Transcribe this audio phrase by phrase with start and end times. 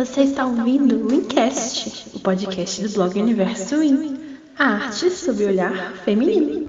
[0.00, 5.48] Você está ouvindo o Incast, o podcast do blog Universo In, a arte sob o
[5.48, 6.66] olhar feminino.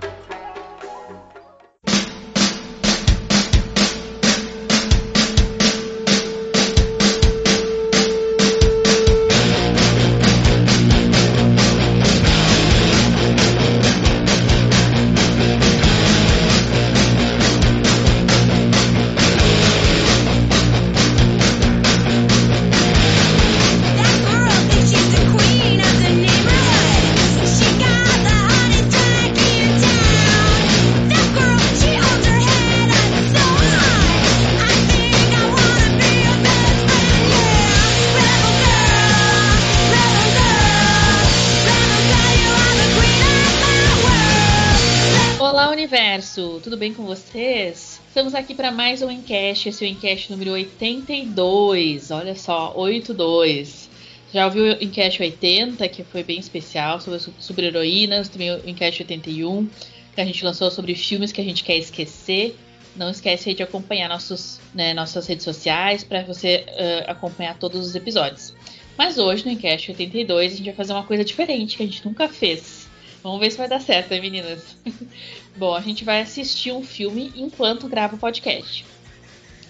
[48.41, 52.09] Aqui para mais um Encast, esse é o Encast número 82.
[52.09, 53.87] Olha só, 82.
[54.33, 59.03] Já ouviu o Encast 80, que foi bem especial, sobre as super-heroínas, também o Encast
[59.03, 59.69] 81,
[60.15, 62.57] que a gente lançou sobre filmes que a gente quer esquecer.
[62.95, 67.93] Não esquece de acompanhar nossos, né, nossas redes sociais para você eh, acompanhar todos os
[67.93, 68.55] episódios.
[68.97, 72.03] Mas hoje, no Encast 82, a gente vai fazer uma coisa diferente que a gente
[72.03, 72.89] nunca fez.
[73.21, 74.75] Vamos ver se vai dar certo, né, meninas?
[75.55, 78.85] Bom, a gente vai assistir um filme enquanto grava o podcast.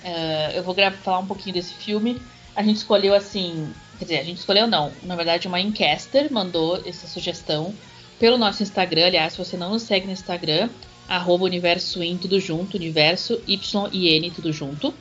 [0.03, 2.21] Ah, eu vou falar um pouquinho desse filme.
[2.55, 3.71] A gente escolheu assim.
[3.97, 4.91] Quer dizer, a gente escolheu não.
[5.03, 7.73] Na verdade, uma encaster mandou essa sugestão
[8.19, 9.07] pelo nosso Instagram.
[9.07, 10.69] Aliás, se você não nos segue no Instagram,
[11.07, 14.93] arroba universo in, tudo junto, universo Y-I-N, tudo junto.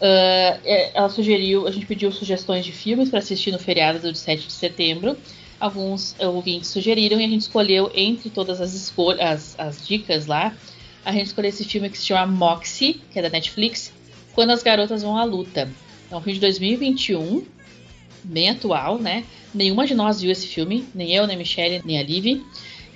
[0.00, 4.46] É, ela sugeriu, a gente pediu sugestões de filmes para assistir no feriado do 7
[4.46, 5.16] de setembro.
[5.64, 10.54] Alguns ouvintes sugeriram e a gente escolheu entre todas as escolhas, as, as dicas lá,
[11.02, 13.90] a gente escolheu esse filme que se chama Moxie, que é da Netflix,
[14.34, 15.70] Quando as Garotas Vão à Luta.
[16.10, 17.46] É um filme de 2021,
[18.24, 19.24] bem atual, né?
[19.54, 22.44] Nenhuma de nós viu esse filme, nem eu, nem a Michelle, nem a Liv.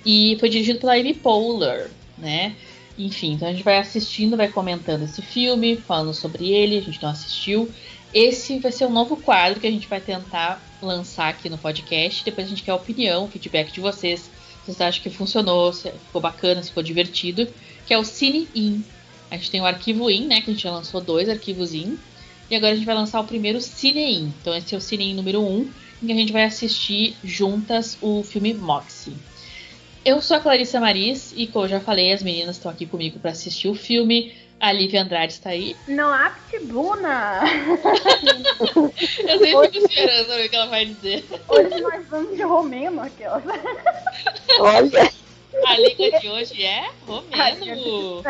[0.05, 2.55] E foi dirigido pela Amy Poehler, né?
[2.99, 7.03] Enfim, então a gente vai assistindo, vai comentando esse filme, falando sobre ele, a gente
[7.03, 7.67] não assistiu.
[8.13, 12.25] Esse vai ser um novo quadro que a gente vai tentar lançar aqui no podcast.
[12.25, 14.21] Depois a gente quer a opinião, feedback de vocês.
[14.21, 14.31] Se
[14.67, 17.49] vocês acham que funcionou, se ficou bacana, se ficou divertido.
[17.87, 18.85] Que é o Cine In.
[19.31, 20.41] A gente tem o arquivo In, né?
[20.41, 21.99] Que a gente já lançou dois arquivos In.
[22.51, 24.33] E agora a gente vai lançar o primeiro Cine In.
[24.41, 25.71] Então esse é o Cine In número 1, um,
[26.03, 29.15] em que a gente vai assistir juntas o filme Moxie.
[30.05, 33.19] Eu sou a Clarissa Maris e, como eu já falei, as meninas estão aqui comigo
[33.19, 34.33] para assistir o filme.
[34.61, 35.77] A Lívia Andrade está aí.
[35.87, 37.41] Não há pitbuna!
[38.59, 41.25] Eu sempre fico esperando ver o que ela vai dizer.
[41.49, 43.45] Hoje nós vamos de romeno aquelas.
[44.59, 45.11] Olha,
[45.65, 48.23] A língua de hoje é romeno.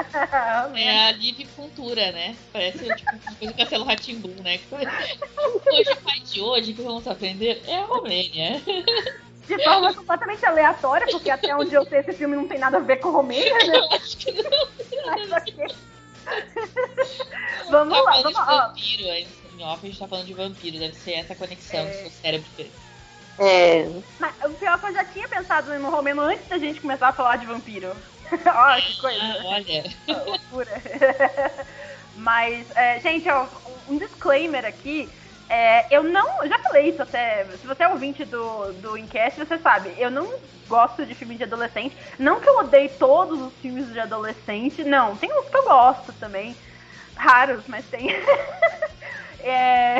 [0.76, 2.36] É a Liv Cultura, né?
[2.52, 4.60] Parece tipo uma coisa do Castelo Ratimbum, né?
[4.70, 8.60] Hoje, o pai de hoje, que vamos aprender é a Romênia.
[9.46, 12.80] De forma completamente aleatória, porque até onde eu sei esse filme não tem nada a
[12.80, 13.78] ver com Romênia, né?
[13.78, 14.50] Eu acho que não.
[15.06, 15.66] Mas ok.
[17.70, 18.66] vamos Tá lá, vamos lá.
[18.68, 19.28] vampiro, aí
[19.58, 22.48] em off a gente tá falando de vampiro, deve ser essa conexão que seu cérebro
[22.56, 22.70] fez.
[23.38, 23.88] é,
[24.20, 27.08] Mas o pior é que eu já tinha pensado no romeno antes da gente começar
[27.08, 27.94] a falar de vampiro.
[28.54, 29.20] Olha que coisa.
[29.22, 29.84] Ah, olha.
[30.26, 30.82] loucura.
[32.16, 33.46] Mas, é, gente, ó,
[33.88, 35.08] um disclaimer aqui.
[35.48, 36.42] É, eu não.
[36.42, 37.44] eu Já falei isso até.
[37.60, 39.94] Se você é ouvinte do, do Incast, você sabe.
[39.96, 40.28] Eu não
[40.68, 41.96] gosto de filme de adolescente.
[42.18, 44.84] Não que eu odeie todos os filmes de adolescente.
[44.84, 46.54] Não, tem uns que eu gosto também.
[47.16, 48.08] Raros, mas tem.
[49.40, 49.98] É,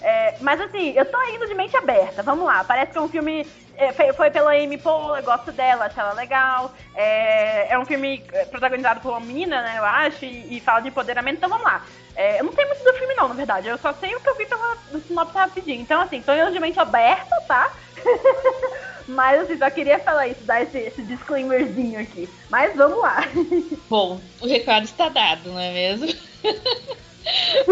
[0.00, 2.22] é, mas assim, eu tô indo de mente aberta.
[2.22, 2.64] Vamos lá.
[2.64, 3.46] Parece que é um filme.
[3.76, 6.72] é, foi, pela Amy Poehler, gosto dela, acho ela legal.
[6.94, 10.80] É, é um filme é, protagonizado por uma menina, né, eu acho, e, e fala
[10.80, 11.84] de empoderamento, então vamos lá.
[12.14, 13.68] É, eu não sei muito do filme, não, na verdade.
[13.68, 15.80] Eu só sei o que eu vi pela no sinopse rapidinho.
[15.80, 17.72] Então, assim, tô indo de mente aberta, tá?
[19.08, 22.28] Mas, assim, só queria falar isso, dar esse, esse disclaimerzinho aqui.
[22.50, 23.24] Mas vamos lá.
[23.88, 26.06] Bom, o recado está dado, não é mesmo?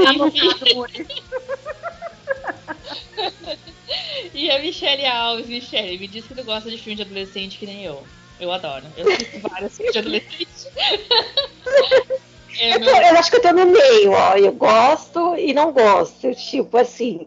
[0.08, 1.06] Anotado, Muri.
[4.32, 7.66] E a Michelle Alves, Michelle, me diz que tu gosta de filme de adolescente que
[7.66, 8.02] nem eu.
[8.38, 8.84] Eu adoro.
[8.96, 10.48] Eu assisto vários filmes de adolescente.
[12.58, 14.36] É eu, tô- eu acho que eu tô no meio, ó.
[14.36, 16.34] Eu gosto e não gosto.
[16.34, 17.26] Tipo assim,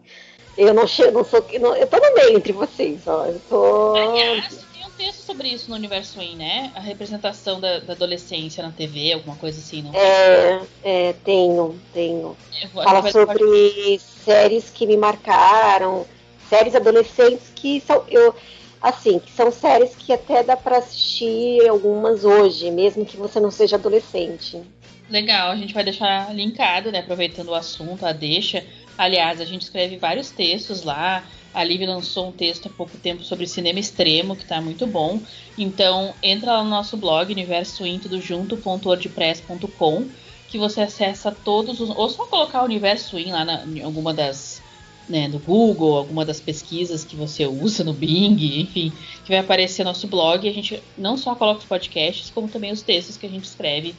[0.56, 1.44] eu não chego, não sou.
[1.60, 3.24] não- eu tô no meio entre vocês, ó.
[3.26, 3.94] Eu tô.
[3.96, 6.70] Aliás, tem um texto sobre isso no Universo In, né?
[6.74, 9.94] A representação da, da adolescência na TV, alguma coisa assim, não?
[9.94, 12.36] É, é, tenho, tenho.
[12.62, 16.06] Eu Fala sobre séries que me marcaram,
[16.48, 18.04] séries adolescentes que são.
[18.08, 18.34] Eu,
[18.80, 23.50] assim, que são séries que até dá pra assistir algumas hoje, mesmo que você não
[23.50, 24.62] seja adolescente.
[25.08, 27.00] Legal, a gente vai deixar linkado, né?
[27.00, 28.64] Aproveitando o assunto, a deixa,
[28.96, 31.24] Aliás, a gente escreve vários textos lá.
[31.52, 35.20] A Liv lançou um texto há pouco tempo sobre cinema extremo, que tá muito bom.
[35.58, 40.06] Então, entra lá no nosso blog, universointudojunto.wordpress.com,
[40.54, 41.90] que você acessa todos os.
[41.90, 44.62] Ou só colocar o Universo In lá na, em alguma das.
[45.06, 48.90] Né, no Google, alguma das pesquisas que você usa no Bing, enfim,
[49.22, 50.46] que vai aparecer nosso blog.
[50.46, 53.44] E a gente não só coloca os podcasts, como também os textos que a gente
[53.44, 53.94] escreve.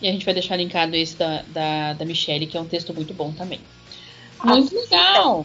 [0.00, 2.92] E a gente vai deixar linkado esse da, da, da Michelle, que é um texto
[2.94, 3.60] muito bom também.
[4.42, 5.44] Muito legal!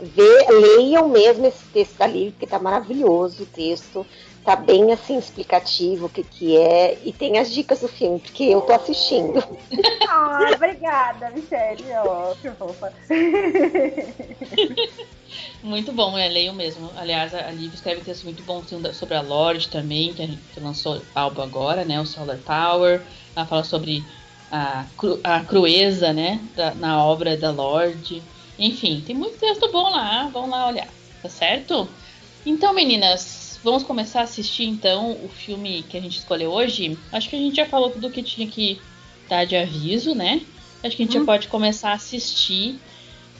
[0.00, 4.06] Vê, leiam mesmo esse texto da Liv, que tá maravilhoso o texto.
[4.44, 6.98] Tá bem assim explicativo o que, que é.
[7.04, 9.42] E tem as dicas do filme, porque eu tô assistindo.
[10.14, 11.82] Ah, obrigada, Michelle.
[12.04, 12.92] Ó, que fofa.
[15.62, 16.90] Muito bom, é, leiam mesmo.
[16.96, 18.62] Aliás, a Liv escreve texto muito bom
[18.92, 22.00] sobre a Lorde também, que a gente lançou álbum agora, né?
[22.00, 23.00] O Solar Tower.
[23.34, 24.04] Ela fala sobre
[24.50, 26.40] a, cru, a crueza, né?
[26.54, 28.22] Da, na obra da Lorde.
[28.58, 30.28] Enfim, tem muito texto bom lá.
[30.32, 30.88] Vamos lá olhar,
[31.22, 31.88] tá certo?
[32.44, 33.20] Então, meninas,
[33.62, 36.98] vamos começar a assistir então o filme que a gente escolheu hoje.
[37.12, 38.80] Acho que a gente já falou tudo que tinha que
[39.28, 40.40] dar de aviso, né?
[40.82, 41.20] Acho que a gente Hum.
[41.20, 42.78] já pode começar a assistir.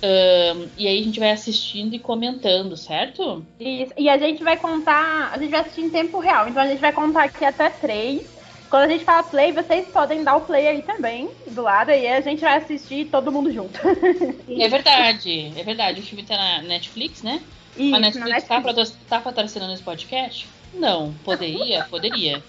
[0.04, 3.44] Ahn, e aí a gente vai assistindo e comentando, certo?
[3.60, 3.92] Isso.
[3.96, 6.48] E a gente vai contar, a gente vai assistir em tempo real.
[6.48, 8.22] Então a gente vai contar aqui até três.
[8.68, 12.08] Quando a gente fala play, vocês podem dar o play aí também, do lado, e
[12.08, 13.78] a gente vai assistir todo mundo junto.
[14.48, 16.00] É verdade, é verdade.
[16.00, 17.40] O filme tá na Netflix, né?
[17.76, 20.46] Isso, a Netflix tá, patro- tá patrocinando esse podcast?
[20.74, 22.42] Não, poderia, poderia.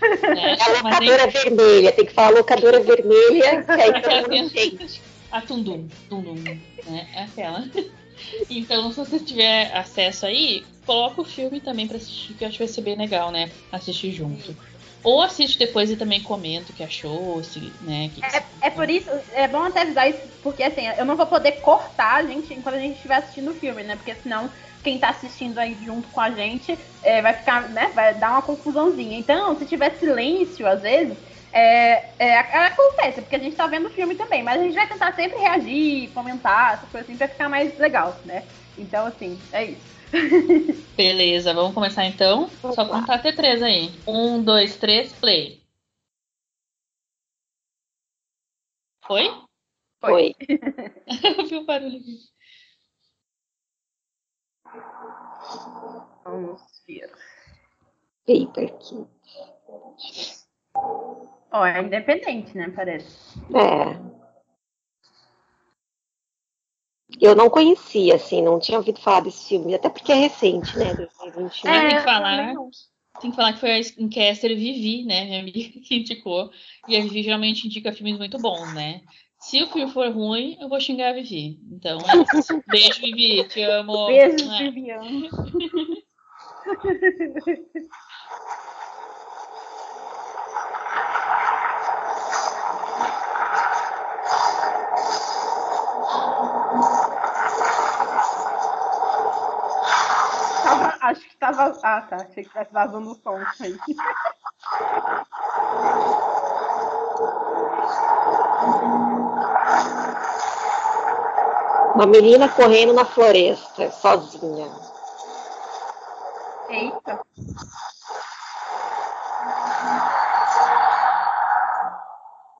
[0.00, 0.56] Né?
[0.58, 4.34] É a Mas nem locadora vermelha, tem que falar locadora vermelha, que aí todo mundo
[4.46, 5.00] entende.
[5.32, 6.60] a Tundum, Tundum, né?
[7.14, 7.64] É aquela.
[8.50, 12.58] Então, se você tiver acesso aí, coloca o filme também pra assistir, que eu acho
[12.58, 13.48] que vai ser bem legal, né?
[13.70, 14.56] Assistir junto.
[15.04, 18.10] Ou assiste depois e também comenta o que achou, se, né?
[18.12, 21.16] que que É, é por isso, é bom até avisar isso, porque assim, eu não
[21.16, 23.94] vou poder cortar a gente enquanto a gente estiver assistindo o filme, né?
[23.94, 24.50] Porque senão
[24.88, 27.92] quem tá assistindo aí junto com a gente é, vai ficar, né?
[27.94, 29.18] Vai dar uma confusãozinha.
[29.18, 31.14] Então, se tiver silêncio, às vezes,
[31.52, 34.88] é, é, acontece, porque a gente tá vendo o filme também, mas a gente vai
[34.88, 38.42] tentar sempre reagir, comentar, essas coisas assim, pra ficar mais legal, né?
[38.78, 39.98] Então, assim, é isso.
[40.96, 42.48] Beleza, vamos começar então?
[42.62, 43.90] Vamos Só contar até três aí.
[44.06, 45.60] Um, dois, três, play.
[49.06, 49.30] Foi?
[50.00, 50.34] Foi.
[51.38, 52.37] Eu vi o barulho aqui.
[56.24, 57.10] Vamos ver.
[58.26, 59.08] Paper Kid.
[61.50, 62.70] Ó, é independente, né?
[62.74, 63.38] Parece.
[63.54, 64.08] É.
[67.20, 70.94] Eu não conhecia, assim, não tinha ouvido falar desse filme, até porque é recente, né?
[70.94, 71.70] 2021.
[71.70, 72.54] É, tem que falar.
[73.20, 75.24] Tem que falar que foi a Encaster Vivi, né?
[75.24, 76.50] Minha amiga que indicou.
[76.86, 79.00] E a Vivi geralmente indica filmes muito bons, né?
[79.40, 81.60] Se o filme for ruim, eu vou xingar a Vivi.
[81.70, 82.60] Então, é isso.
[82.66, 83.44] beijo, Vivi.
[83.48, 84.06] Te amo.
[84.06, 84.58] Beijo, Mua.
[84.58, 85.30] Viviane.
[101.00, 101.78] Acho que tava.
[101.82, 102.16] Ah, tá.
[102.16, 103.78] Achei que tivesse vazando o som aí.
[111.98, 114.70] Uma menina correndo na floresta, sozinha.
[116.70, 117.20] Eita.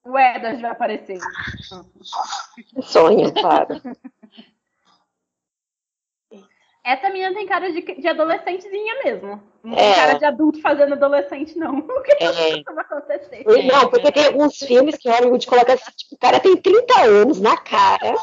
[0.05, 1.21] O Edas vai aparecer.
[2.83, 3.81] Sonho, claro.
[6.85, 9.41] Essa menina tem cara de, de adolescentezinha mesmo.
[9.63, 9.77] Não É.
[9.77, 11.79] tem cara de adulto fazendo adolescente, não.
[11.87, 12.61] O que É.
[12.65, 13.45] vai acontecer?
[13.47, 17.03] É, Não, porque tem alguns filmes que Hollywood coloca assim, tipo, o cara tem 30
[17.03, 18.17] anos na cara,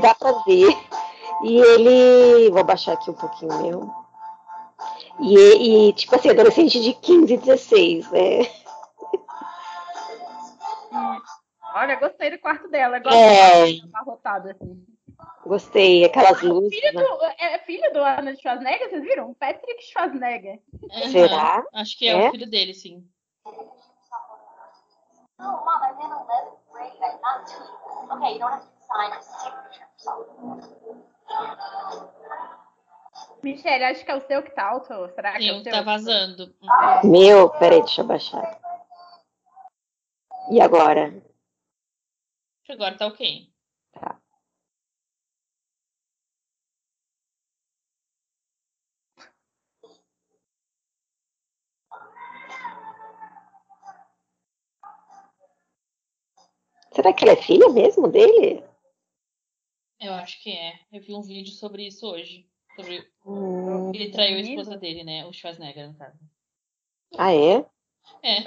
[0.00, 0.76] dá pra ver.
[1.44, 2.50] E ele.
[2.50, 3.90] Vou baixar aqui um pouquinho meu.
[5.20, 8.42] E, e, tipo assim, adolescente de 15, 16, né?
[11.74, 12.98] Olha, gostei do quarto dela.
[12.98, 13.72] Gosto É.
[13.72, 14.86] de abarrotado assim.
[15.46, 16.74] Gostei, aquelas luzes.
[16.74, 17.02] Filho né?
[17.02, 19.34] do, é filho do Arnold Schwarzenegger, vocês viram?
[19.34, 20.60] Patrick Schwarzenegger.
[20.92, 21.10] Aham.
[21.10, 21.64] Será?
[21.74, 22.28] Acho que é, É?
[22.28, 23.04] o filho dele, sim.
[23.44, 23.50] Oh,
[25.42, 26.92] Mom, I'm in 11th grade.
[27.02, 27.50] I'm not.
[28.16, 28.68] Okay, you don't have to
[33.42, 34.88] Michelle, acho que é o seu que tá alto.
[35.14, 35.72] Será que é Sim, o o seu?
[35.72, 36.54] tá vazando.
[37.04, 38.60] Meu, peraí, deixa eu baixar.
[40.50, 41.22] E agora?
[42.68, 43.52] Agora tá ok.
[43.92, 44.18] Tá.
[56.94, 58.62] Será que ela é filha mesmo dele?
[60.02, 60.80] Eu acho que é.
[60.92, 62.46] Eu vi um vídeo sobre isso hoje.
[62.74, 65.24] Sobre Hum, ele traiu a esposa dele, né?
[65.26, 66.18] O Schwarzenegger, no caso.
[67.16, 67.64] Ah, é?
[68.22, 68.42] É,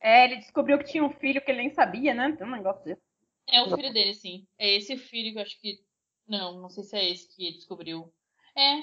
[0.00, 2.32] É, ele descobriu que tinha um filho que ele nem sabia, né?
[2.36, 3.00] Tem um negócio desse.
[3.48, 4.46] é o filho dele, sim.
[4.58, 5.78] É esse filho que eu acho que.
[6.26, 8.12] Não, não sei se é esse que ele descobriu.
[8.56, 8.82] É.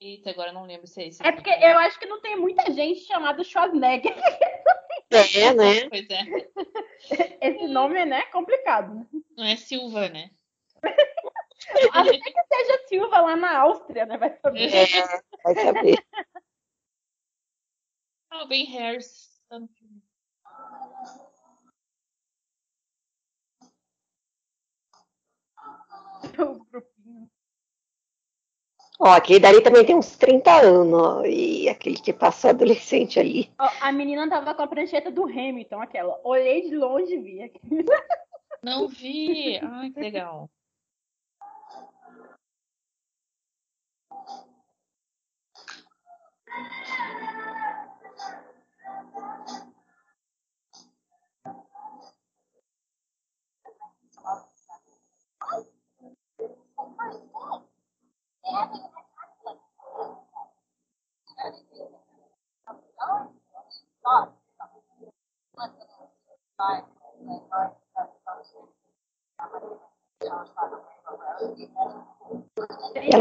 [0.00, 1.24] Eita, agora eu não lembro se é esse.
[1.26, 4.14] É porque eu acho que não tem muita gente chamada Schwarzenegger.
[5.12, 5.88] É, né?
[5.88, 6.22] Pois é.
[7.40, 8.94] Esse nome, né, é complicado.
[8.94, 9.06] né?
[9.36, 10.30] Não é Silva, né?
[11.92, 14.16] A não ser que seja Silva lá na Áustria, né?
[14.18, 14.74] Vai saber.
[14.74, 14.86] É,
[15.44, 16.04] vai saber.
[18.34, 19.30] O Ben Harris.
[19.48, 20.02] tá no filme.
[26.38, 27.30] O grupinho.
[29.04, 33.50] Ó, aquele dali também tem uns 30 anos, ó, e aquele que passou adolescente ali.
[33.58, 36.20] Ó, a menina tava com a prancheta do Hamilton, aquela.
[36.22, 37.52] Olhei de longe e vi.
[38.62, 39.58] Não vi.
[39.60, 40.48] Ai, que legal.
[58.52, 58.91] Gente,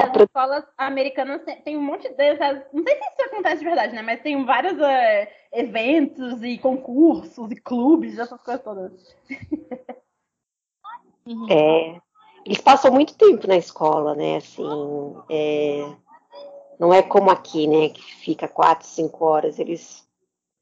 [0.02, 2.64] as escolas americanas tem- um monte dessas.
[2.72, 4.02] Não sei se isso acontece de verdade, né?
[4.02, 8.92] Mas tem vários é, eventos e concursos e clubes, essas coisas todas.
[11.50, 12.00] É,
[12.46, 14.38] eles passam muito tempo na escola, né?
[14.38, 15.96] Assim, é,
[16.80, 17.90] não é como aqui, né?
[17.90, 19.60] Que fica quatro, cinco horas.
[19.60, 20.08] Eles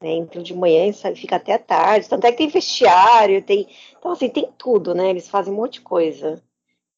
[0.02, 2.08] né, entram de manhã e saem, fica até a tarde.
[2.08, 3.68] Tanto é que tem vestiário, tem.
[3.98, 5.10] Então, assim, tem tudo, né?
[5.10, 6.42] Eles fazem um monte de coisa.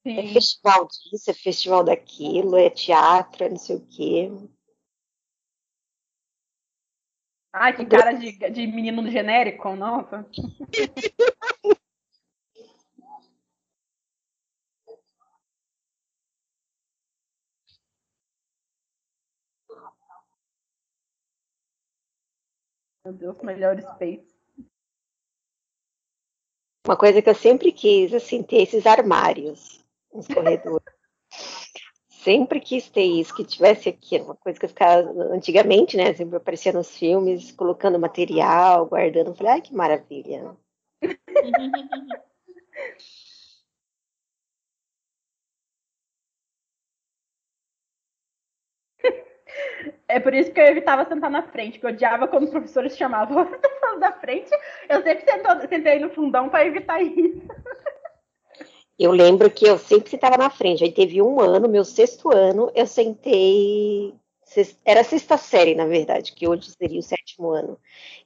[0.05, 0.33] É Sim.
[0.33, 4.33] festival disso, é festival daquilo, é teatro, é não sei o quê.
[7.53, 10.27] Ai, que cara de, de menino genérico, nossa.
[23.05, 24.33] Meu Deus, melhores peitos.
[26.87, 30.85] Uma coisa que eu sempre quis, assim, ter esses armários nos corredores.
[32.09, 36.15] sempre quis ter isso, que tivesse aqui, era uma coisa que eu ficava antigamente, né?
[36.15, 39.29] Sempre aparecia nos filmes, colocando material, guardando.
[39.29, 40.57] Eu falei, ai, que maravilha.
[50.09, 52.97] É por isso que eu evitava sentar na frente, que eu odiava quando os professores
[52.97, 53.49] chamavam
[53.99, 54.51] da frente.
[54.89, 57.43] Eu sempre sento- sentei no fundão para evitar isso.
[58.99, 60.85] Eu lembro que eu sempre sentava na frente.
[60.85, 64.15] Aí teve um ano, meu sexto ano, eu sentei.
[64.85, 67.79] Era sexta série, na verdade, que hoje seria o sétimo ano.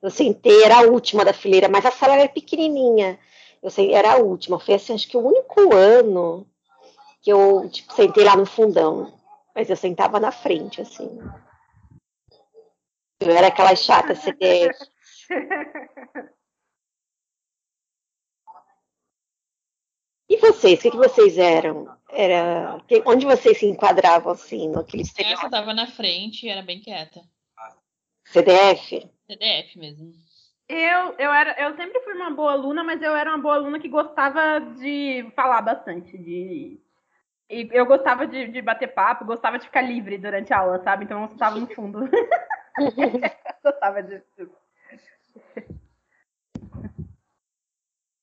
[0.03, 3.19] Eu sentei, era a última da fileira, mas a sala era pequenininha.
[3.63, 4.59] Eu sei, era a última.
[4.59, 6.47] Foi assim, acho que o único ano
[7.23, 9.13] que eu tipo, sentei lá no fundão.
[9.57, 11.19] Mas eu sentava na frente, assim.
[13.19, 14.79] Eu era aquela chata CDF.
[20.29, 21.89] E vocês, o que, que vocês eram?
[22.11, 25.51] Era, que- onde vocês se enquadravam assim, naquele estereótipo?
[25.51, 27.23] tava na frente e era bem quieta.
[28.27, 29.09] CDF?
[29.27, 30.13] CDF mesmo.
[30.69, 33.79] Eu, eu, era, eu sempre fui uma boa aluna, mas eu era uma boa aluna
[33.79, 36.19] que gostava de falar bastante.
[36.19, 36.79] De,
[37.49, 41.05] e eu gostava de, de bater papo, gostava de ficar livre durante a aula, sabe?
[41.05, 42.01] Então eu estava no fundo.
[43.63, 44.51] gostava disso.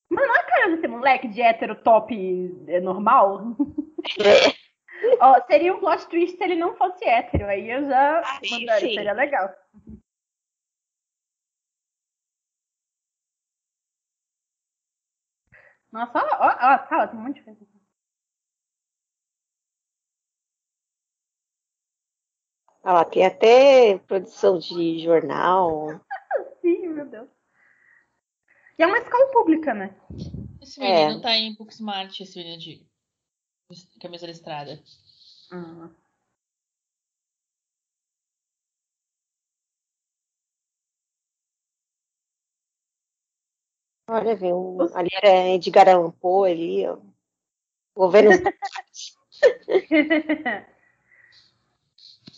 [0.10, 3.56] Mas não é cara desse moleque de hétero top é, normal?
[4.20, 4.54] É,
[5.20, 7.46] Ó, seria um plot twist se ele não fosse hétero.
[7.48, 8.96] Aí eu já mandaria, sim.
[8.96, 9.50] seria legal.
[15.92, 17.73] Nossa, ó, ó, ó, a sala tem um monte de coisa.
[22.84, 26.02] Olha lá, tem até produção de jornal.
[26.62, 27.30] Sim, meu Deus.
[28.78, 29.96] E é uma escola pública, né?
[30.62, 31.06] Esse É.
[31.06, 32.86] menino tá em Booksmart, esse menino de
[34.02, 34.84] camisa listrada.
[35.52, 35.90] Ah.
[44.10, 46.98] Olha, vem um, ali era Edgar Allan Poe ali, ó.
[47.96, 48.36] Vou ver nos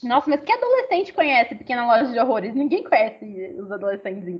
[0.05, 2.53] Nossa, mas que adolescente conhece Pequena Loja de Horrores?
[2.53, 3.25] Ninguém conhece
[3.59, 4.39] os adolescentes.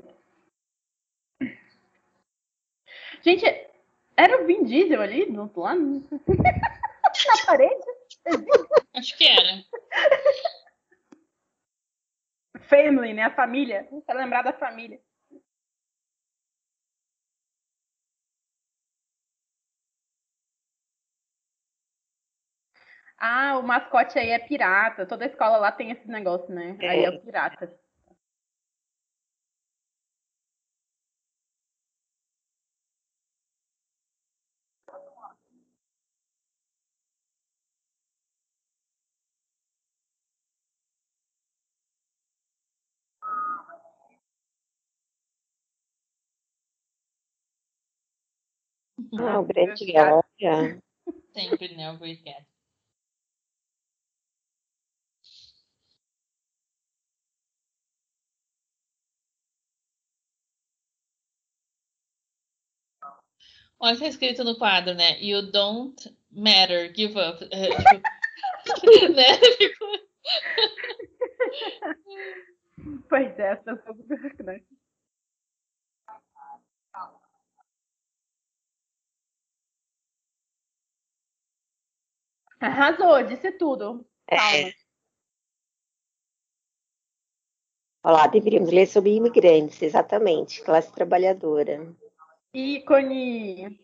[3.23, 3.45] Gente,
[4.15, 5.79] Era o Vin Diesel ali do outro lado?
[7.27, 7.85] Na parede?
[8.93, 9.63] Acho que era.
[12.69, 13.23] Family, né?
[13.23, 13.87] A família.
[14.05, 14.99] Pra lembrar da família.
[23.17, 25.05] Ah, o mascote aí é pirata.
[25.05, 26.77] Toda escola lá tem esse negócio, né?
[26.81, 27.73] Aí é o pirata.
[49.19, 50.81] Ah, o grande Olha.
[51.33, 51.91] Sempre, né?
[51.91, 52.54] O.
[63.85, 65.21] Olha, tá escrito no quadro, né?
[65.21, 65.95] You don't
[66.31, 67.37] matter, give up.
[67.51, 67.69] É,
[68.79, 69.23] tipo, né?
[69.57, 70.05] Ficou-
[73.07, 73.97] Pois é, as pessoas.
[74.43, 74.61] Né?
[82.59, 84.03] Arrasou, disse tudo.
[84.27, 84.57] Calma.
[84.57, 84.73] É.
[88.03, 91.95] Olha lá, deveríamos ler sobre imigrantes, exatamente, classe trabalhadora.
[92.55, 93.77] Ícone.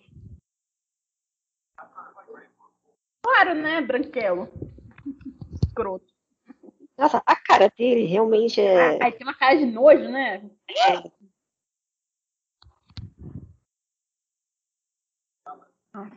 [3.22, 4.48] Claro, né, Branquelo?
[5.68, 6.06] Escroto.
[6.98, 9.04] Nossa, a cara dele realmente é.
[9.04, 10.50] Aí tem uma cara de nojo, né?
[10.70, 11.12] é-
[15.94, 16.16] Nossa.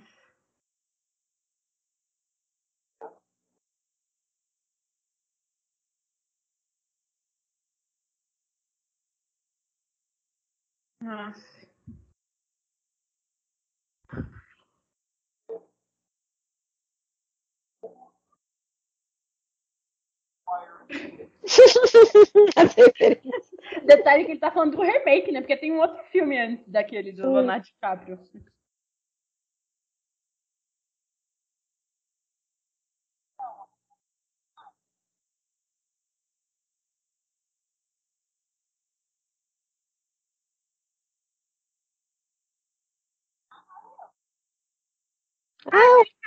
[11.00, 11.64] Nossa.
[20.46, 21.34] As referências.
[23.85, 25.40] Detalhe que ele tá falando do remake, né?
[25.40, 28.18] Porque tem um outro filme antes daquele do Leonardo DiCaprio.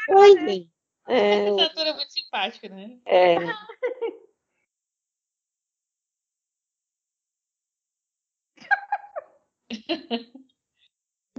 [0.09, 0.69] Oi,
[1.07, 2.97] é, Essa ator é muito simpática, né?
[3.05, 3.35] é,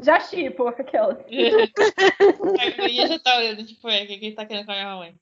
[0.03, 1.15] Já chipo aquela.
[1.15, 1.17] A
[2.77, 4.97] guria já tá olhando, tipo, é, o que que ele tá querendo com a minha
[4.97, 5.21] mãe?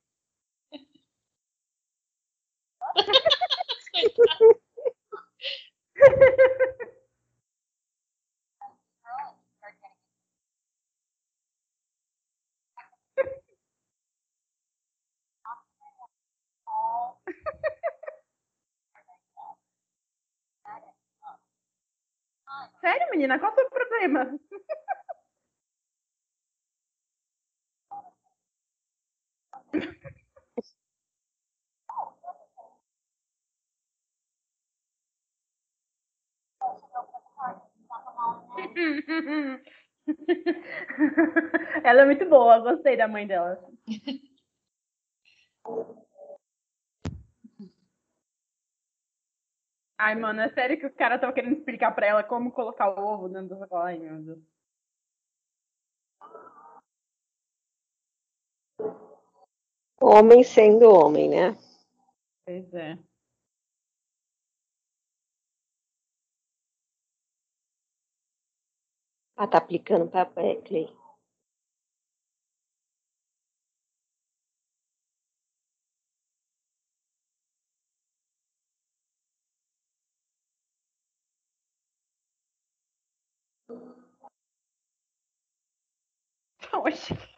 [22.80, 23.38] Sério, menina?
[23.38, 24.38] Qual é o seu problema?
[41.84, 43.58] Ela é muito boa, gostei da mãe dela.
[49.98, 53.02] Ai, mano, é sério que os caras estavam querendo explicar pra ela como colocar o
[53.02, 53.86] ovo dentro do sacola?
[53.86, 54.56] Ai, meu Deus.
[60.00, 61.56] homem sendo homem, né?
[62.44, 62.98] Pois é.
[69.36, 70.88] Ah, tá aplicando pra Beckley.
[86.72, 87.14] Oxi.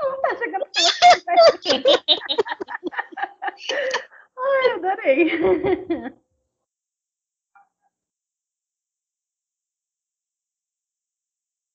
[0.00, 2.04] Ela tá chegando perto.
[4.36, 5.30] Ai, adorei.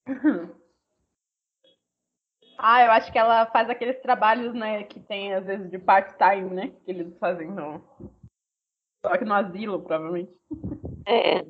[2.61, 6.53] Ah, eu acho que ela faz aqueles trabalhos, né, que tem às vezes de part-time,
[6.53, 7.81] né, que eles fazem no...
[9.01, 10.29] Só que no asilo, provavelmente.
[11.05, 11.45] É,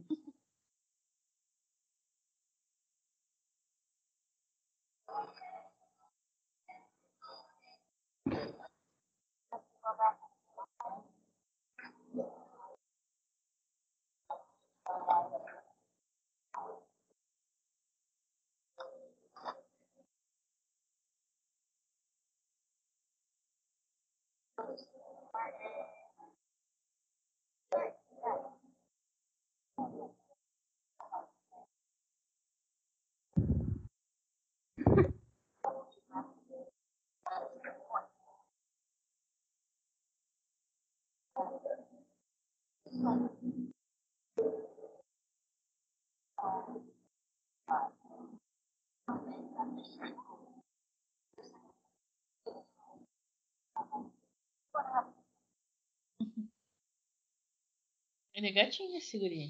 [58.33, 59.49] Ele é gatinho esse guri.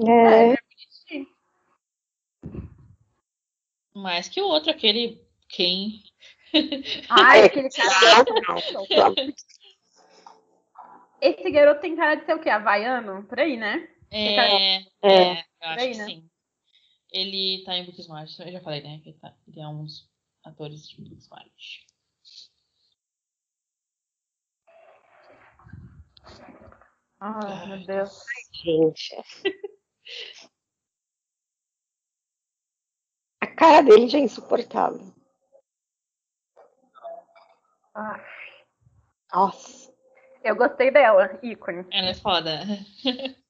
[0.00, 0.54] É,
[3.94, 6.02] Mais que o outro, aquele quem.
[7.10, 8.24] Ai, É, aquele cara.
[8.46, 9.34] não, não.
[11.24, 12.50] Esse garoto tem cara de ser o quê?
[12.50, 13.24] Havaiano?
[13.24, 13.88] Por aí, né?
[14.10, 14.76] É, É.
[15.02, 16.04] é, eu acho aí, que né?
[16.04, 16.30] sim.
[17.10, 19.00] Ele tá em Booksmart, eu já falei, né?
[19.02, 20.06] Que ele, tá, ele é um dos
[20.44, 21.86] atores de Booksmart.
[27.20, 28.22] Ai, meu Deus.
[28.62, 29.16] Gente.
[33.40, 35.10] A cara dele já é insuportável.
[37.94, 38.22] Ah,
[39.32, 39.83] Nossa.
[40.44, 41.86] Eu gostei dela, ícone.
[41.90, 42.60] Ela é foda.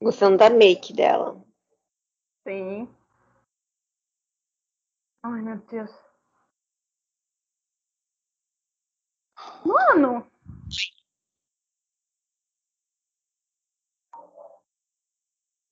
[0.00, 1.44] Gostando da make dela.
[2.46, 2.88] Sim.
[5.24, 5.90] Ai, meu Deus.
[9.64, 10.30] Mano!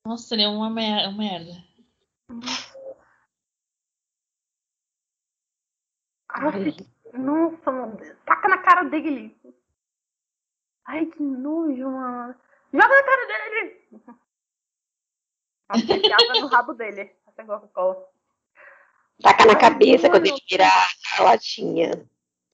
[0.05, 1.53] Nossa, ele é uma, mer uma merda.
[6.29, 6.75] Ai,
[7.19, 7.99] nossa, mano.
[8.25, 9.37] Taca na cara dele.
[10.87, 12.35] Ai, que nojo, mano.
[12.73, 13.89] Joga na cara dele.
[15.75, 17.15] Enfiava no rabo dele.
[17.27, 18.09] Essa Coca-Cola.
[19.23, 22.09] Taca na Ai, cabeça quando ele virar a latinha.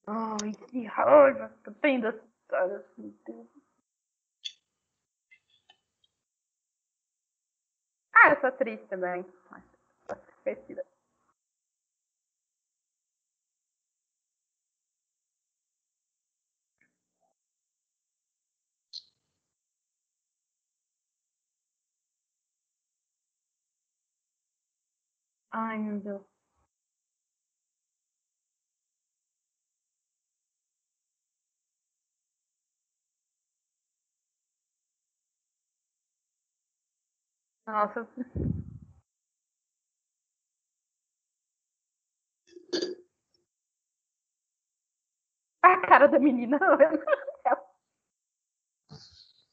[0.07, 1.55] Ai, que raiva.
[1.65, 2.85] Tô tendo essa história.
[2.97, 3.47] Meu Deus.
[8.15, 9.25] Ah, eu sou atriz também.
[9.51, 9.63] Ai,
[10.07, 10.85] Sou esquecida.
[25.57, 26.23] Ai, meu Deus.
[37.67, 38.07] Nossa.
[45.63, 46.59] A cara da menina.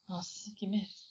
[0.08, 1.03] Nossa, que merda.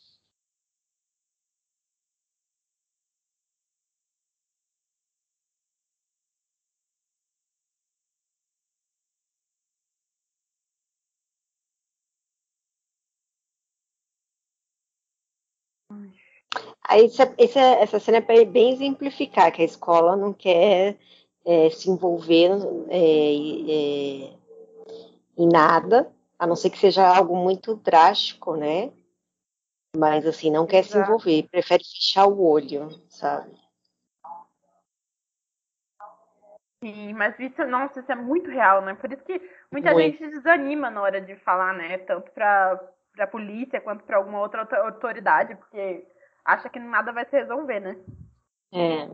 [16.87, 20.97] Aí essa, essa, cena é para bem exemplificar que a escola não quer
[21.45, 22.51] é, se envolver
[22.89, 24.33] é, é,
[25.37, 28.91] em nada, a não ser que seja algo muito drástico, né?
[29.95, 33.51] Mas assim, não quer se envolver, prefere fechar o olho, sabe?
[36.83, 38.93] Sim, mas isso, nossa, isso é muito real, né?
[38.95, 40.17] Por isso que muita Muito.
[40.17, 41.97] gente desanima na hora de falar, né?
[41.99, 42.77] Tanto pra,
[43.13, 46.05] pra polícia quanto pra alguma outra auto- autoridade, porque
[46.45, 47.95] acha que nada vai se resolver, né?
[48.73, 49.09] É.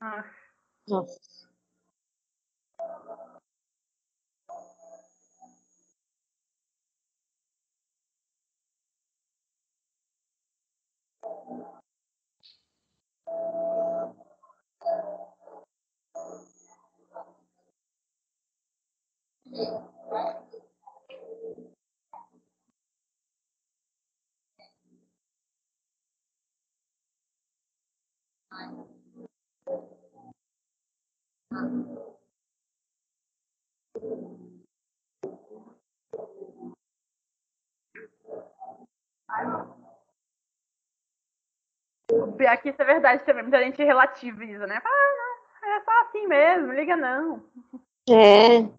[0.00, 0.24] Ah,
[0.88, 1.20] Nossa.
[42.10, 44.80] O pior é que isso é verdade também, muita gente relativiza, né?
[44.84, 45.14] Ah,
[45.62, 47.42] não, é só assim mesmo, liga não.
[48.08, 48.78] É.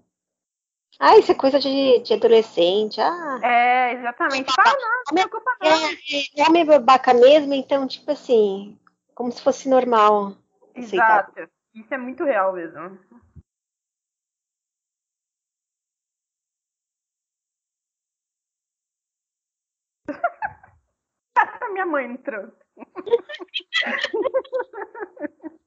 [1.00, 3.00] Ah, isso é coisa de, de adolescente.
[3.00, 4.52] Ah, É, exatamente.
[4.58, 5.70] Ah, não, não se preocupa não.
[5.70, 8.78] é, é homem babaca mesmo, então, tipo assim,
[9.20, 10.38] como se fosse normal.
[10.74, 11.50] Exato.
[11.76, 12.98] Isso é muito real mesmo.
[21.74, 22.66] Minha mãe trânsito.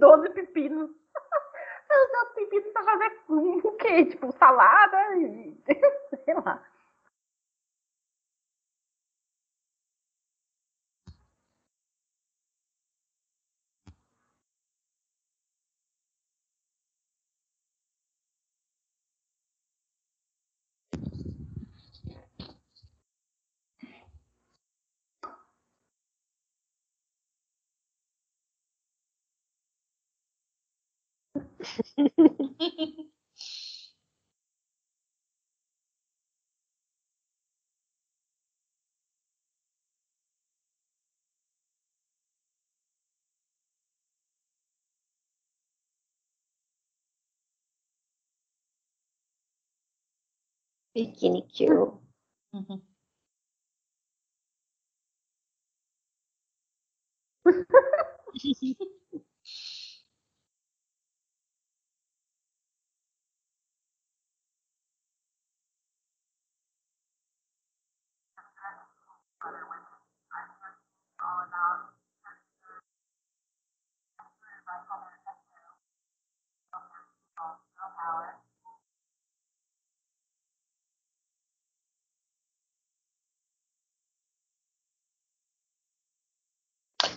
[0.00, 0.90] Doze pepinos.
[0.90, 4.06] Os seus pepinos pra fazer o quê?
[4.06, 5.54] Tipo, salada e.
[6.24, 6.73] sei lá.
[50.94, 51.72] ビキニキュー。
[57.44, 58.74] フフフ
[59.12, 59.33] フ。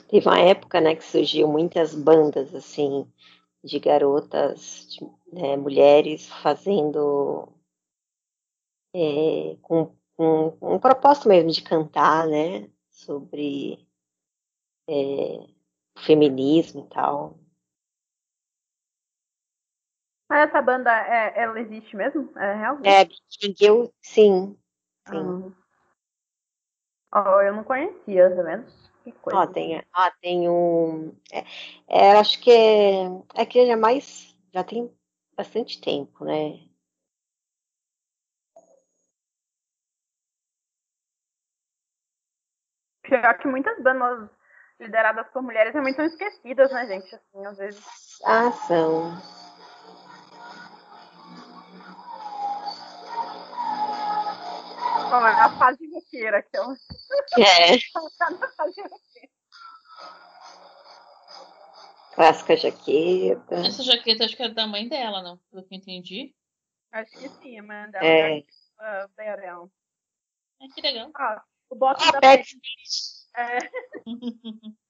[0.09, 3.05] Teve uma época, né, que surgiu muitas bandas, assim,
[3.63, 7.49] de garotas, de, né, mulheres fazendo
[8.95, 13.86] é, com, com um propósito mesmo de cantar, né, sobre
[14.87, 15.47] é,
[15.99, 17.39] feminismo e tal.
[20.29, 22.29] Mas essa banda, é, ela existe mesmo?
[22.37, 22.79] É real?
[22.83, 24.57] É, Kill, sim,
[25.07, 25.53] sim.
[27.11, 27.23] Ah.
[27.25, 28.65] Ó, eu não conhecia, tá vendo?
[29.03, 29.39] Que coisa.
[29.39, 31.17] Ó, tem, ah, tem um.
[31.31, 31.45] É,
[31.87, 34.35] é, acho que é, é que ele é mais.
[34.53, 34.93] Já tem
[35.35, 36.59] bastante tempo, né?
[43.03, 44.29] Pior que muitas bandas
[44.79, 47.15] lideradas por mulheres realmente são esquecidas, né, gente?
[47.15, 47.83] Assim, às vezes.
[48.25, 49.11] Ah, são.
[55.09, 56.73] Ó, é a fase roqueira, que é uma.
[57.37, 57.77] É,
[58.17, 59.29] Tá na fase roqueira.
[62.13, 63.55] clássica jaqueta.
[63.55, 65.37] Essa jaqueta acho que é da mãe dela, não?
[65.51, 66.35] Pelo que eu entendi.
[66.91, 67.99] Acho que sim, Amanda.
[67.99, 68.39] É.
[68.39, 69.71] Uh, Bearão.
[70.61, 71.11] Ah, que legal.
[71.15, 72.57] Ah, o bottom Ah, da Pet
[73.37, 73.59] É,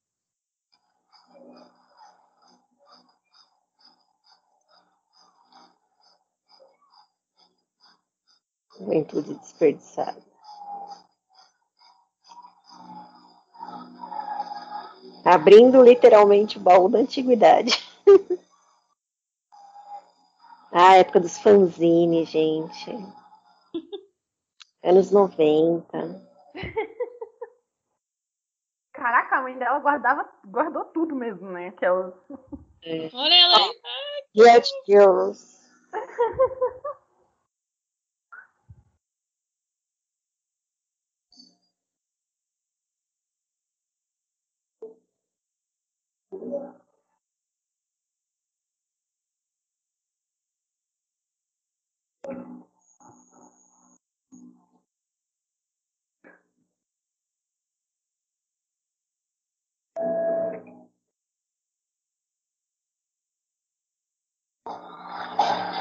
[8.78, 10.22] Juventude desperdiçada.
[15.26, 17.78] Abrindo literalmente o baú da antiguidade.
[20.72, 22.96] ah, época dos fanzines, gente.
[24.82, 26.26] Anos 90.
[28.98, 31.70] Caraca, a mãe dela guardava, guardou tudo mesmo, né?
[31.72, 32.16] Que é os...
[33.14, 33.80] Olha ela aí.
[34.36, 35.56] Get Girls.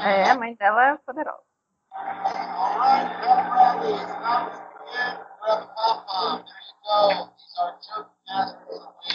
[0.06, 1.42] É, a mãe dela é poderosa.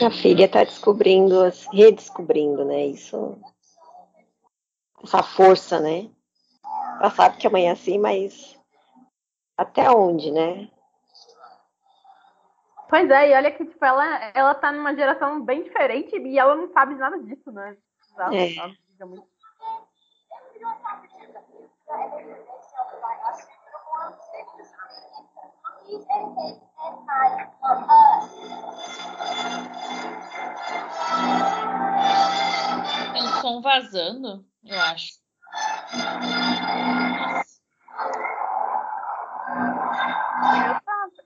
[0.06, 1.36] A filha tá descobrindo,
[1.72, 2.86] redescobrindo, né?
[2.88, 3.38] Isso.
[5.04, 6.10] Essa força, né?
[7.00, 8.60] Ela sabe que amanhã é assim, mas
[9.58, 10.70] até onde, né?
[12.90, 16.56] Pois é, e olha que, tipo, ela, ela tá numa geração bem diferente e ela
[16.56, 17.78] não sabe nada disso, né?
[18.18, 18.56] Ela, É.
[18.58, 19.31] ela fica muito-
[33.14, 35.20] Tem um som vazando, eu acho.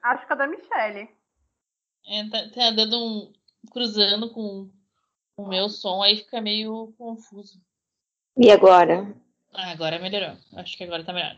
[0.03, 1.09] Acho que é da Michelle.
[2.07, 3.33] É, tá, tá dando um.
[3.71, 4.69] cruzando com
[5.37, 7.61] o meu som, aí fica meio confuso.
[8.37, 9.15] E agora?
[9.57, 10.37] Ah, agora melhorou.
[10.57, 11.37] Acho que agora tá melhor.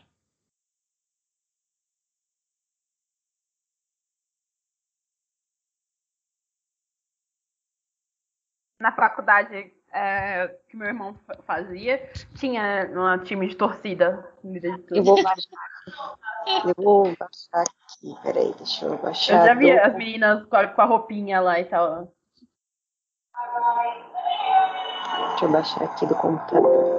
[8.80, 14.32] Na faculdade é, que meu irmão fazia, tinha um time de torcida.
[14.92, 15.50] Eu vou baixar.
[16.66, 19.42] eu vou baixar aqui, peraí, deixa eu baixar.
[19.42, 22.12] Eu já vi as meninas com a, com a roupinha lá e tal.
[25.30, 26.97] Deixa eu baixar aqui do computador.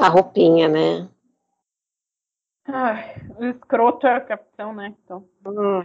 [0.00, 1.08] A roupinha, né?
[2.66, 4.94] Ai, o escroto é o capitão, né?
[5.04, 5.28] Então.
[5.46, 5.82] Hum.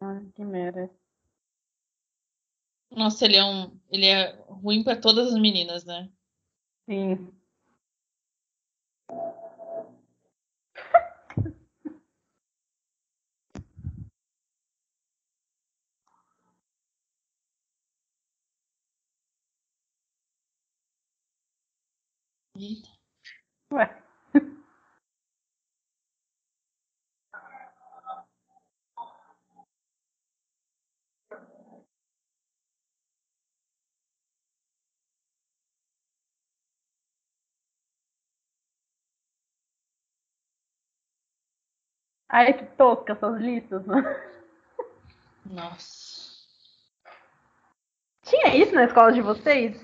[0.00, 0.90] Ai, que merda.
[2.90, 3.78] Nossa, ele é um.
[3.90, 6.10] Ele é ruim pra todas as meninas, né?
[6.88, 7.32] Sim.
[23.72, 23.86] Ué.
[42.28, 43.96] Ai, que tosca essas listas, né?
[45.46, 46.32] Nossa.
[48.24, 49.76] Tinha isso na escola de vocês?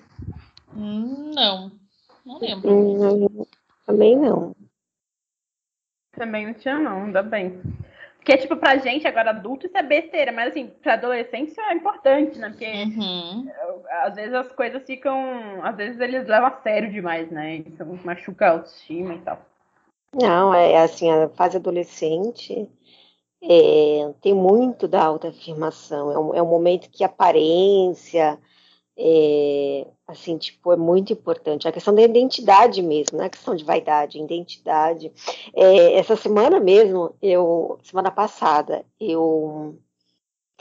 [0.74, 1.87] Hum, Não.
[2.28, 2.70] Não lembro.
[2.70, 3.46] Hum,
[3.86, 4.54] Também não.
[6.12, 7.62] Também não tinha, não, ainda bem.
[8.18, 11.72] Porque, tipo, pra gente, agora adulto, isso é besteira, mas assim, pra adolescente isso é
[11.72, 12.50] importante, né?
[12.50, 13.48] Porque Uhum.
[14.02, 15.64] às vezes as coisas ficam.
[15.64, 17.62] Às vezes eles levam a sério demais, né?
[17.66, 19.40] Isso machuca a autoestima e tal.
[20.12, 22.68] Não, é assim, a fase adolescente
[23.42, 26.12] é, tem muito da autoafirmação.
[26.12, 28.38] É um, é um momento que a aparência,
[28.98, 31.68] é, assim, tipo, é muito importante.
[31.68, 35.12] A questão da identidade mesmo, não é questão de vaidade, identidade.
[35.54, 39.78] É, essa semana mesmo, eu, semana passada, eu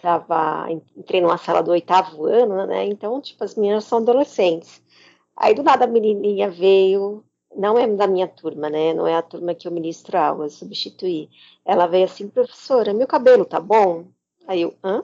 [0.02, 2.86] tava, entrei numa sala do oitavo ano, né?
[2.86, 4.82] Então, tipo, as meninas são adolescentes.
[5.36, 7.24] Aí, do nada, a menininha veio,
[7.56, 8.94] não é da minha turma, né?
[8.94, 11.30] Não é a turma que eu ministro aula, eu substituí.
[11.66, 14.06] Ela veio assim, professora, meu cabelo tá bom?
[14.48, 15.04] Aí eu, hã?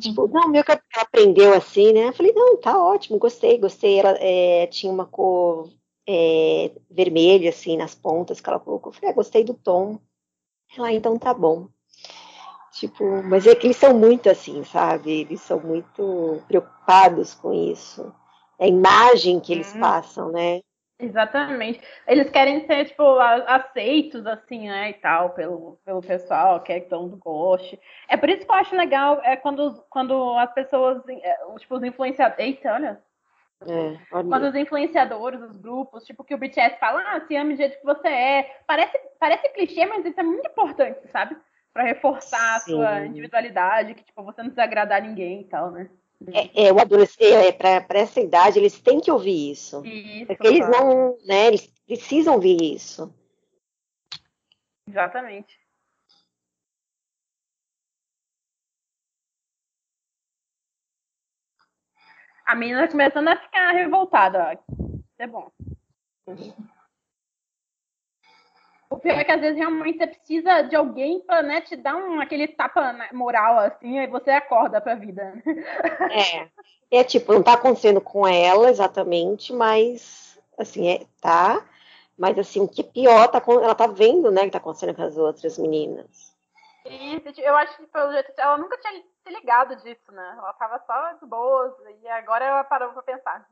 [0.00, 2.08] Tipo, não, meu cabelo ela aprendeu assim, né?
[2.08, 3.98] Eu falei, não, tá ótimo, gostei, gostei.
[3.98, 5.70] Ela é, tinha uma cor
[6.06, 8.92] é, vermelha, assim, nas pontas que ela colocou.
[8.92, 9.98] Eu falei, ah, gostei do tom.
[10.76, 11.68] Ela, então tá bom.
[12.72, 15.22] Tipo, mas é que eles são muito assim, sabe?
[15.22, 18.12] Eles são muito preocupados com isso.
[18.58, 19.80] É a imagem que eles Hum.
[19.80, 20.60] passam, né?
[20.98, 21.80] Exatamente.
[22.06, 23.02] Eles querem ser, tipo,
[23.46, 27.80] aceitos, assim, né, e tal, pelo, pelo pessoal, quer que todo mundo goste.
[28.08, 31.76] É por isso que eu acho legal é quando, quando as pessoas, é, os, tipo,
[31.76, 32.44] os influenciadores.
[32.44, 33.02] Eita, olha.
[33.66, 34.28] É, olha.
[34.28, 37.78] Quando os influenciadores, os grupos, tipo, que o BTS fala, ah, se ame do jeito
[37.78, 38.60] que você é.
[38.66, 41.36] Parece, parece clichê, mas isso é muito importante, sabe?
[41.72, 43.06] Pra reforçar a sua Sim.
[43.06, 45.88] individualidade, que, tipo, você não precisa agradar ninguém e tal, né?
[46.26, 49.84] É, é, o adolescente, é, para essa idade, eles têm que ouvir isso.
[49.86, 53.14] Isso, Porque eles não, né, eles precisam ouvir isso.
[54.86, 55.56] Exatamente.
[62.44, 64.74] A menina tá começando a ficar revoltada, ó.
[65.18, 65.52] É bom.
[68.90, 71.96] O pior é que às vezes realmente você precisa de alguém pra né, te dar
[71.96, 75.34] um, aquele tapa moral assim, aí você acorda pra vida.
[76.10, 76.48] É.
[76.90, 81.62] É tipo, não tá acontecendo com ela exatamente, mas assim, é, tá.
[82.16, 85.02] Mas assim, o que é pior, tá, ela tá vendo, né, que tá acontecendo com
[85.02, 86.34] as outras meninas.
[86.86, 90.34] Isso, tipo, eu acho que pelo jeito ela nunca tinha se ligado disso, né?
[90.38, 91.72] Ela tava só de boas
[92.02, 93.46] e agora ela parou pra pensar.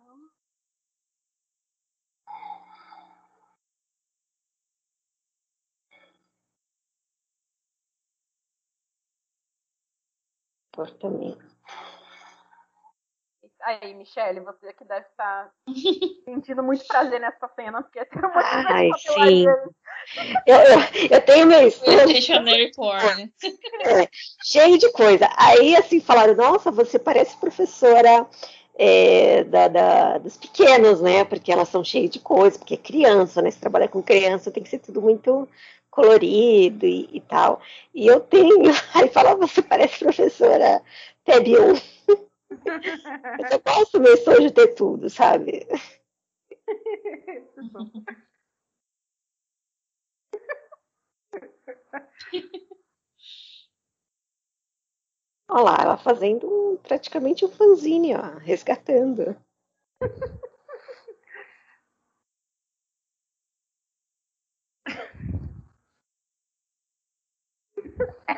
[10.77, 11.57] "Hum, Comportamento.
[13.63, 15.51] Aí, Michelle, você que deve estar
[16.25, 19.51] sentindo muito prazer nessa cena, porque tem um monte de Ai, papelaria.
[20.47, 20.79] Eu, eu,
[21.11, 23.33] eu tenho meu Stationary porn.
[24.45, 25.29] cheio de coisa.
[25.37, 28.27] Aí, assim, falaram, nossa, você parece professora
[28.79, 31.25] é, da, da- dos pequenos, né?
[31.25, 33.51] Porque elas são cheias de coisa, porque é criança, né?
[33.51, 35.49] Se trabalha com criança, tem que ser tudo muito
[35.97, 37.63] colorido e, e tal.
[37.95, 38.61] E eu tenho,
[38.95, 40.83] aí fala, você parece professora
[41.25, 41.73] TEB 1.
[43.39, 45.67] Mas eu gosto mesmo de ter tudo, sabe?
[55.49, 59.37] Olha lá, ela fazendo praticamente um fanzine, ó, resgatando.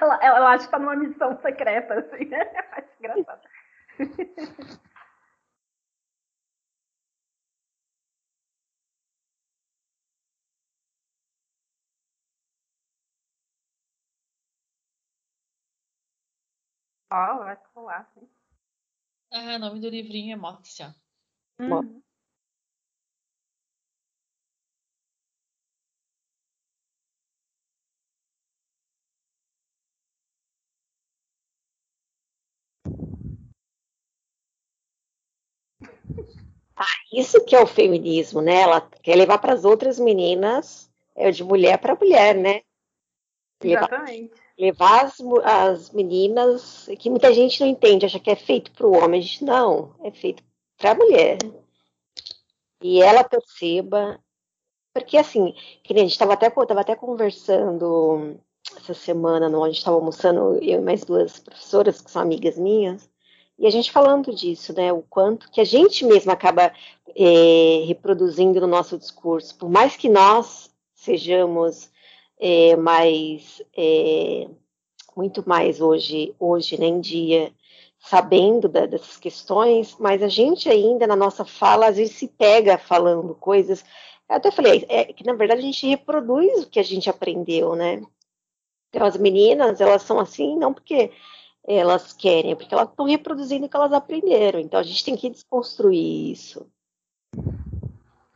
[0.01, 2.31] Ela, ela acha que tá numa missão secreta, assim.
[2.73, 3.41] Acho engraçado.
[17.11, 18.29] Ó, vai rolar, sim.
[19.33, 20.95] Ah, o nome do livrinho é Moxia.
[21.59, 22.03] Bom.
[36.79, 37.21] Uhum.
[37.21, 38.61] Isso que é o feminismo, né?
[38.61, 42.63] Ela quer levar para as outras meninas, é de mulher para mulher, né?
[43.63, 44.35] Levar, Exatamente.
[44.57, 48.97] levar as, as meninas, que muita gente não entende, acha que é feito para o
[48.97, 49.21] homem.
[49.21, 50.43] A gente, não, é feito
[50.77, 51.39] para a mulher.
[52.81, 54.21] E ela perceba,
[54.95, 55.53] porque assim,
[55.83, 58.39] que nem a gente estava até, tava até conversando
[58.77, 62.57] essa semana, no, a gente estava almoçando, eu e mais duas professoras, que são amigas
[62.57, 63.11] minhas,
[63.59, 64.93] e a gente falando disso, né?
[64.93, 66.73] O quanto que a gente mesma acaba
[67.15, 71.91] é, reproduzindo no nosso discurso, por mais que nós sejamos
[72.39, 74.49] é, mais é,
[75.17, 77.53] muito mais hoje, hoje né, em dia,
[77.99, 82.79] sabendo da- dessas questões, mas a gente ainda na nossa fala às vezes se pega
[82.79, 83.85] falando coisas.
[84.29, 87.75] Eu até falei é, que na verdade a gente reproduz o que a gente aprendeu,
[87.75, 88.03] né?
[88.91, 91.11] Então as meninas elas são assim não porque
[91.69, 94.59] elas querem, porque elas estão reproduzindo o que elas aprenderam.
[94.59, 96.67] Então a gente tem que desconstruir isso.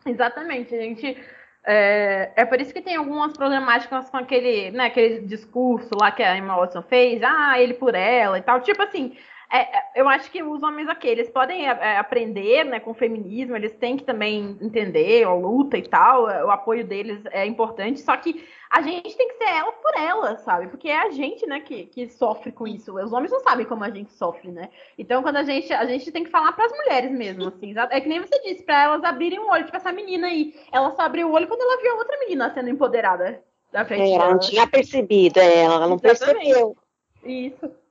[0.04, 1.16] Exatamente, a gente.
[1.64, 6.22] É, é por isso que tem algumas problemáticas com aquele, né, aquele discurso lá que
[6.22, 8.60] a Emma Watson fez, ah, ele por ela e tal.
[8.60, 9.16] Tipo assim,
[9.52, 12.94] é, é, eu acho que os homens aqui, eles podem é, aprender né, com o
[12.94, 18.00] feminismo, eles têm que também entender a luta e tal, o apoio deles é importante,
[18.00, 20.68] só que a gente tem que ser ela por ela, sabe?
[20.68, 22.94] Porque é a gente, né, que, que sofre com isso.
[22.98, 24.70] Os homens não sabem como a gente sofre, né?
[24.96, 28.00] Então, quando a gente, a gente tem que falar para as mulheres mesmo, assim, é
[28.00, 31.02] que nem você disse, para elas abrirem o olho, tipo essa menina aí, ela só
[31.02, 34.38] abriu o olho quando ela viu outra menina sendo empoderada da frente É, ela não
[34.38, 36.46] tinha percebido, é, ela não Exatamente.
[36.46, 36.76] percebeu.
[37.22, 37.81] Isso.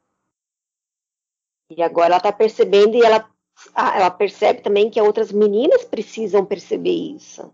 [1.77, 3.29] E agora ela está percebendo e ela,
[3.73, 7.53] ah, ela percebe também que outras meninas precisam perceber isso.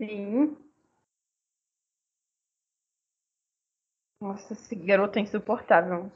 [0.00, 0.56] Sim.
[4.20, 6.10] Nossa, esse garoto é insuportável.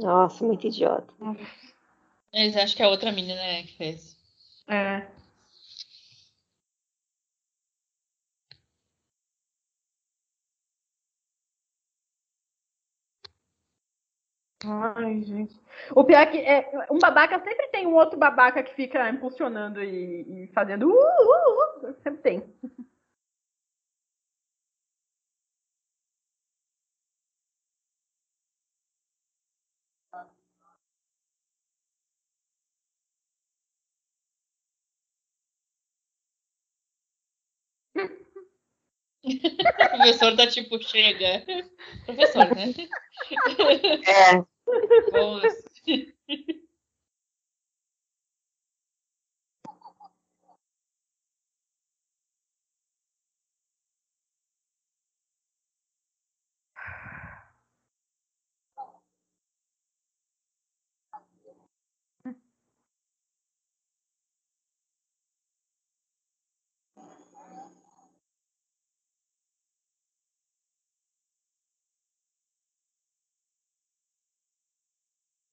[0.00, 1.12] Nossa, muito idiota.
[2.32, 4.16] Eles acham que é outra menina né, que fez.
[4.66, 5.17] É.
[14.64, 15.60] Ai, gente.
[15.94, 19.82] O pior é que é, um babaca sempre tem um outro babaca que fica impulsionando
[19.82, 20.88] e, e fazendo.
[20.88, 22.54] Uh, uh, uh, sempre tem.
[39.28, 41.44] O professor tá tipo, chega.
[42.06, 42.74] Professor, né?
[44.06, 44.42] É,
[45.12, 45.54] Vamos.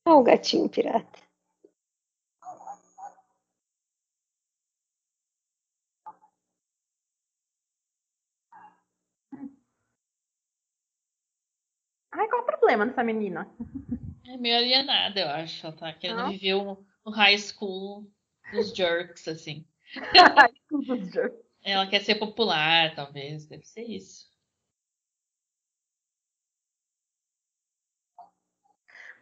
[0.07, 1.19] Olha o gatinho pirata.
[12.11, 13.49] Ai, qual o problema dessa menina?
[14.27, 15.65] É meio alienada, eu acho.
[15.65, 16.29] Ela tá querendo Não?
[16.29, 18.09] viver um, um high school
[18.53, 19.67] dos jerks, assim.
[20.69, 21.35] Tudo jerk.
[21.63, 23.47] Ela quer ser popular, talvez.
[23.47, 24.27] Deve ser isso.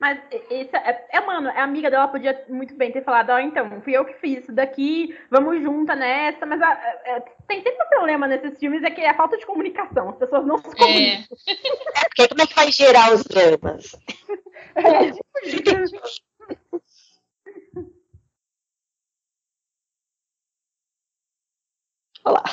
[0.03, 3.79] Mas esse é, é, mano, a amiga dela podia muito bem ter falado, ó, então,
[3.83, 7.81] fui eu que fiz isso daqui, vamos junta nessa, mas a- a- a- tem sempre
[7.85, 10.75] um problema nesses filmes, é que é a falta de comunicação, as pessoas não se
[10.75, 11.37] comunicam.
[11.47, 13.95] É, Porque como é que vai gerar os dramas?
[14.75, 15.95] É, tipo isso.
[22.25, 22.43] Olha lá.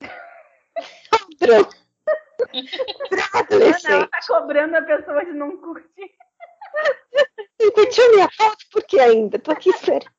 [1.38, 1.81] Drama.
[3.88, 6.14] Ela tá cobrando a pessoa de não curtir.
[7.60, 8.64] Não curtiu minha foto?
[8.70, 9.38] Por que ainda?
[9.38, 10.10] Tô aqui esperando.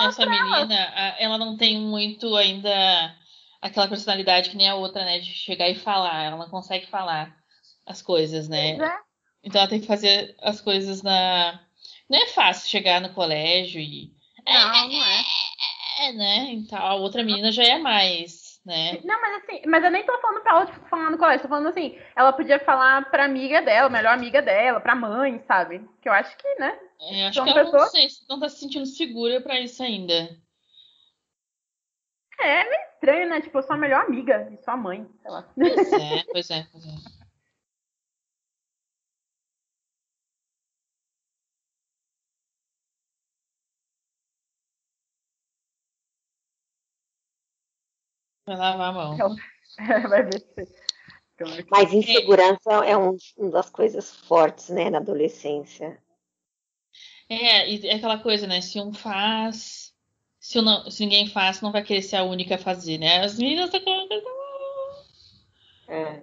[0.00, 0.74] Essa menina,
[1.18, 2.70] ela não tem muito ainda
[3.60, 5.18] aquela personalidade que nem a outra, né?
[5.20, 6.24] De chegar e falar.
[6.24, 7.36] Ela não consegue falar
[7.86, 8.76] as coisas, né?
[8.76, 9.11] É.
[9.42, 11.60] Então ela tem que fazer as coisas na.
[12.08, 14.12] Não é fácil chegar no colégio e.
[14.46, 15.24] Não, não é.
[16.00, 16.50] É, né?
[16.52, 19.00] Então a outra menina já é mais, né?
[19.04, 21.48] Não, mas assim, mas eu nem tô falando pra ela, tipo, falar no colégio, tô
[21.48, 25.86] falando assim, ela podia falar pra amiga dela, melhor amiga dela, pra mãe, sabe?
[26.00, 26.78] Que eu acho que, né?
[27.00, 30.40] Eu acho São que ela não, sei, não tá se sentindo segura pra isso ainda.
[32.40, 33.40] É meio estranho, né?
[33.40, 35.48] Tipo, eu sou a melhor amiga de sua mãe, sei lá.
[35.54, 37.21] Pois é, pois é, pois é.
[48.46, 49.16] Vai lavar a mão.
[50.08, 50.92] Vai ver se.
[51.34, 56.00] Então, Mas insegurança é um, uma das coisas fortes, né, na adolescência.
[57.28, 58.60] É, e é aquela coisa, né?
[58.60, 59.94] Se um faz,
[60.38, 63.24] se, um não, se ninguém faz, não vai querer ser a única a fazer, né?
[63.24, 64.32] As meninas estão com.
[65.88, 66.22] É.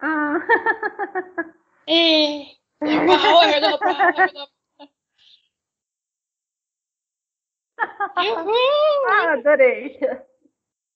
[0.00, 0.38] Ah.
[1.86, 2.46] É,
[2.80, 4.48] power, go power,
[7.78, 9.06] go Uhul!
[9.10, 9.98] ah, adorei.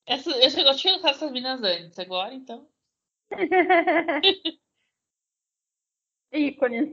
[0.07, 2.69] Essa, eu já tinha notado essas meninas antes, agora então.
[6.33, 6.89] Ícones.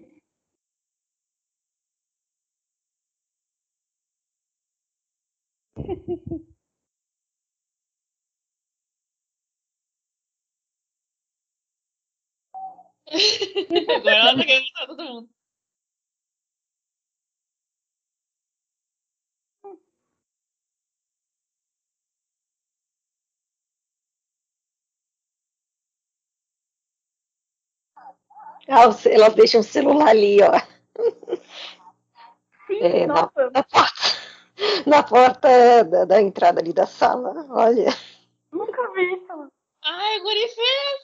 [13.96, 15.35] Agora ela tá querendo todo mundo.
[28.68, 30.60] Ah, elas deixam o celular ali, ó,
[32.68, 33.94] Sim, É, nossa, na porta,
[34.88, 37.46] na porta da, da entrada ali da sala.
[37.50, 37.86] Olha.
[38.52, 39.52] nunca vi isso.
[39.84, 41.02] Ai, guri fez!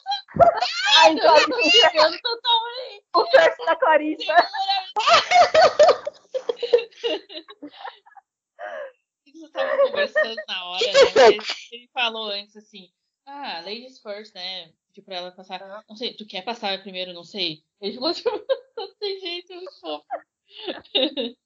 [1.04, 3.06] Ai, Eu Clarice, tô totalmente!
[3.16, 4.36] o crush da Clarissa.
[9.24, 11.38] Vocês estavam conversando na hora, Que né?
[11.72, 12.90] ele falou antes assim,
[13.26, 14.72] ah, ladies first, né?
[14.92, 15.62] Pediu pra ela passar.
[15.88, 17.14] Não sei, tu quer passar primeiro?
[17.14, 17.64] Não sei.
[17.80, 18.30] Ele ficou tipo,
[18.78, 20.06] não tem jeito, muito fofo.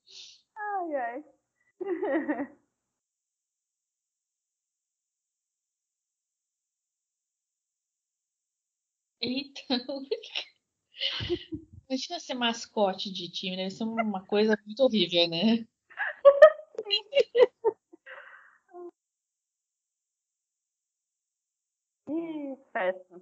[0.58, 1.24] Ai, ai.
[9.22, 9.76] Eita.
[11.90, 15.66] Imagina ser mascote de time, deve ser uma coisa muito horrível, né?
[22.08, 23.16] Ih, festa.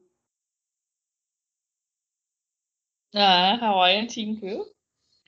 [3.15, 4.65] Ah, Hawaiian Team, viu?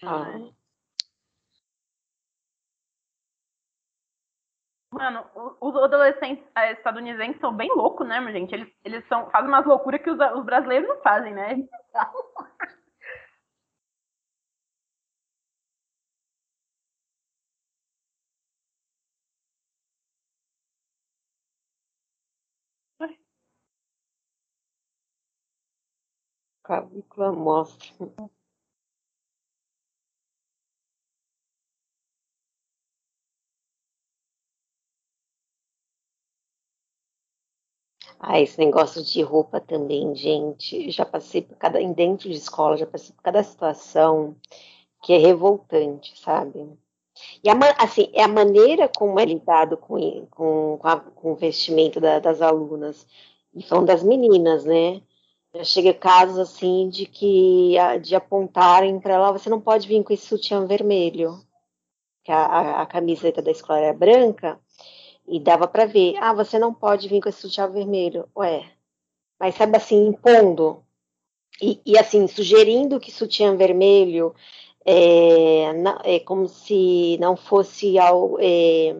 [0.04, 0.40] Ah,
[4.92, 5.26] Mano,
[5.60, 8.54] os adolescentes eh, estadunidenses são bem loucos, né, gente?
[8.56, 11.58] Eles, eles são, fazem umas loucuras que os, os brasileiros não fazem, né?
[26.66, 27.94] Clavícula mostra.
[38.20, 40.90] Ah, esse negócio de roupa também, gente.
[40.92, 41.80] Já passei por cada.
[41.94, 44.36] Dentro de escola, já passei por cada situação
[45.04, 46.70] que é revoltante, sabe?
[47.44, 49.98] E a, assim, é a maneira como é lidado com,
[50.28, 53.08] com, com, a- com o vestimento da- das alunas.
[53.56, 55.02] E falando das meninas, né?
[55.56, 60.12] Já chega casos assim de que de apontarem para ela, você não pode vir com
[60.14, 61.40] esse sutiã vermelho.
[62.24, 64.60] Que a, a, a camiseta da escola era branca
[65.28, 66.18] e dava para ver.
[66.18, 68.28] Ah, você não pode vir com esse sutiã vermelho.
[68.36, 68.70] Ué,
[69.40, 70.84] mas sabe assim, impondo.
[71.62, 74.36] E, e assim, sugerindo que sutiã vermelho
[74.86, 75.68] é,
[76.04, 78.96] é como se não fosse ao, é,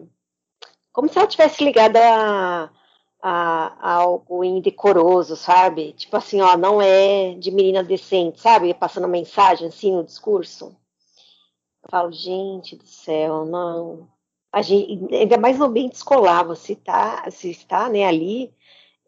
[0.92, 2.70] como se ela tivesse ligada a,
[3.28, 5.92] a- a algo indecoroso, sabe?
[5.94, 8.72] Tipo assim, ó, não é de menina decente, sabe?
[8.72, 10.76] Passando mensagem assim no discurso.
[11.82, 14.08] Eu falo, gente do céu, não.
[14.52, 18.54] A gente, ainda mais no ambiente escolar, você tá, se está né, ali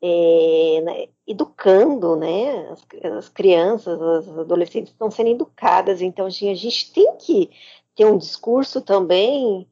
[0.03, 2.71] é, né, educando, né?
[2.71, 2.87] As,
[3.19, 7.51] as crianças, as adolescentes estão sendo educadas, então assim, a gente tem que
[7.95, 9.69] ter um discurso também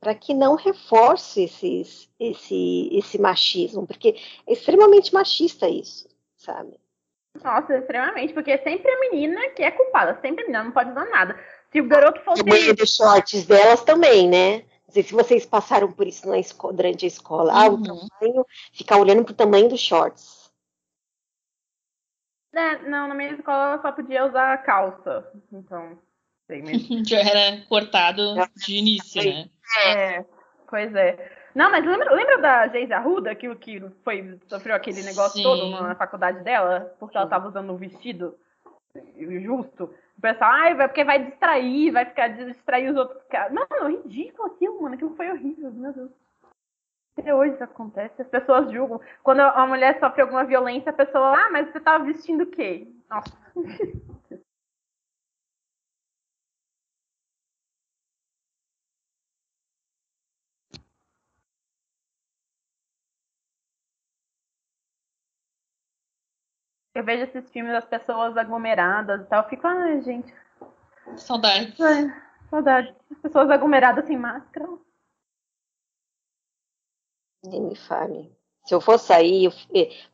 [0.00, 4.16] para que não reforce esses, esse, esse machismo, porque
[4.46, 6.78] é extremamente machista isso, sabe?
[7.42, 11.04] Nossa, extremamente, porque sempre a menina que é culpada, sempre a menina não pode usar
[11.06, 11.38] nada.
[11.70, 12.40] Se o garoto fosse.
[12.40, 14.58] O tamanho dos shorts delas também, né?
[14.86, 17.52] Não sei se vocês passaram por isso na esco- durante a escola.
[17.52, 17.82] Ah, o Uhum.
[17.82, 20.50] tamanho, ficar olhando pro tamanho dos shorts.
[22.54, 25.30] É, não, na minha escola eu só podia usar calça.
[25.52, 25.98] Então.
[27.06, 28.22] Já era cortado
[28.56, 29.48] de início, né?
[29.84, 30.24] É,
[30.68, 31.32] pois é.
[31.54, 35.42] Não, mas lembra, lembra da Geise Arruda, que, que foi, sofreu aquele negócio Sim.
[35.42, 38.36] todo na faculdade dela, porque ela tava usando um vestido
[39.42, 39.90] justo?
[40.16, 43.52] O pessoal, ai, vai, porque vai distrair, vai ficar distrair os outros caras.
[43.52, 44.94] Mano, ridículo aquilo, mano.
[44.94, 46.10] Aquilo foi horrível, meu Deus.
[47.18, 49.00] Até hoje isso acontece, as pessoas julgam.
[49.22, 52.86] Quando a mulher sofre alguma violência, a pessoa, ah, mas você tava vestindo o quê?
[53.08, 53.32] Nossa.
[66.96, 70.32] Eu vejo esses filmes das pessoas aglomeradas e tal, eu fico, ai, gente,
[71.18, 71.78] Saudades.
[71.78, 72.10] ai,
[72.48, 72.96] saudade.
[73.10, 74.66] As pessoas aglomeradas sem máscara.
[77.44, 78.34] Nem me fale.
[78.64, 79.52] Se eu for sair, eu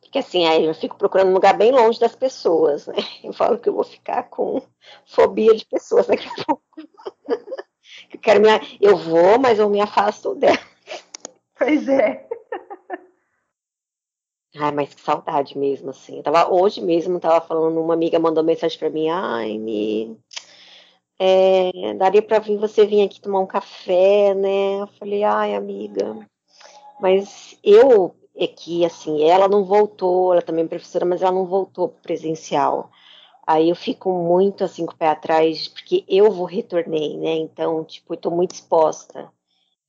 [0.01, 2.95] porque assim, aí eu fico procurando um lugar bem longe das pessoas, né?
[3.23, 4.61] Eu falo que eu vou ficar com
[5.05, 6.63] fobia de pessoas daqui a pouco.
[8.11, 8.47] Eu quero me,
[8.79, 10.57] eu vou, mas eu me afasto dela.
[11.57, 12.27] Pois é.
[14.57, 16.17] Ai, mas que saudade mesmo, assim.
[16.17, 20.17] Eu tava, hoje mesmo tava falando, uma amiga mandou mensagem pra mim, ai, me
[21.19, 24.81] é, daria pra vir você vir aqui tomar um café, né?
[24.81, 26.17] Eu falei, ai, amiga,
[26.99, 31.45] mas eu é que assim, ela não voltou, ela também é professora, mas ela não
[31.47, 32.91] voltou pro presencial.
[33.47, 37.35] Aí eu fico muito assim com o pé atrás, porque eu vou retornei, né?
[37.37, 39.31] Então, tipo, eu tô muito exposta.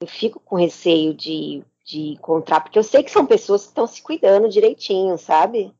[0.00, 3.86] Eu fico com receio de, de encontrar, porque eu sei que são pessoas que estão
[3.86, 5.74] se cuidando direitinho, sabe?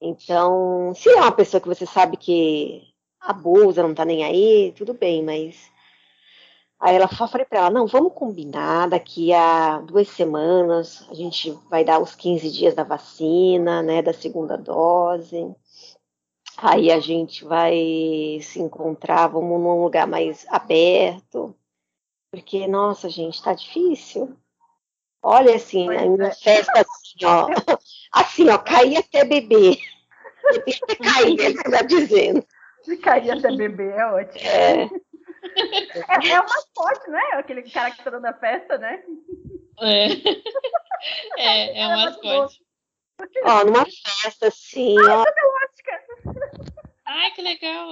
[0.00, 2.82] Então, se é uma pessoa que você sabe que
[3.20, 5.70] abusa, não tá nem aí, tudo bem, mas.
[6.78, 11.50] Aí ela eu falei pra ela, não, vamos combinar, daqui a duas semanas a gente
[11.70, 15.54] vai dar os 15 dias da vacina, né, da segunda dose.
[16.58, 21.54] Aí a gente vai se encontrar, vamos num lugar mais aberto.
[22.30, 24.36] Porque, nossa, gente, tá difícil.
[25.28, 26.34] Olha, assim, Pois a minha é.
[26.34, 27.46] festa, assim, ó.
[28.12, 29.76] Assim, ó, cair até beber.
[30.52, 32.46] Beber até cair, ele tá dizendo.
[33.02, 34.48] Cair até bebê é ótimo.
[34.48, 34.84] É,
[36.08, 37.20] É, é uma sorte, né?
[37.32, 39.02] Aquele cara que tá dando a festa, né?
[39.80, 40.06] É,
[41.36, 42.04] é, é É um bom.
[42.04, 42.60] mascote.
[43.44, 45.24] ó, numa festa, assim, ó.
[45.24, 46.04] Lógica.
[47.04, 47.90] Ai, que legal.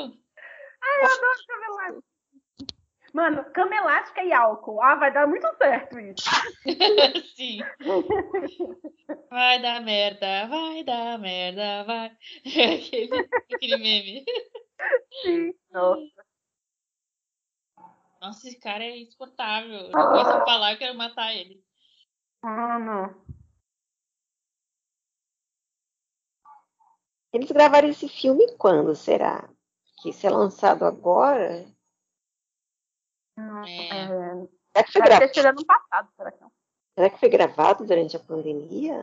[0.83, 2.14] Ai, eu adoro cama elástica.
[3.15, 4.83] Mano, cama elástica e álcool.
[4.83, 6.25] Ah, vai dar muito certo isso.
[7.37, 7.61] Sim.
[9.31, 12.09] Vai dar merda, vai dar merda, vai.
[12.45, 14.25] Aquele, aquele meme.
[15.23, 15.55] Sim.
[15.71, 16.25] Nossa.
[18.21, 19.73] Nossa, esse cara é insuportável.
[19.73, 21.63] Eu não posso falar, eu quero matar ele.
[22.43, 23.15] Mano.
[27.33, 29.49] Eles gravaram esse filme quando, será?
[30.03, 31.65] Que se é lançado agora?
[33.37, 33.89] Não, É.
[33.89, 34.09] é...
[34.77, 36.53] Será que foi, Deve gra- ter sido ano passado, será que não?
[36.97, 39.01] será que foi gravado durante a pandemia?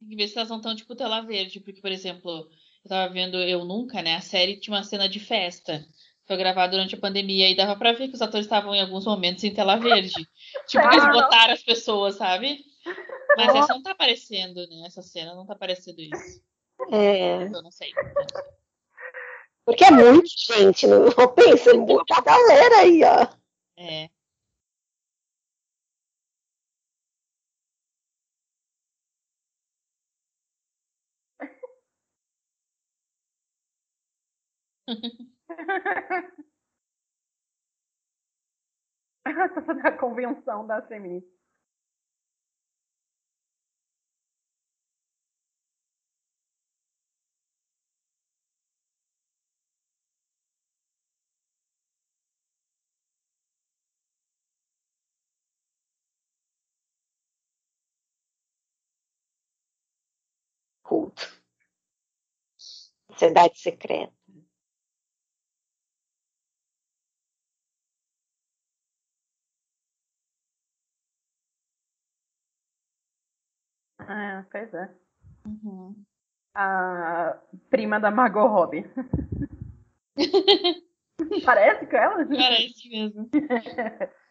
[0.00, 2.48] Tem que ver se elas não estão tipo tela verde, porque, por exemplo,
[2.84, 4.16] eu tava vendo Eu Nunca, né?
[4.16, 5.84] A série tinha uma cena de festa.
[6.26, 9.04] Foi gravada durante a pandemia e dava pra ver que os atores estavam em alguns
[9.04, 10.12] momentos em tela verde.
[10.68, 12.64] Tipo, que eles Ah, botaram as pessoas, sabe?
[13.36, 14.84] Mas essa não tá aparecendo, né?
[14.86, 16.42] Essa cena não tá aparecendo isso.
[16.90, 17.92] É, Eu não sei.
[19.64, 23.26] Porque é muita gente, não pensa, é muita galera aí, ó.
[23.76, 24.08] É.
[39.54, 41.33] Fazendo a convenção da feminista.
[63.14, 64.12] Sociedade secreta.
[74.00, 74.90] É, pois é.
[75.46, 76.04] Uhum.
[76.54, 77.38] A
[77.70, 78.84] prima da Margot Robbie.
[81.44, 82.26] Parece com ela?
[82.26, 83.30] Parece mesmo.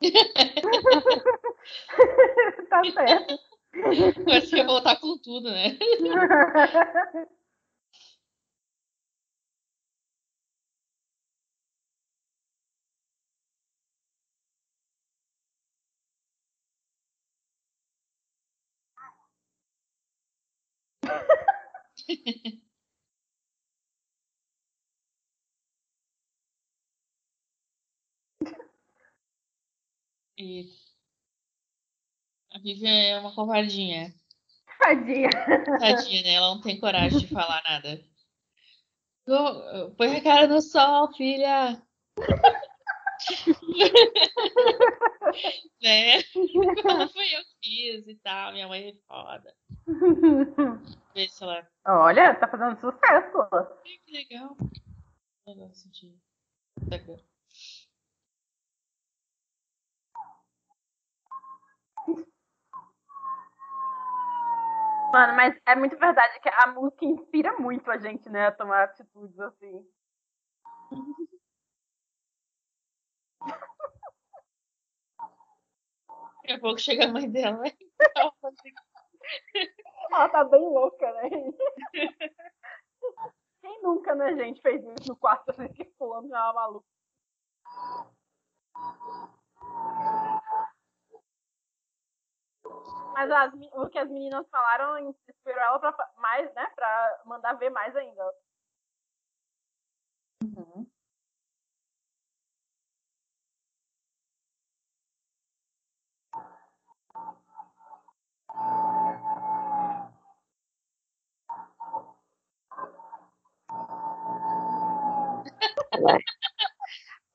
[2.68, 3.38] tá certo.
[4.24, 5.76] Parece que ia voltar com tudo, né?
[30.36, 30.68] E
[32.52, 34.14] a Vivian é uma covardinha.
[34.78, 35.30] Tadinha.
[35.80, 36.34] Tadinha, né?
[36.34, 38.04] Ela não tem coragem de falar nada.
[39.96, 41.82] Põe a cara no sol, filha.
[45.82, 46.22] né?
[46.22, 48.52] Foi eu que fiz e tal.
[48.52, 49.54] Minha mãe é foda.
[51.14, 51.66] Vê se ela.
[51.86, 53.48] Olha, tá fazendo sucesso.
[54.04, 54.54] Que legal.
[55.46, 56.14] Negócio de.
[56.80, 57.18] Instagram.
[65.14, 68.82] Mano, mas é muito verdade que a música inspira muito a gente, né, a tomar
[68.82, 69.86] atitudes assim.
[76.42, 77.58] Daqui a pouco chega a mãe dela.
[77.58, 77.70] né?
[80.10, 81.30] Ela tá bem louca, né?
[83.62, 86.86] Quem nunca, né, gente, fez isso no quarto assim, que fulano já é uma maluca.
[93.14, 96.66] Mas as o que as meninas falaram inspirou ela pra mais, né?
[96.74, 98.34] Pra mandar ver mais ainda.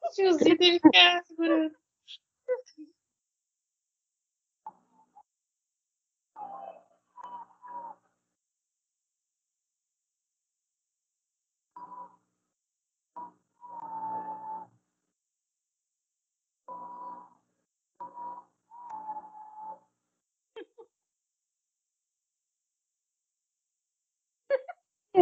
[0.04, 1.79] O tiozinho teve que ficar segurando.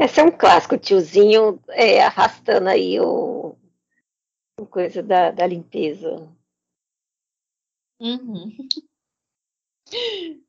[0.01, 3.55] Esse é um clássico, tiozinho é, arrastando aí o,
[4.59, 6.29] o coisa da, da limpeza.
[7.99, 8.55] Uhum.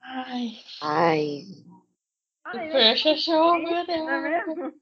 [0.00, 1.42] Ai, Ai,
[2.44, 4.46] Ai, fecha show, meu não é Deus.
[4.46, 4.74] mesmo?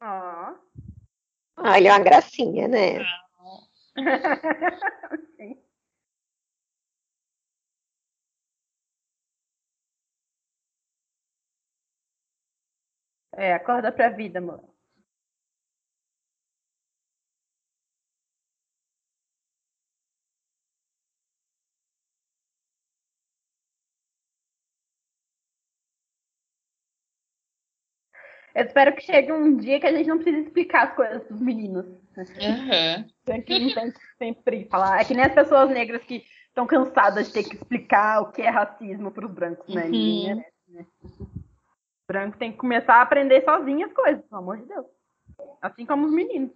[0.00, 0.54] Ó.
[1.56, 2.98] ah, ele é uma gracinha, né?
[5.36, 5.58] Sim.
[13.34, 14.75] É, acorda pra vida, mano.
[28.56, 31.42] Eu espero que chegue um dia que a gente não precise explicar as coisas pros
[31.42, 31.84] meninos.
[32.16, 32.24] Não
[33.26, 33.74] tem que
[34.16, 34.98] sempre falar.
[34.98, 38.40] É que nem as pessoas negras que estão cansadas de ter que explicar o que
[38.40, 39.84] é racismo pros brancos, né?
[39.84, 40.42] Uhum.
[40.68, 40.86] Né?
[42.08, 44.86] Branco tem que começar a aprender sozinho as coisas, pelo amor de Deus.
[45.60, 46.52] Assim como os meninos.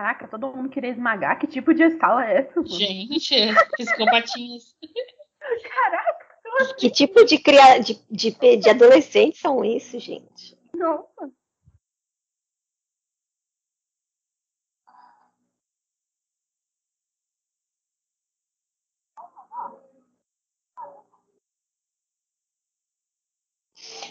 [0.00, 1.38] Caraca, todo mundo queria esmagar.
[1.38, 2.56] Que tipo de sala é essa?
[2.56, 2.66] mano?
[2.66, 3.34] Gente,
[3.76, 4.74] psicopatinhas.
[5.74, 7.78] Caraca, Que tipo de, cria...
[7.80, 10.58] de, de, de adolescentes são esses, gente?
[10.74, 11.30] nossa.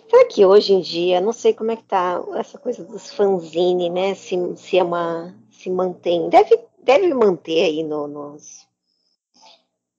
[0.07, 3.89] Será que hoje em dia, não sei como é que tá essa coisa dos fanzine,
[3.89, 4.13] né?
[4.13, 5.35] Se, se é uma.
[5.59, 6.29] Se mantém.
[6.29, 8.67] Deve, deve manter aí no, nos-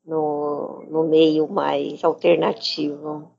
[0.04, 3.34] no, no meio mais alternativo.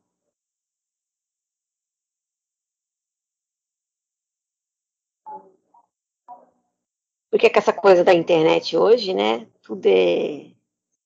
[7.29, 9.47] Porque com essa coisa da internet hoje, né?
[9.61, 10.51] Tudo é,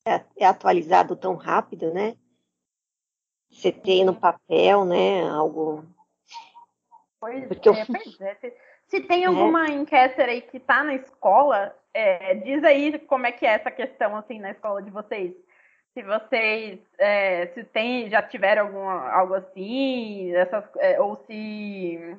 [0.08, 2.18] é, é atualizado tão rápido, né?
[3.50, 5.28] Você tem no papel, né?
[5.30, 5.84] Algo.
[7.20, 8.75] Pois Porque eu- é, pois é.
[8.88, 13.46] Se, tem alguma enquester aí que tá na escola, é, diz aí como é que
[13.46, 15.34] é essa questão assim na escola de vocês.
[15.94, 22.18] Se vocês é, se tem, já tiveram algum, algo assim, essas, é, ou se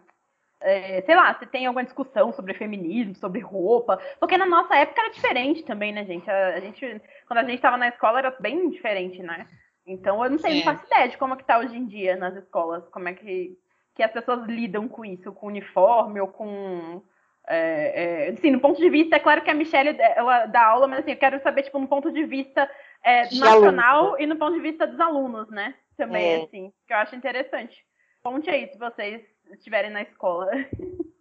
[0.60, 5.02] é, sei lá, se tem alguma discussão sobre feminismo, sobre roupa, porque na nossa época
[5.02, 6.28] era diferente também, né, gente?
[6.30, 9.46] A, a gente quando a gente estava na escola era bem diferente, né?
[9.86, 12.16] Então eu não tenho, não faço ideia de como é que tá hoje em dia
[12.16, 13.56] nas escolas, como é que
[13.96, 17.02] que as pessoas lidam com isso, com uniforme ou com.
[17.48, 20.86] É, é, assim, no ponto de vista, é claro que a Michelle ela dá aula,
[20.86, 22.70] mas assim, eu quero saber, tipo, no ponto de vista
[23.02, 25.74] é, nacional e no ponto de vista dos alunos, né?
[25.96, 26.44] Também, É.
[26.44, 27.84] assim, que eu acho interessante.
[28.22, 29.22] Conte aí se vocês
[29.52, 30.50] estiverem na escola.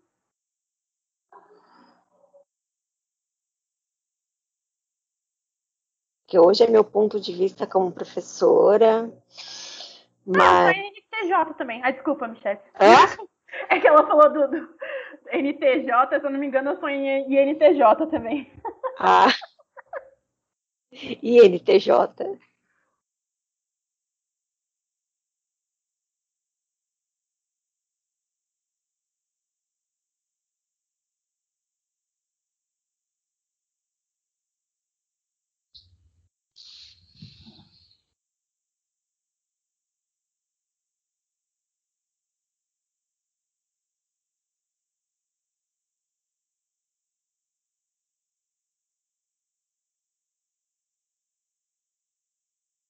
[6.27, 9.07] Que hoje é meu ponto de vista como professora.
[9.07, 9.11] Ah,
[10.25, 10.94] Mas.
[11.23, 11.81] NTJ também.
[11.83, 12.59] Ah, desculpa, Michelle.
[12.79, 13.25] Hã?
[13.69, 14.75] É que ela falou do, do
[15.31, 18.51] NTJ, se eu não me engano, eu sou em INTJ também.
[18.99, 19.27] Ah.
[20.91, 21.89] INTJ.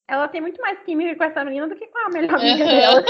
[0.07, 3.03] Ela tem muito mais química com essa menina do que com a melhor amiga dela.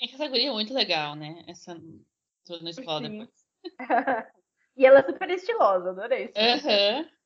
[0.00, 1.42] É que essa guria é muito legal, né?
[1.48, 1.76] Essa
[2.46, 3.18] toda na escola Sim.
[3.18, 3.48] depois.
[4.76, 6.32] e ela é super estilosa, adorei.
[6.36, 7.17] Aham.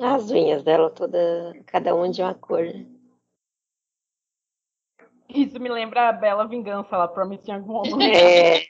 [0.00, 2.64] As unhas dela toda, cada uma de uma cor.
[5.28, 8.02] Isso me lembra a Bela Vingança lá, Promising Young Woman.
[8.02, 8.68] É,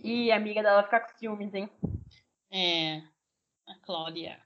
[0.00, 1.68] E a amiga dela fica com ciúmes, hein?
[2.50, 2.98] É.
[3.66, 4.40] A Cláudia.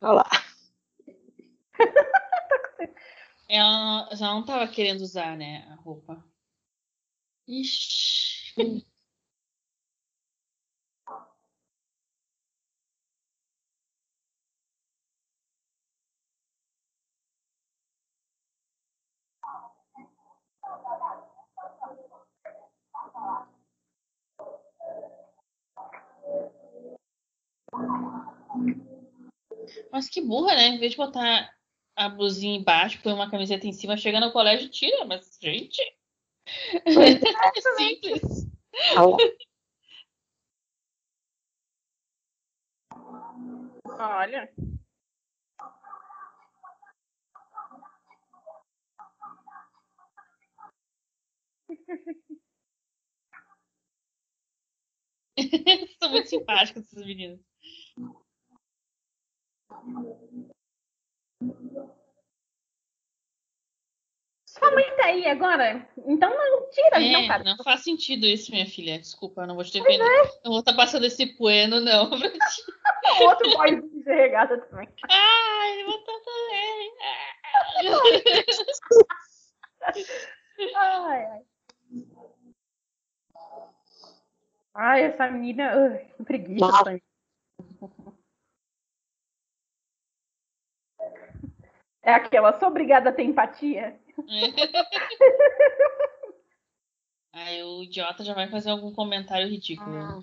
[0.00, 0.51] olha lá.
[3.48, 6.24] Ela já não tava querendo usar, né, a roupa.
[7.46, 8.86] Ixi.
[29.90, 30.68] Mas que burra, né?
[30.68, 31.50] Em vez de botar
[32.06, 35.04] a blusinha embaixo, põe uma camiseta em cima, chega no colégio e tira.
[35.04, 35.80] Mas, gente.
[36.84, 38.22] É simples.
[38.96, 39.16] olha lá.
[44.02, 44.52] Olha.
[56.00, 57.40] São muito simpáticos esses meninos.
[64.52, 65.88] Sua mãe tá aí agora?
[66.06, 67.42] Então não tira, não, É, cara.
[67.42, 68.98] não faz sentido isso, minha filha.
[68.98, 70.06] Desculpa, eu não vou te defender.
[70.44, 72.10] Não vou estar passando esse pueno, não.
[72.10, 72.12] O
[73.24, 74.86] outro boy de regata também.
[75.08, 76.92] Ai, eu vou estar também.
[80.76, 81.42] Ai, ai.
[84.74, 85.98] Ai, essa menina.
[86.18, 87.00] Que preguiça.
[92.02, 93.98] É aquela, sou obrigada a ter empatia.
[97.34, 100.22] Aí o idiota já vai fazer algum comentário ridículo.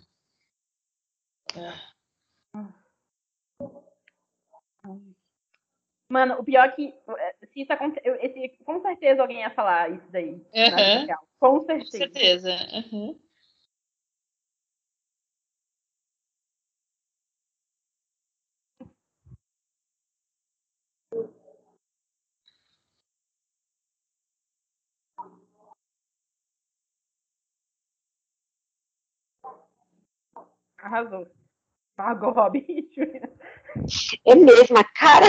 [6.12, 6.94] Mano, o pior é que.
[7.18, 10.34] é, se isso aconte- eu- esse, com certeza alguém ia falar isso daí.
[10.36, 11.06] vida Aham.
[11.06, 11.28] real.
[11.40, 11.98] Com Com certeza.
[11.98, 12.56] certeza.
[30.82, 31.28] Arrasou.
[31.98, 32.90] Margot Robbie.
[34.26, 35.28] É mesmo, a cara.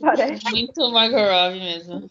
[0.00, 0.44] Parece.
[0.52, 2.08] Muito Margot Robbie mesmo.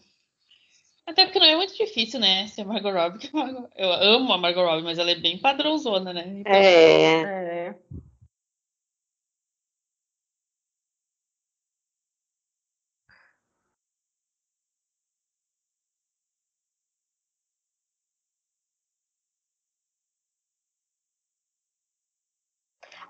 [1.06, 2.46] Até porque não é muito difícil, né?
[2.46, 3.30] Ser Margot Robbie.
[3.74, 6.24] Eu amo a Margot Robbie, mas ela é bem padrãozona, né?
[6.26, 7.22] Então, É.
[7.22, 7.74] É.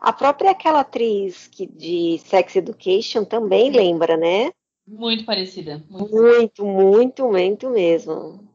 [0.04, 4.52] A própria aquela atriz que, de Sex Education também lembra, né?
[4.86, 5.82] Muito parecida.
[5.88, 6.14] Muito.
[6.14, 8.46] Muito, muito, muito mesmo.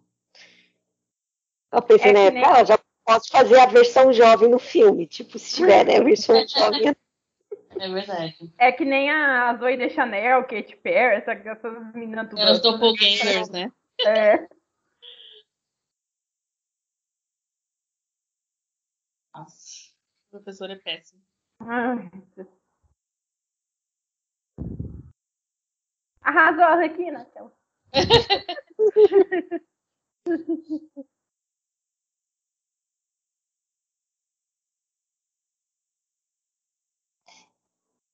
[1.73, 2.29] Eu pensei, É né?
[2.29, 5.07] nem- Ela já posso fazer a versão jovem no filme.
[5.07, 5.97] Tipo, se tiver, né?
[5.97, 6.95] A versão jovem.
[7.79, 8.53] É verdade.
[8.59, 12.43] É que nem a Zoe de Chanel, Katy Perry, essa, essas meninas tudo.
[12.43, 13.71] Os doppelgangers, né?
[14.05, 14.47] É.
[19.33, 19.89] Nossa.
[20.27, 21.23] O professor é péssimo.
[26.21, 27.21] Arrasou a Arlequina.
[27.21, 27.51] Aquela.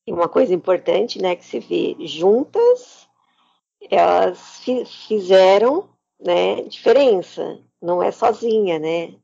[0.06, 1.34] E uma coisa importante, né?
[1.34, 3.08] Que se vê juntas,
[3.90, 5.88] elas fi- fizeram,
[6.20, 6.62] né?
[6.62, 7.60] Diferença.
[7.82, 9.18] Não é sozinha, né?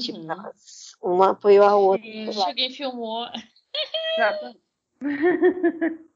[0.00, 0.30] Tipo, Uhum.
[0.30, 2.32] elas- uma apoiou a outra.
[2.32, 3.26] Se alguém filmou.
[4.16, 4.58] Exato.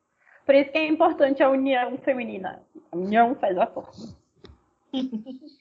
[0.45, 2.63] Por isso que é importante a união feminina.
[2.91, 4.17] A união faz a força.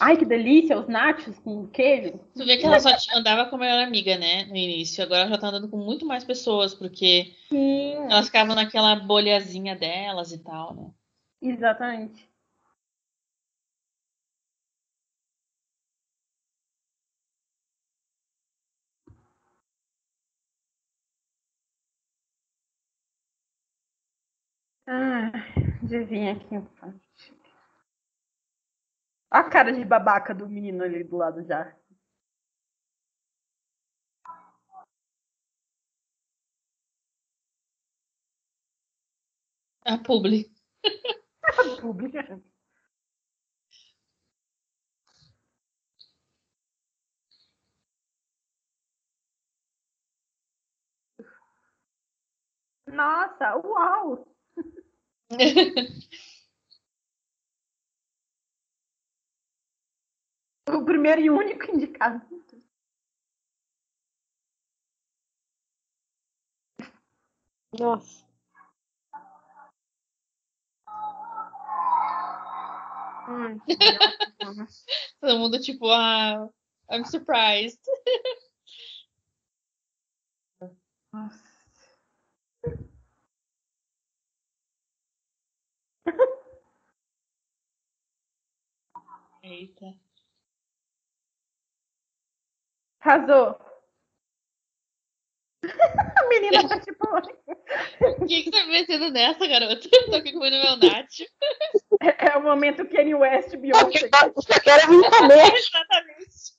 [0.00, 2.18] Ai, que delícia, os nachos com queijo.
[2.34, 4.44] Tu vê que ela só andava com a melhor amiga, né?
[4.46, 5.04] No início.
[5.04, 9.76] Agora ela já tá andando com muito mais pessoas, porque Sim, elas ficavam naquela bolhazinha
[9.76, 10.90] delas e tal, né?
[11.40, 12.28] exatamente.
[24.86, 25.30] Ah,
[25.82, 26.56] adivinha aqui.
[29.30, 31.76] A cara de babaca do menino ali do lado já.
[39.86, 40.50] A publi.
[41.80, 42.40] Pública.
[52.86, 54.33] Nossa, uau!
[60.76, 62.20] O primeiro e único indicado.
[67.78, 68.24] Nossa.
[73.26, 73.60] Hum.
[75.20, 76.48] Todo mundo tipo, ah,
[76.90, 77.80] I'm surprised.
[81.12, 81.43] Nossa.
[89.42, 89.94] Eita.
[93.00, 93.58] Arrasou.
[96.18, 97.06] A menina tá tipo.
[97.06, 99.88] O que, que tá mexendo nessa, garota?
[99.92, 101.24] Eu tô aqui comendo meu nacho.
[102.02, 104.08] É, é o momento Kanye West Beyoncé.
[104.08, 105.54] Eu quero vir comer.
[105.54, 106.54] Exatamente.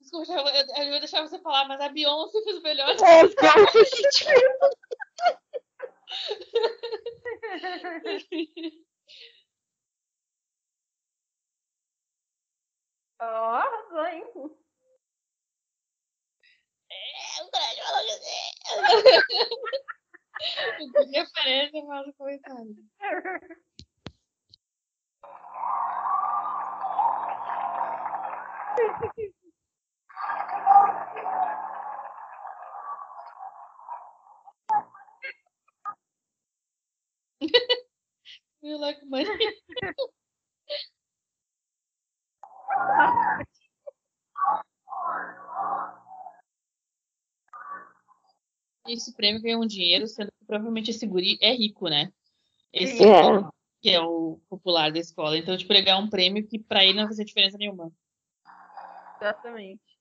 [0.00, 2.88] Desculpa, eu, eu, eu vou deixar você falar, mas a Beyoncé fez o melhor.
[2.90, 3.22] É,
[7.42, 8.86] Beyoncé, gente.
[13.20, 14.24] Ó, arrasou, hein?
[20.92, 22.76] Que referência, faz o comentário.
[29.16, 29.32] You
[38.74, 39.26] like money?
[48.88, 52.12] Esse prêmio ganhou um dinheiro, sendo que provavelmente esse guri é rico, né?
[52.72, 53.20] Esse É.
[53.80, 55.36] que é o popular da escola.
[55.36, 57.92] Então, tipo, ele ganhar um prêmio que pra ele não vai fazer diferença nenhuma.
[59.20, 59.95] Exatamente.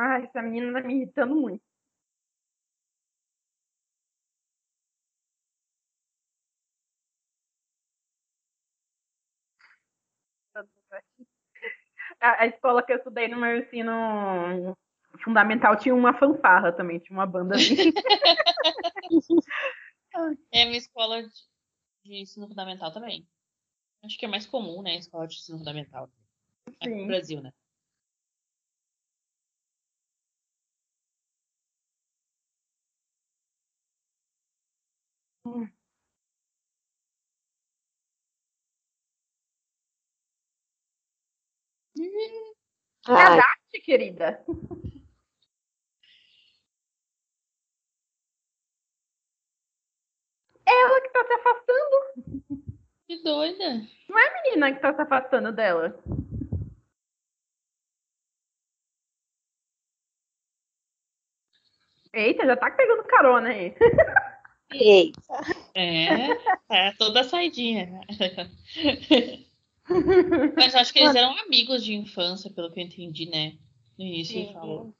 [0.00, 1.60] Ai, essa menina tá me irritando muito.
[12.20, 14.76] A, a escola que eu estudei no meu ensino
[15.22, 17.54] fundamental tinha uma fanfarra também, tinha uma banda.
[20.50, 21.28] É minha escola de,
[22.04, 23.24] de ensino fundamental também.
[24.02, 24.96] Acho que é mais comum, né?
[24.96, 26.10] Escola de ensino fundamental.
[26.80, 27.06] Aqui no Sim.
[27.06, 27.52] Brasil, né?
[43.08, 44.44] É Ai, Dati, querida.
[50.66, 51.96] Ela que tá se afastando.
[53.06, 53.86] Que doida.
[54.08, 55.98] Não é a menina que tá se afastando dela.
[62.12, 63.74] Eita, já tá pegando carona aí.
[65.74, 66.34] É,
[66.68, 68.00] tá toda saidinha.
[70.56, 73.56] Mas eu acho que eles eram amigos de infância, pelo que eu entendi, né?
[73.98, 74.94] No início ele falou.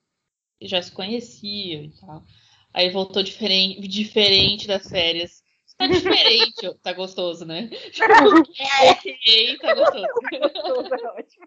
[0.61, 2.25] Eles já se conheciam e tal.
[2.73, 5.43] Aí voltou diferente, diferente das férias.
[5.77, 7.71] Tá diferente, tá gostoso, né?
[8.91, 10.07] ok, tá gostoso.
[11.17, 11.47] Ótimo.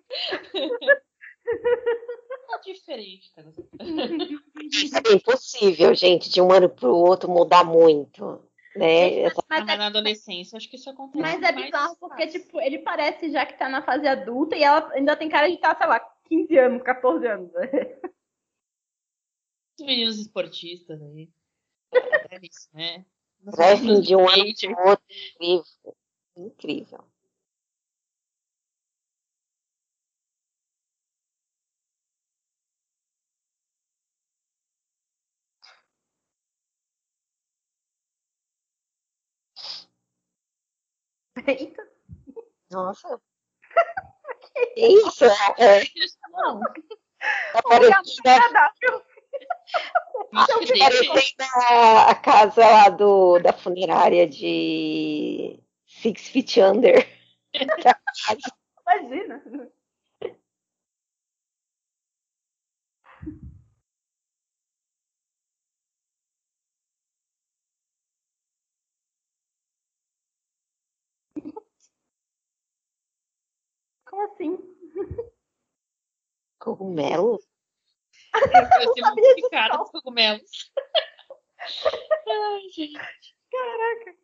[2.47, 3.69] Tá diferente, tá gostoso.
[4.93, 8.41] é bem possível, gente, de um ano pro outro mudar muito.
[8.75, 9.19] Né?
[9.23, 11.21] Essa- Mas mas é, na adolescência, acho que isso acontece.
[11.21, 14.89] mas é bizarro porque, tipo, ele parece já que tá na fase adulta e ela
[14.93, 15.99] ainda tem cara de estar, sei lá,
[16.29, 17.51] 15 anos, 14 anos.
[19.79, 21.29] Os meninos esportistas aí.
[22.31, 23.05] É isso, né?
[23.53, 25.05] Crescem de um ano pro outro.
[25.41, 25.95] Incrível.
[26.37, 27.10] Incrível.
[41.47, 41.87] Eita,
[42.71, 43.21] Nossa.
[44.53, 45.25] Que isso?
[45.57, 45.83] É,
[46.31, 46.59] não.
[47.53, 48.01] tá parecendo.
[50.33, 57.07] Mentira, parecendo a, a casa lá do, da funerária de Six Feet Under.
[58.85, 59.41] Imagina.
[74.25, 74.57] Assim?
[76.59, 77.39] Cogumelo?
[78.31, 80.71] Parecia muito picada dos cogumelos.
[82.29, 83.35] Ai, gente.
[83.51, 84.15] Caraca.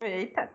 [0.00, 0.50] Eita.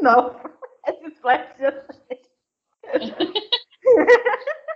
[0.00, 0.40] Não.
[0.88, 1.54] Esse splash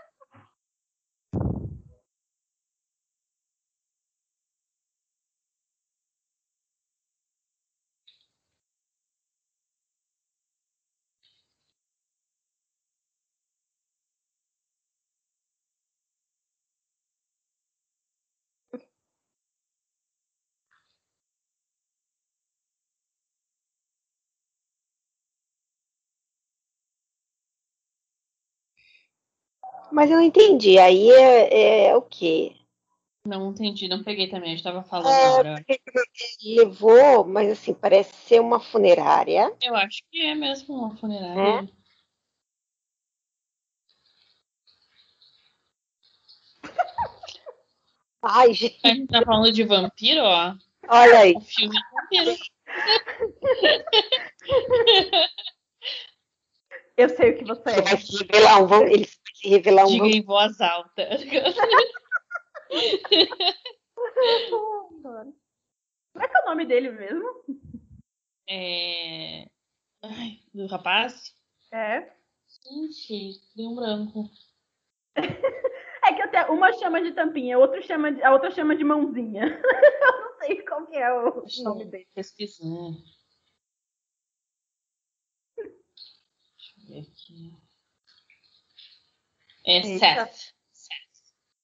[29.93, 30.78] Mas eu não entendi.
[30.78, 32.56] Aí é, é o quê?
[33.27, 34.48] Não entendi, não peguei também.
[34.52, 35.64] A gente tava falando É, agora.
[35.69, 35.81] Ele
[36.56, 39.55] levou, mas assim, parece ser uma funerária.
[39.62, 41.69] Eu acho que é mesmo uma funerária.
[48.23, 50.55] Ai, gente, A gente tá falando de vampiro, ó.
[50.89, 51.35] olha aí.
[51.35, 51.81] O filme é
[52.23, 52.36] vampiro.
[56.97, 57.82] Eu sei o que você é.
[57.82, 61.09] vai se revelar um, vam- ele vai se revelar um Diga em voz alta.
[66.12, 67.44] Como é que é o nome dele mesmo?
[68.48, 69.47] É...
[70.02, 71.35] Ai, do rapaz?
[71.73, 72.12] É.
[72.48, 74.31] Gente, deu um branco.
[76.05, 78.82] É que até uma chama de tampinha, a outra chama de, a outra chama de
[78.82, 79.44] mãozinha.
[80.02, 82.09] Eu não sei qual que é o Deixa nome dele.
[82.12, 82.64] pesquisar.
[85.56, 87.61] Deixa eu ver aqui.
[89.64, 89.82] É.
[89.82, 90.52] Seth.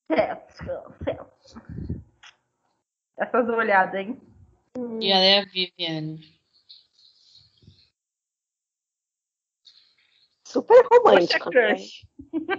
[0.06, 0.54] Certo,
[1.04, 1.32] certo.
[3.18, 4.20] Essas olhadas, hein?
[5.00, 6.16] E ela é a Vivian.
[10.46, 11.50] Super Poxa, romântico.
[11.50, 11.74] né?
[11.74, 12.06] crush.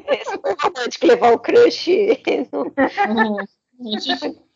[0.06, 1.88] É super romântico levar o crush
[3.08, 3.38] no-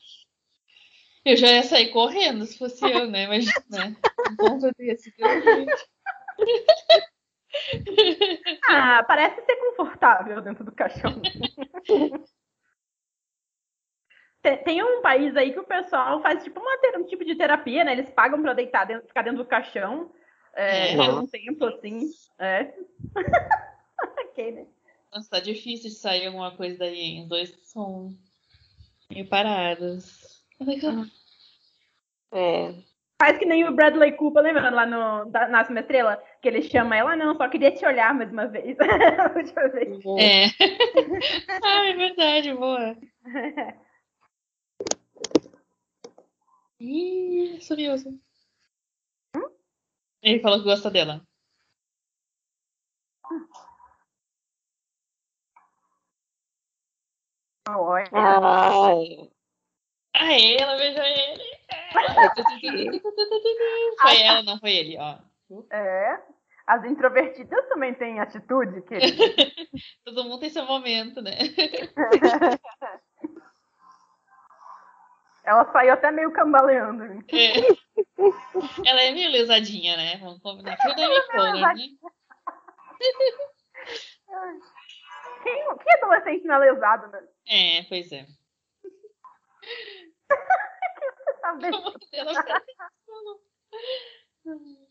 [1.26, 3.28] Eu já ia sair correndo se fosse eu, né?
[3.28, 3.96] Mas, né?
[4.30, 5.14] Um ponto desse.
[8.66, 11.22] Ah, parece ser confortável dentro do caixão.
[14.66, 17.86] Tem, um país aí que o pessoal faz tipo uma, ter- um tipo de terapia,
[17.86, 17.94] né?
[17.94, 20.12] Eles pagam pra deitar dentro, ficar dentro do caixão
[20.54, 20.96] é, É.
[20.98, 22.10] por um tempo, assim.
[22.38, 22.74] É.
[24.20, 24.68] ok, né?
[25.14, 27.24] Nossa, tá difícil de sair alguma coisa daí, hein?
[27.24, 28.10] Os dois são
[29.10, 30.44] meio parados.
[32.32, 32.74] É.
[33.22, 36.62] Faz que nem o Bradley Cooper, lembrando lá no da, Nasce uma Estrela, que ele
[36.62, 38.78] chama ela, "Ah, não, só queria te olhar mais uma vez.
[38.80, 40.04] A última vez.
[40.20, 40.46] É.
[41.64, 42.98] ah, é verdade, boa.
[46.80, 47.98] Ih, sumiu.
[47.98, 48.20] sumiu.
[50.22, 51.22] Ele falou que gosta dela.
[57.70, 58.10] Olha.
[58.12, 59.30] Ai,
[60.16, 61.44] Ah, ela beijou ele.
[64.00, 65.18] Foi ela, não foi ele, ó.
[65.72, 66.22] É.
[66.66, 69.18] As introvertidas também têm atitude, querido.
[70.06, 71.32] Todo mundo tem seu momento, né?
[75.44, 77.04] Ela saiu até meio cambaleando.
[77.04, 77.58] É.
[78.86, 80.16] Ela é meio lesadinha, né?
[80.18, 80.78] Vamos combinar.
[80.78, 81.74] Que o Dani Cole, né?
[85.44, 87.22] Quem, que adolescente não é lesado, né?
[87.46, 88.26] É, pois é.
[91.42, 91.72] Tá bem-
[94.44, 94.88] Como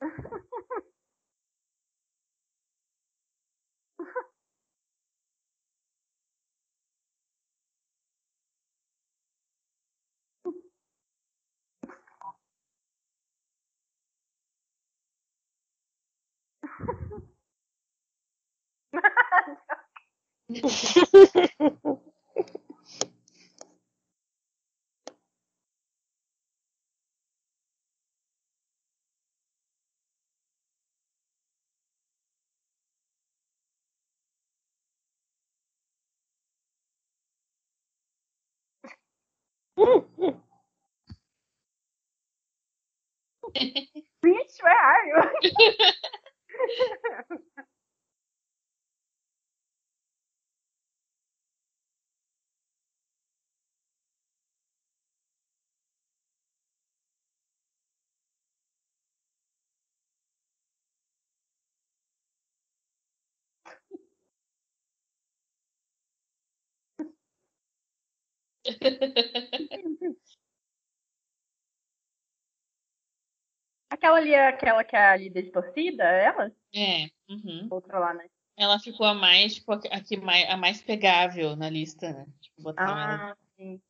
[18.94, 19.02] Bitch,
[44.62, 45.22] where are you?
[73.90, 76.52] Aquela ali é aquela que é a líder de torcida, é ela?
[76.74, 77.06] É.
[77.28, 77.68] uhum.
[77.70, 78.26] Outra lá, né?
[78.56, 82.26] Ela ficou a mais, tipo, a que mais, a mais pegável na lista, né?
[82.40, 83.30] Tipo, botaram ela.
[83.30, 83.80] Ah, sim.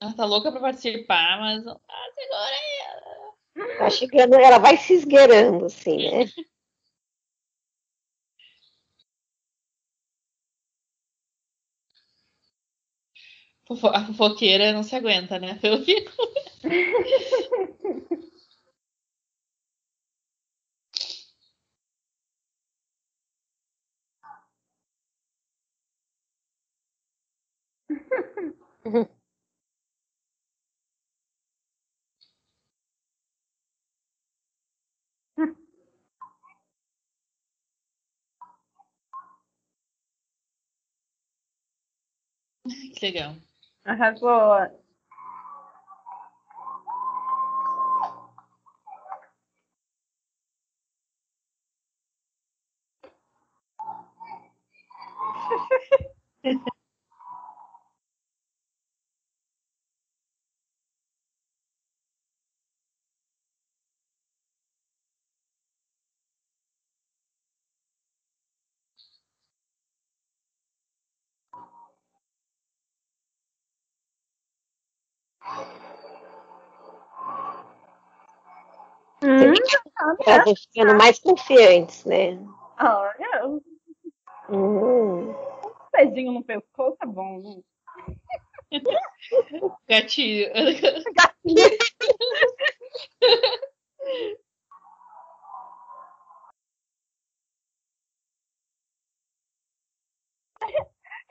[0.00, 1.66] Ela tá louca pra participar, mas.
[1.66, 2.44] Ah, segura
[3.64, 3.78] aí.
[3.78, 6.26] tá chegando, ela vai se esgueirando, assim, né?
[13.70, 15.58] A fofoqueira não se aguenta, né?
[15.62, 16.10] Eu fico.
[42.94, 43.36] Que legal.
[43.86, 44.30] Arrasou.
[44.30, 44.85] Hum, Elas
[80.44, 82.38] vão ficando mais confiantes, né?
[82.78, 83.60] olha,
[84.48, 85.30] Hum.
[85.30, 85.34] um
[85.90, 87.60] pezinho no pescoço é bom, né?
[89.88, 90.52] Gatilho.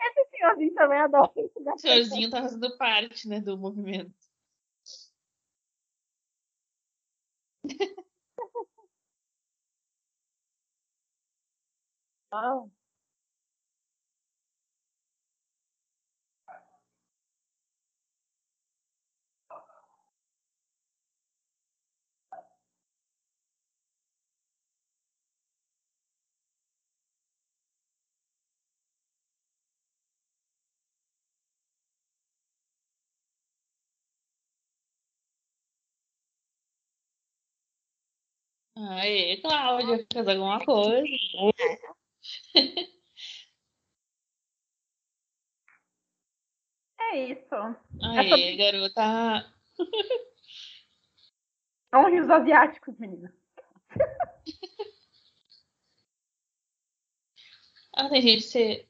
[0.05, 1.31] Esse senhorzinho também adora.
[1.35, 4.13] O senhorzinho tá fazendo parte, né, do movimento.
[12.35, 12.65] Ah,
[38.77, 41.03] Aê, Cláudia, fez alguma coisa.
[47.11, 47.55] É isso.
[48.01, 49.53] Aê, garota.
[51.89, 53.33] São rios asiáticos, menina.
[57.97, 58.89] Ah, tem gente de ser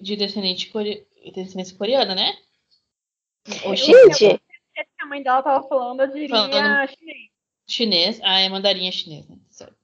[0.00, 1.04] de descendente core...
[1.34, 2.38] descendência coreana, né?
[3.64, 4.40] Ou Gente, Se
[5.00, 6.88] a mãe dela tava falando, eu diria Falando.
[6.88, 7.30] chinês.
[7.66, 8.20] chinês.
[8.22, 9.36] Ah, é mandarim é chinês, né?
[9.50, 9.83] Certo.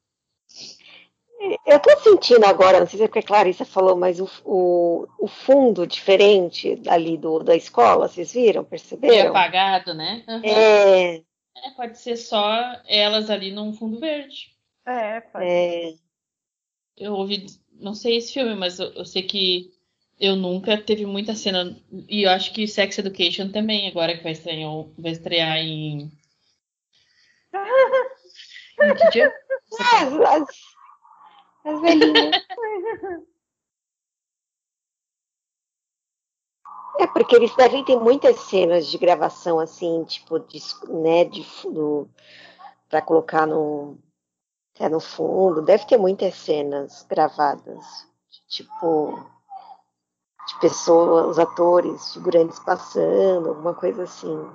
[1.66, 5.06] Eu tô sentindo agora, não sei se é porque a Clarissa falou, mas o, o,
[5.18, 8.62] o fundo diferente ali do, da escola, vocês viram?
[8.62, 9.30] É Perceberam?
[9.30, 10.22] apagado, né?
[10.28, 10.44] Aham.
[10.44, 11.22] É,
[11.56, 12.52] É, pode ser só
[12.86, 14.54] elas ali num fundo verde.
[14.86, 15.44] É, pode.
[15.46, 15.94] é,
[16.96, 19.72] Eu ouvi, não sei esse filme, mas eu, eu sei que
[20.20, 21.74] eu nunca teve muita cena.
[22.08, 26.10] E eu acho que Sex Education também, agora que vai estrear, vai estrear em.
[28.82, 29.32] em que dia?
[31.64, 32.44] As, as velhinhas.
[36.98, 42.10] É porque eles devem ter muitas cenas de gravação assim, tipo, de, né, de fundo
[42.90, 43.96] para colocar no,
[44.78, 45.62] é, no fundo.
[45.62, 48.06] Deve ter muitas cenas gravadas,
[48.48, 49.18] tipo,
[50.46, 54.50] de pessoas, os atores, figurantes passando, alguma coisa assim.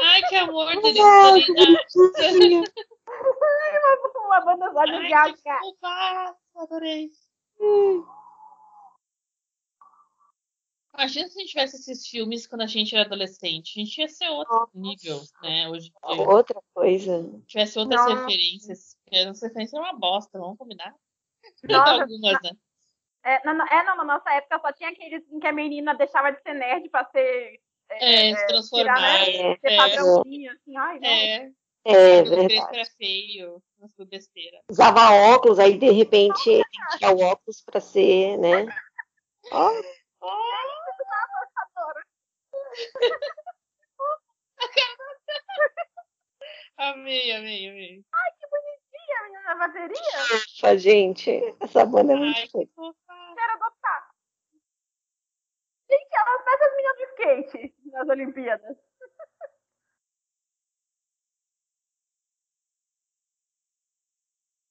[0.00, 2.64] Ai, que amor, Ah, Denise, que bonitinho.
[4.26, 5.58] Uma banda asiática.
[5.60, 7.10] que fofa, adorei.
[10.94, 13.78] Imagina se a gente tivesse esses filmes quando a gente era adolescente.
[13.78, 15.68] A gente ia ser outro nível, né?
[15.68, 16.28] Hoje em dia.
[16.28, 17.42] Outra coisa.
[17.46, 18.14] tivesse outras Nossa.
[18.26, 18.96] referências.
[19.04, 20.94] Porque as referências eram uma bosta, vamos combinar?
[21.64, 22.50] Nossa, Algumas, né?
[23.24, 26.30] É, na, é, não, na nossa época só tinha aqueles em que a menina deixava
[26.32, 27.60] de ser nerd pra ser.
[27.88, 28.94] É, se transformar.
[28.94, 29.56] tirar, né?
[29.60, 30.76] Ser É, padrãozinho, assim.
[30.76, 31.08] Ai, não.
[31.08, 31.52] é,
[31.84, 32.76] É verdade.
[32.76, 34.60] era feio, coisas besteira.
[34.70, 38.66] Usava óculos, aí de repente tem que tirar o óculos para ser, né?
[39.52, 39.70] Ó,
[46.78, 48.04] Amei, amei, amei.
[48.38, 50.18] Que bonitinha a menina na bateria.
[50.56, 51.30] Ufa, gente,
[51.60, 52.98] essa banda é muito Ai, fofa.
[53.34, 54.10] Quero adotar.
[55.90, 58.76] Gente, elas parecem as meninas de skate nas Olimpíadas.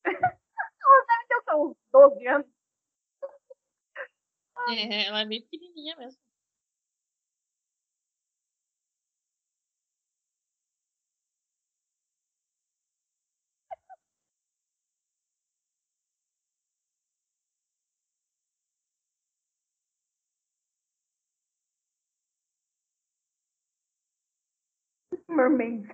[0.04, 2.48] Elas devem ter o quê, uns 12 anos.
[4.72, 6.20] É, ela é meio pequenininha mesmo.
[25.28, 25.88] Mermaid.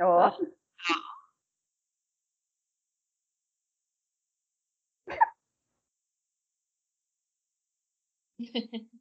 [0.00, 0.30] Ó.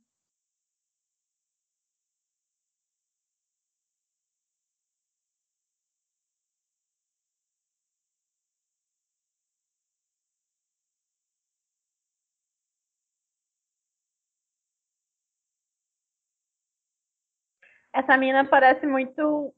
[17.93, 19.53] Essa menina parece muito.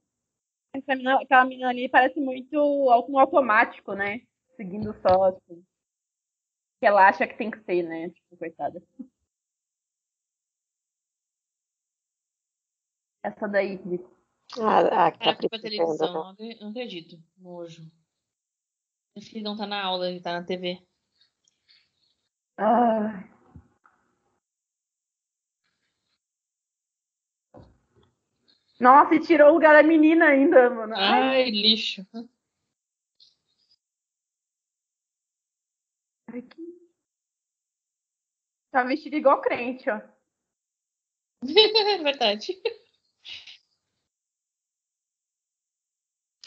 [0.73, 2.57] Essa menina, aquela menina ali parece muito
[3.09, 4.21] um automático, né?
[4.57, 5.63] Seguindo só, tipo.
[6.81, 8.09] Que ela acha que tem que ser, né?
[8.09, 8.81] Tipo, coitada.
[13.25, 13.79] Essa daí.
[14.59, 16.13] Ah, ah, que tá precisando, televisão, né?
[16.13, 17.19] não acre- não acredito.
[17.37, 17.91] Nojo.
[19.15, 20.79] Esse filho não tá na aula, ele tá na TV.
[22.57, 23.27] Ai.
[28.79, 30.93] Nossa, e tirou o lugar da menina ainda, mano.
[30.95, 32.05] Ai, Ai, lixo.
[36.27, 36.75] ai, que...
[38.69, 39.95] Tá vestido igual crente, ó.
[39.95, 40.03] É
[42.03, 42.53] verdade.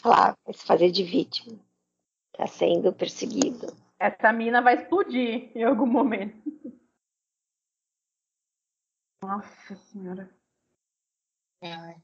[0.05, 1.59] Lá, vai se fazer de vítima.
[2.33, 3.67] Tá sendo perseguido.
[3.99, 6.37] Essa mina vai explodir em algum momento.
[9.21, 10.29] Nossa senhora.
[11.61, 12.01] Ai.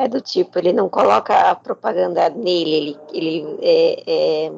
[0.00, 4.50] É do tipo, ele não coloca a propaganda nele, ele, ele é, é,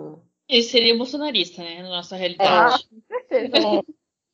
[0.49, 1.83] Ele seria bolsonarista, né?
[1.83, 2.89] Na nossa Ah, realidade.
[2.89, 3.57] com certeza.
[3.59, 3.83] é,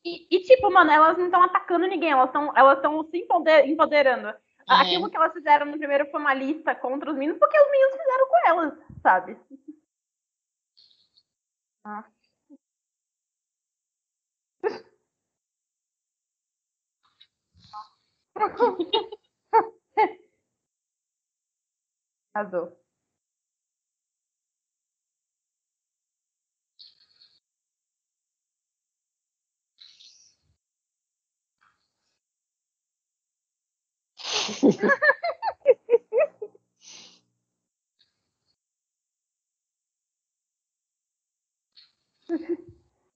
[0.05, 3.67] E, e, tipo, mano, elas não estão atacando ninguém, elas estão elas tão se empoder-
[3.67, 4.35] empoderando.
[4.67, 7.97] Aquilo que elas fizeram no primeiro foi uma lista contra os meninos, porque os meninos
[7.97, 9.39] fizeram com elas, sabe?
[11.85, 12.05] Ah.
[22.35, 22.79] Arrasou.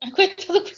[0.15, 0.71] Coitado do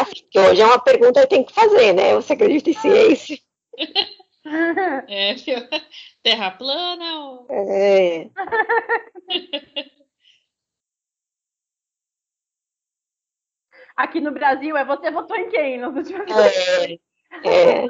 [0.00, 2.14] acho que hoje é uma pergunta que tem que fazer, né?
[2.14, 3.38] Você acredita em ciência?
[5.08, 5.34] É,
[6.22, 7.46] terra plana ou...
[7.48, 8.28] É,
[13.96, 16.94] Aqui no Brasil é você votou em quem nos últimos é,
[17.44, 17.86] é.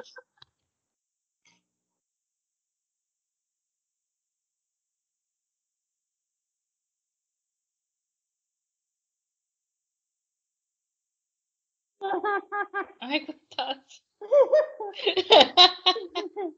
[13.02, 13.80] Ai, coitado.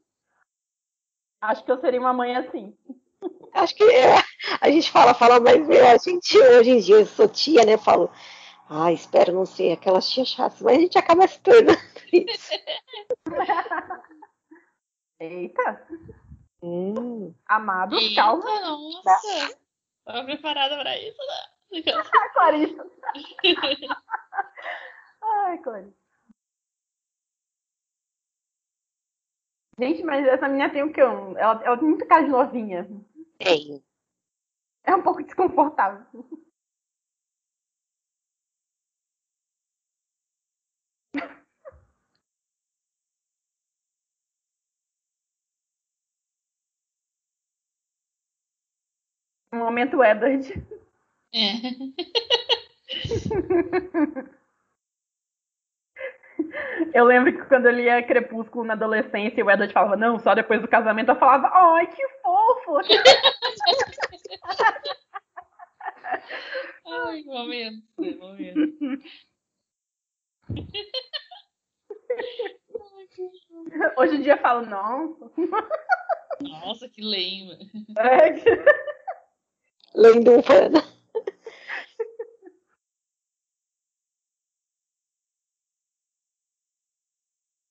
[1.41, 2.75] Acho que eu seria uma mãe assim.
[3.53, 4.15] Acho que é,
[4.61, 7.73] a gente fala, fala, mas é, a gente hoje em dia, eu sou tia, né?
[7.73, 8.11] Eu falo,
[8.69, 11.77] ah, espero não ser aquelas tia chatas, mas a gente acaba se tornando
[12.13, 12.51] isso.
[15.19, 15.87] Eita,
[16.61, 18.59] Hum, amado, Eita, calma.
[18.61, 19.57] nossa.
[20.03, 21.71] Tava preparada pra isso, né?
[21.93, 22.85] Ai, Clarissa.
[25.21, 26.04] Ai, Clarissa.
[29.79, 31.01] Gente, mas essa menina tem o quê?
[31.01, 32.87] Ela, ela tem muita cara de novinha.
[33.41, 33.81] tem.
[34.83, 36.05] É um pouco desconfortável.
[49.51, 50.51] Um momento Edward.
[51.33, 51.39] É.
[56.93, 60.61] Eu lembro que quando eu lia Crepúsculo na adolescência, o Edward falava, não, só depois
[60.61, 62.77] do casamento, eu falava, ai, que fofo!
[66.87, 68.59] Ai, momento, momento.
[72.81, 73.31] Ai, que-
[73.97, 75.17] Hoje em dia eu falo, não.
[76.41, 77.57] Nossa, que lame.
[77.97, 78.33] É,
[79.95, 80.41] Lendo um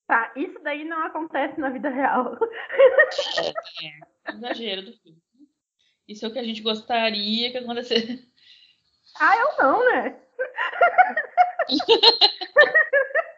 [0.06, 2.36] Tá, isso daí não acontece na vida real.
[3.82, 5.22] É, exagero do filme.
[6.06, 8.30] Isso é o que a gente gostaria que acontecesse.
[9.18, 10.20] Ah, eu não, né?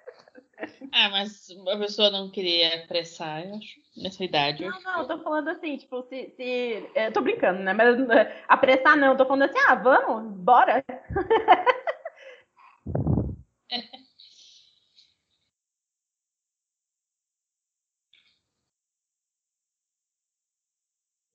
[0.92, 4.64] Ah, mas a pessoa não querer apressar, eu acho, nessa idade.
[4.64, 6.32] Não, não, eu tô falando assim, tipo, se.
[6.34, 7.74] se é, tô brincando, né?
[7.74, 10.82] Mas é, apressar não, eu tô falando assim, ah, vamos, bora.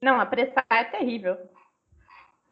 [0.01, 1.37] Não, apressar é terrível.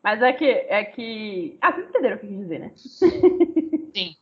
[0.04, 0.46] Mas é que.
[0.46, 1.58] É que...
[1.62, 2.72] Ah, vocês entenderam o que eu quis dizer, né?
[3.96, 4.16] Sim.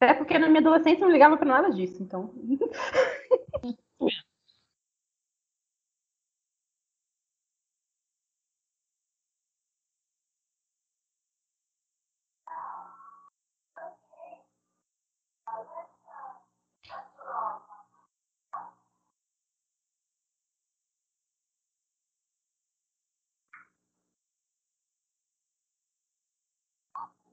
[0.00, 2.32] É porque na minha adolescência eu não ligava pra nada disso, então.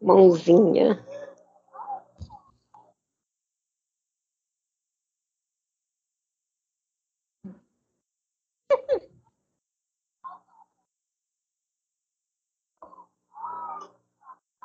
[0.02, 0.99] Mãozinha.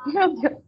[0.06, 0.66] Meu Deus.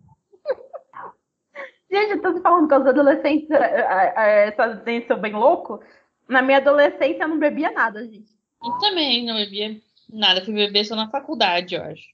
[1.91, 5.83] Gente, eu tô falando que os adolescentes, é, é, é, essa adolescentes são bem louco.
[6.29, 8.31] Na minha adolescência eu não bebia nada, gente.
[8.63, 9.81] Eu também não bebia
[10.11, 10.45] nada.
[10.45, 12.07] Fui beber só na faculdade, eu acho.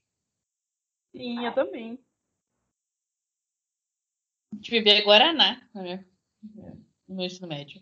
[1.11, 1.99] Sim, eu também.
[4.55, 6.05] A gente bebia Guaraná né?
[7.07, 7.81] no meu ensino médio.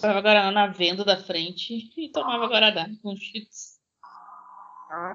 [0.00, 3.80] Tomava Guaraná na venda da frente e tomava Guaraná com cheats.
[4.90, 5.14] Ah,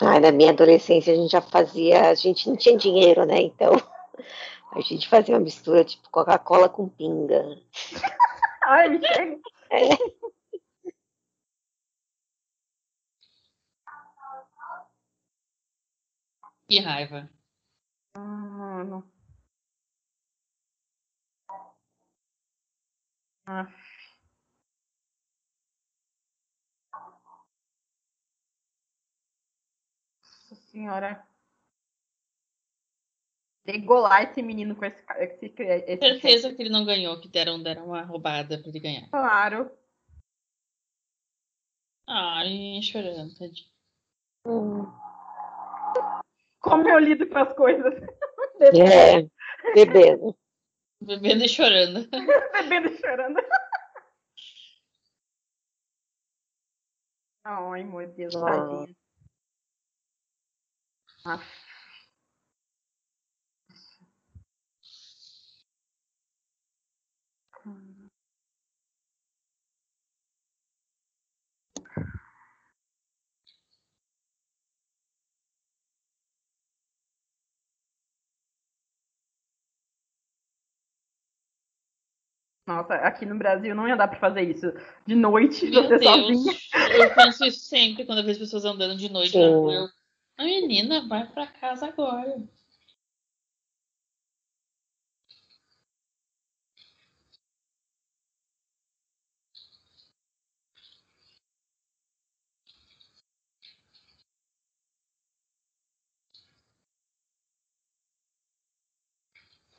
[0.00, 3.42] Ai, na minha adolescência a gente já fazia, a gente não tinha dinheiro, né?
[3.42, 3.72] Então
[4.72, 7.44] a gente fazia uma mistura tipo Coca-Cola com pinga.
[8.62, 9.38] Ai, chega.
[9.72, 9.96] É.
[16.66, 17.30] Que raiva.
[18.14, 19.04] Mano.
[23.46, 23.68] Ah.
[30.22, 31.26] Nossa senhora.
[33.64, 37.86] Degolar esse menino com esse, esse, esse Certeza que ele não ganhou, que deram, deram
[37.86, 39.08] uma roubada pra ele ganhar.
[39.10, 39.70] Claro.
[42.06, 43.68] Ai, chorando, tadinho.
[44.46, 45.09] Hum.
[46.60, 47.94] Como eu lido com as coisas.
[48.60, 49.26] É,
[49.74, 50.36] bebendo.
[51.00, 52.06] Bebendo e chorando.
[52.52, 53.40] Bebendo e chorando.
[57.44, 58.86] Ai, meu Deus, Ah.
[61.24, 61.40] Ah.
[82.70, 84.72] Nossa, aqui no Brasil não ia dar pra fazer isso.
[85.04, 86.04] De noite, Meu você Deus.
[86.04, 86.54] sozinha.
[86.94, 89.52] Eu penso isso sempre quando eu vejo pessoas andando de noite na Sim.
[89.54, 89.72] rua.
[89.72, 89.88] Eu,
[90.38, 92.36] a menina, vai pra casa agora.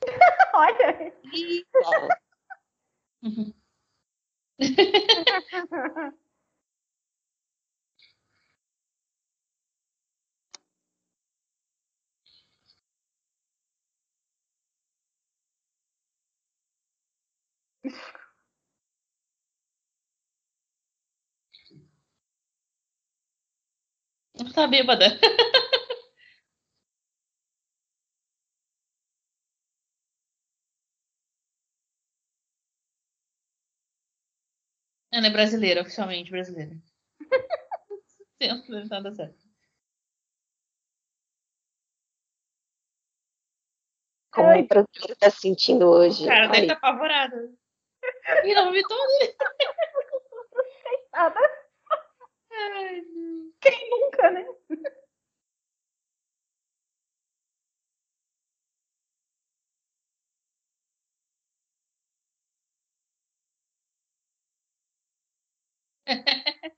[0.53, 1.13] Olha.
[3.23, 3.53] Uhum.
[24.53, 25.19] Tá bêbada.
[35.11, 36.75] Ela é brasileira, oficialmente brasileira.
[38.41, 39.51] Sempre deve nada certo.
[44.31, 44.61] Como Ai.
[44.61, 46.23] o brasileiro tá se sentindo hoje.
[46.23, 47.57] O cara deve estar apavorado.
[48.45, 49.35] E não vomitou ali.
[51.11, 51.39] Nada.
[52.51, 53.51] Ai, não.
[53.59, 54.45] Quem nunca, né?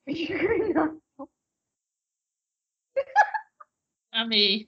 [4.11, 4.67] Amei.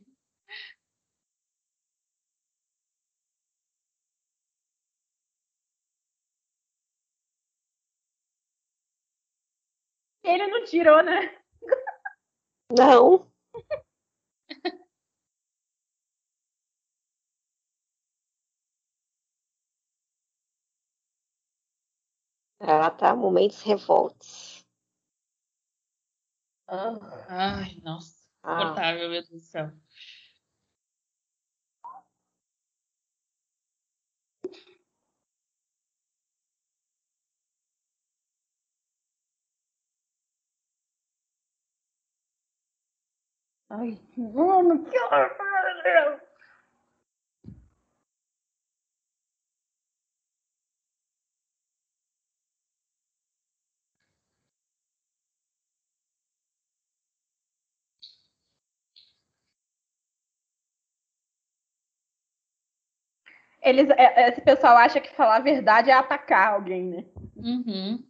[10.23, 11.37] Ele não tirou, né?
[12.77, 13.25] Não.
[22.59, 24.54] Ela tá momentos revoltos.
[26.67, 28.15] Ai, nossa.
[28.43, 29.71] Ah, Insuportável, meu Deus do céu.
[43.69, 46.24] Ai, mano, que horror.
[63.65, 67.05] eles, é, é, esse pessoal acha que falar a verdade é atacar alguém, né?
[67.35, 68.03] Uhum.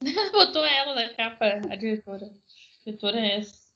[0.32, 2.26] Botou ela na capa, a diretora.
[2.26, 3.70] A diretora é essa.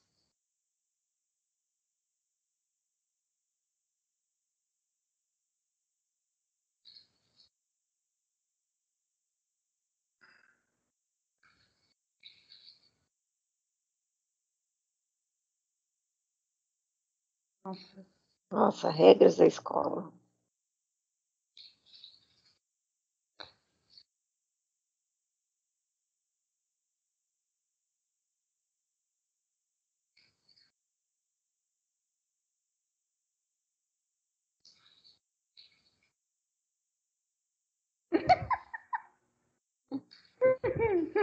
[17.65, 18.06] Nossa.
[18.51, 20.12] Nossa, regras da escola.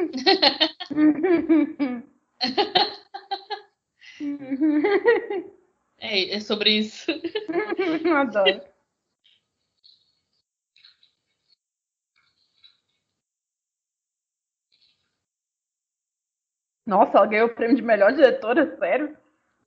[6.02, 7.12] É, é sobre isso.
[8.18, 8.62] Adoro.
[16.86, 19.16] Nossa, ela ganhou o prêmio de melhor diretora, sério?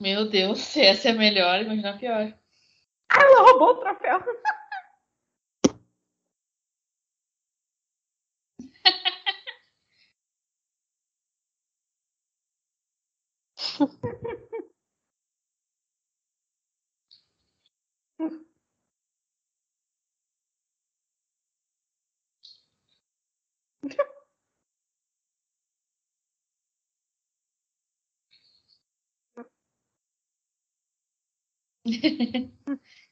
[0.01, 2.35] Meu Deus, se essa é a melhor, imagina a pior.
[3.09, 4.21] Ah, ela roubou o troféu.
[13.79, 13.89] Yeah.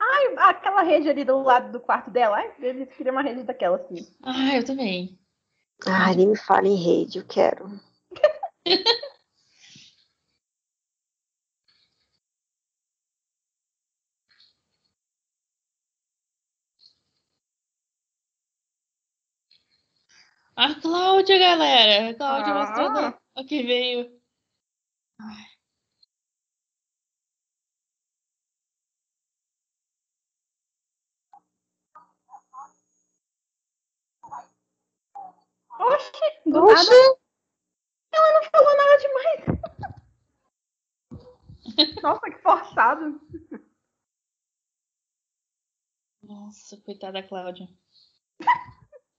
[0.00, 2.36] Ai, aquela rede ali do lado do quarto dela.
[2.36, 4.06] Ai, eu queria uma rede daquela assim.
[4.22, 5.18] Ah, eu também.
[5.86, 7.68] Ah, nem me fala em rede, eu quero.
[20.56, 22.10] A Cláudia, galera.
[22.10, 22.58] A Cláudia Ah.
[22.58, 24.20] mostrando o que veio.
[35.78, 36.10] Oxi,
[36.46, 37.18] do Oxe, nada.
[38.12, 39.40] Ela não falou nada demais.
[42.02, 43.20] Nossa, que forçado.
[46.22, 47.68] Nossa, coitada da Cláudia.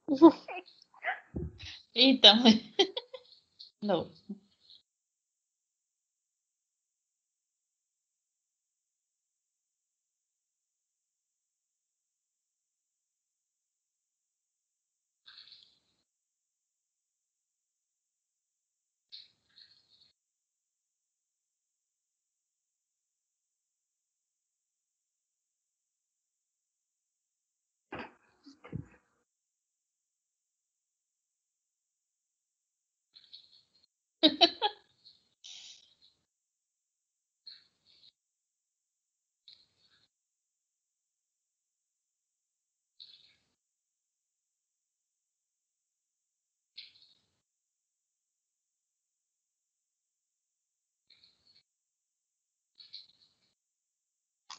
[1.96, 2.36] Então.
[3.82, 4.12] Não.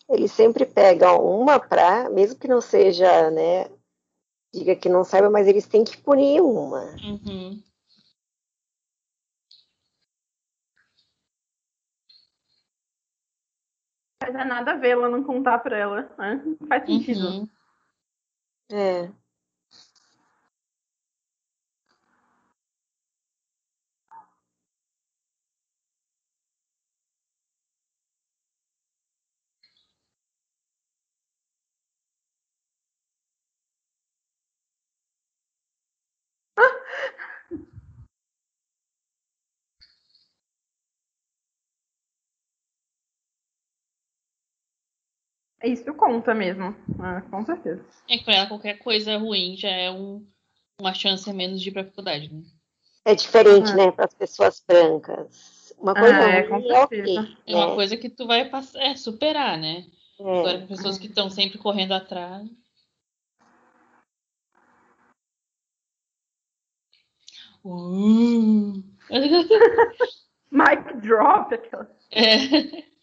[0.08, 3.68] Eles sempre pegam uma pra, mesmo que não seja, né?
[4.54, 6.82] Diga que não saiba, mas eles têm que punir uma.
[7.04, 7.62] Uhum.
[14.26, 16.10] Mas é nada a ver ela não contar pra ela.
[16.18, 16.42] Né?
[16.60, 17.28] Não faz sentido.
[17.28, 17.48] Uhum.
[18.72, 19.08] É.
[45.62, 46.76] Isso conta mesmo.
[46.98, 47.84] Ah, com certeza.
[48.08, 50.26] É que pra ela qualquer coisa ruim já é um,
[50.80, 52.42] uma chance a menos de ir pra faculdade, né?
[53.04, 53.76] É diferente, Uhum.
[53.76, 55.72] né, para as pessoas brancas.
[55.78, 57.06] Uma coisa Ah, é, com é ok.
[57.06, 57.36] certeza.
[57.46, 57.74] É uma né?
[57.74, 59.86] coisa que tu vai passar, é, superar, né?
[60.18, 60.38] É.
[60.40, 62.48] Agora com pessoas que estão sempre correndo atrás.
[67.64, 68.82] Uh.
[70.50, 71.90] Mic drop, aquela.
[72.10, 72.95] É.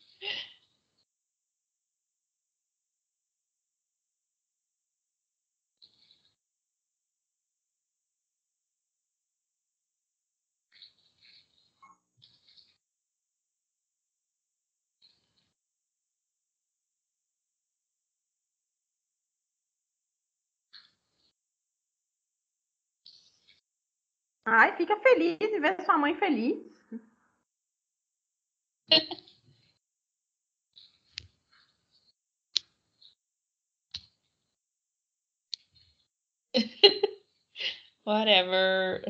[24.46, 26.58] Ai, fica feliz em ver sua mãe feliz.
[38.06, 39.04] Whatever.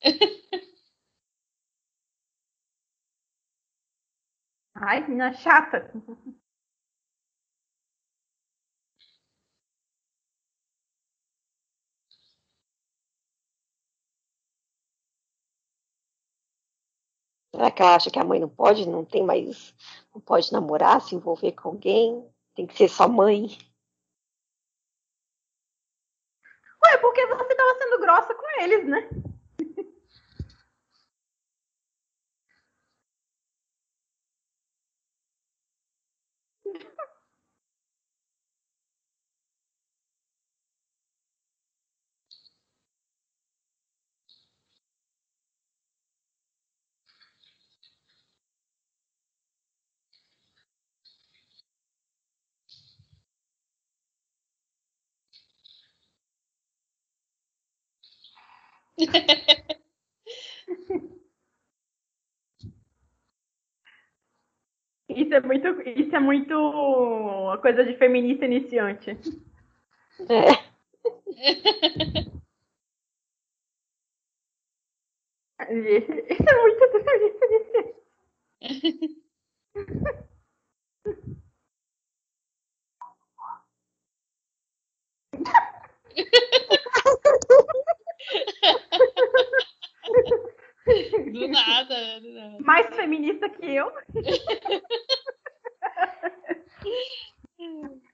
[4.80, 5.90] Ai, menina chata.
[17.54, 19.74] Será que ela acha que a mãe não pode, não tem mais,
[20.14, 22.30] não pode namorar, se envolver com alguém?
[22.54, 23.48] Tem que ser só mãe.
[26.84, 29.27] Ué, porque você tava sendo grossa com eles, né?
[65.08, 69.16] Isso é muito, isso é muito coisa de feminista iniciante.
[70.28, 70.68] É.
[75.70, 77.94] Isso é muito feminista iniciante.
[91.32, 92.56] Do nada, do nada.
[92.60, 93.92] Mais feminista que eu.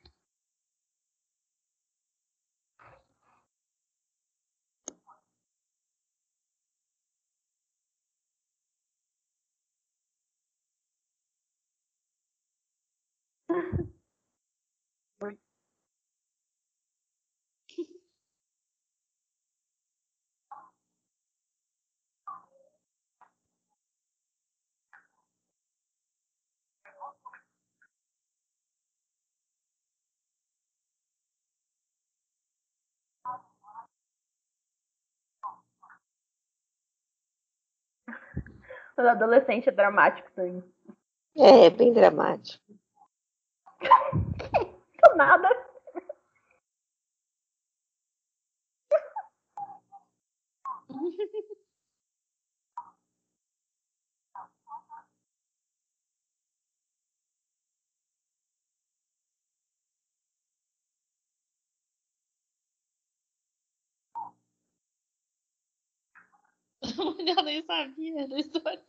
[38.96, 40.62] O adolescente é dramático também.
[41.36, 42.62] É, bem dramático.
[45.02, 45.48] Do nada.
[67.38, 68.82] Eu nem sabia da história.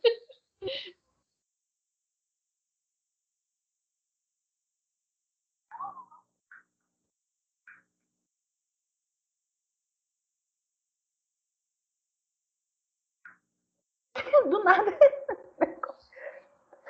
[14.50, 14.92] Do nada.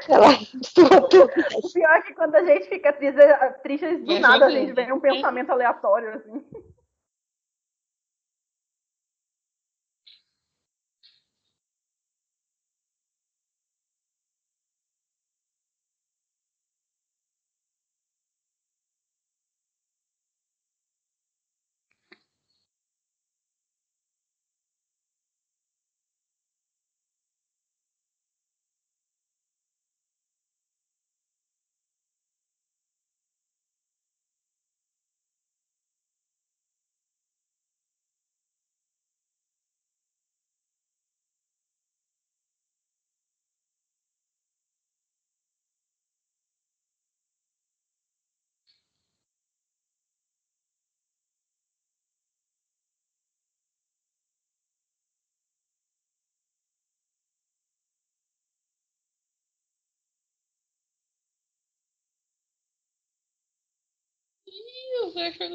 [0.08, 0.28] Ela.
[1.56, 3.18] O pior é que quando a gente fica triste,
[3.62, 6.44] triste do Vai nada a gente vem um pensamento aleatório, assim.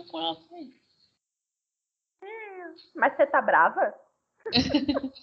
[0.10, 0.74] Com ela também.
[2.96, 3.94] Mas você tá brava?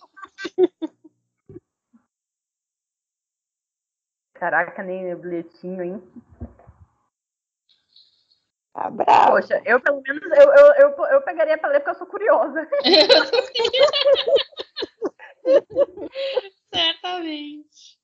[4.35, 6.01] Caraca, nem o bilhetinho, hein?
[8.73, 9.33] Tá brava.
[9.33, 12.69] Poxa, eu pelo menos eu, eu, eu, eu pegaria pra ler porque eu sou curiosa.
[16.73, 17.98] Certamente.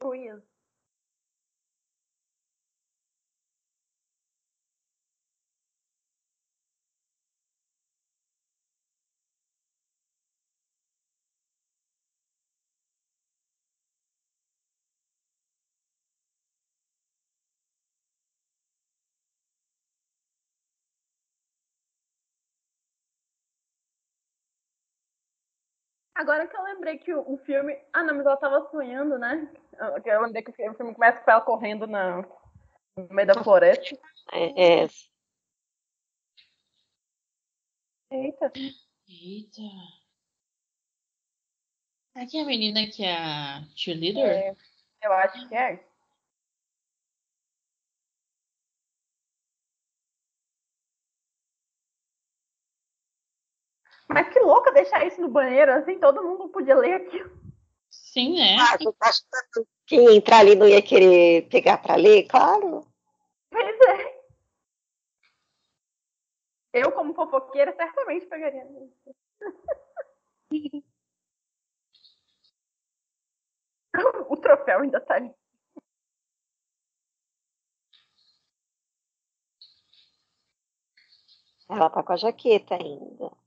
[0.00, 0.42] Ruído.
[26.16, 27.78] Agora que eu lembrei que o, o filme.
[27.92, 29.50] Ah, não, mas ela tava sonhando, né?
[29.78, 32.22] Eu eu lembrei que o filme o filme começa com ela correndo na,
[32.96, 33.98] no meio da floresta.
[34.32, 34.88] É, é,
[38.10, 38.50] Eita.
[39.06, 39.62] Eita.
[42.14, 44.24] Aqui é a menina que é a cheerleader?
[44.26, 44.56] É,
[45.02, 45.86] eu acho que é.
[54.08, 57.30] Mas que louca deixar isso no banheiro, assim, todo mundo podia ler aquilo.
[57.90, 58.56] Sim, né?
[58.60, 59.22] Ah, eu acho
[59.52, 62.86] que quem entrar ali não ia querer pegar para ler, claro.
[63.50, 64.16] Pois é.
[66.72, 69.14] Eu, como fofoqueira, certamente pegaria isso.
[74.28, 75.34] o troféu ainda tá ali.
[81.68, 83.45] Ela tá com a jaqueta ainda.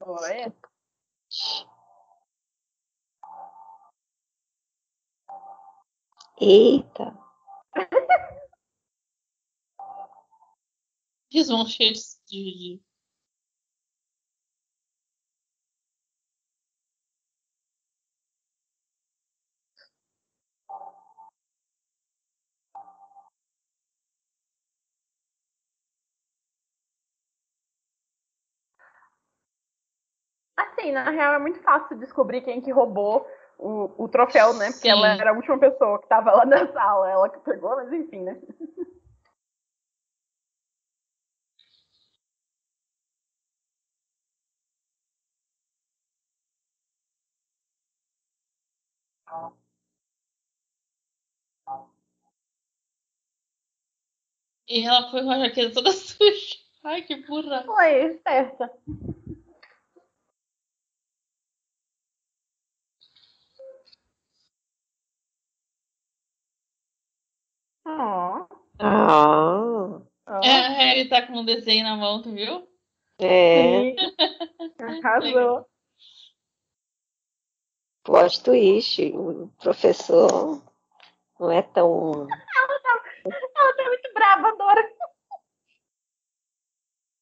[0.00, 0.52] Olha.
[6.40, 7.16] Eita.
[11.30, 12.82] Eles vão cheios de, de-
[30.80, 33.26] Assim, na real é muito fácil descobrir quem que roubou
[33.58, 34.66] o, o troféu, né?
[34.70, 34.90] Porque Sim.
[34.90, 38.22] ela era a última pessoa que tava lá na sala, ela que pegou, mas enfim,
[38.22, 38.40] né?
[54.66, 56.56] E ela foi com a jaqueta toda suja.
[56.84, 57.64] Ai, que burra.
[57.64, 58.72] Foi, certa.
[67.98, 68.46] Ó.
[70.42, 72.68] É, a Harry tá com um desenho na mão, tu viu?
[73.18, 73.94] é.
[75.04, 75.66] Arrasou.
[78.04, 79.12] Plot twist.
[79.14, 80.62] O professor
[81.38, 82.26] não é tão.
[83.24, 84.90] Ela tá muito brava, Dora.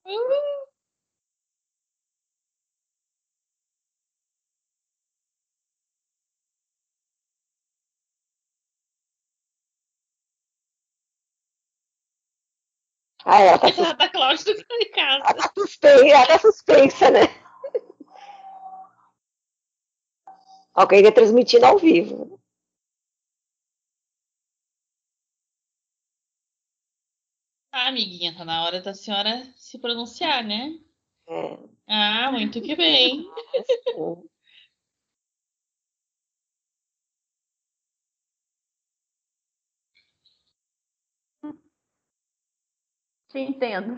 [13.25, 13.93] Ah, ela tá, sus...
[13.95, 15.25] Da Cláudia do em casa.
[15.25, 17.21] ela tá suspensa, ela tá suspensa, né?
[20.75, 22.41] Alguém tá transmitindo ao vivo.
[27.73, 30.79] Ah, amiguinha, tá na hora da senhora se pronunciar, né?
[31.29, 31.59] É.
[31.89, 33.29] Ah, muito que bem.
[43.39, 43.97] Te entendo.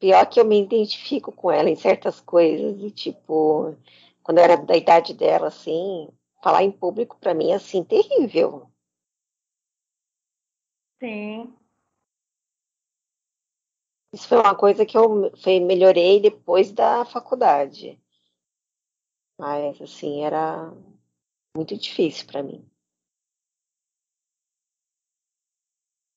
[0.00, 3.76] Pior que eu me identifico com ela em certas coisas, e tipo,
[4.22, 6.08] quando eu era da idade dela, assim,
[6.42, 8.70] falar em público pra mim é assim, terrível.
[11.00, 11.54] Sim.
[14.12, 18.00] Isso foi uma coisa que eu foi, melhorei depois da faculdade.
[19.38, 20.72] Mas, assim, era
[21.56, 22.68] muito difícil pra mim.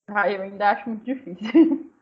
[0.07, 1.37] Ah, eu ainda acho muito difícil.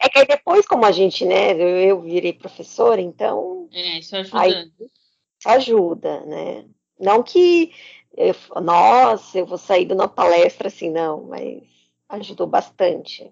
[0.00, 4.14] É que aí depois, como a gente, né, eu, eu virei professora, então É, isso
[4.16, 4.40] ajuda.
[4.40, 6.68] Aí- isso ajuda, né?
[6.98, 7.72] Não que,
[8.16, 11.62] eu, nossa, eu vou sair de uma palestra assim, não, mas
[12.08, 13.30] ajudou bastante.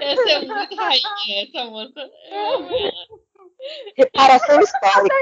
[0.00, 2.10] Essa é muito rainha, essa moça.
[2.30, 3.06] Eu amo ela.
[3.96, 5.16] Reparação histórica.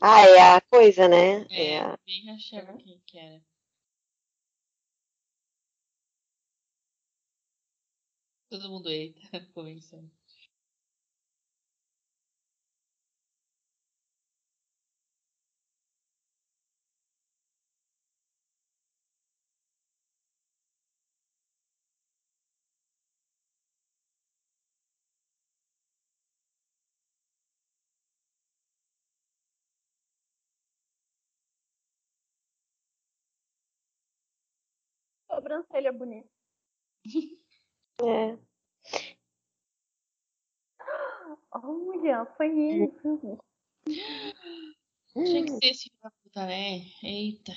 [0.00, 1.46] Ah, é a coisa, né?
[1.50, 3.40] É É, a- bem achava quem que era.
[8.50, 9.20] Todo mundo eita,
[9.54, 10.10] conversando.
[35.26, 36.28] Sobrancelha bonita.
[38.02, 38.38] é.
[41.52, 43.38] Olha, foi isso.
[45.12, 46.80] Tinha que ser esse filho da puta, né?
[47.02, 47.52] Eita.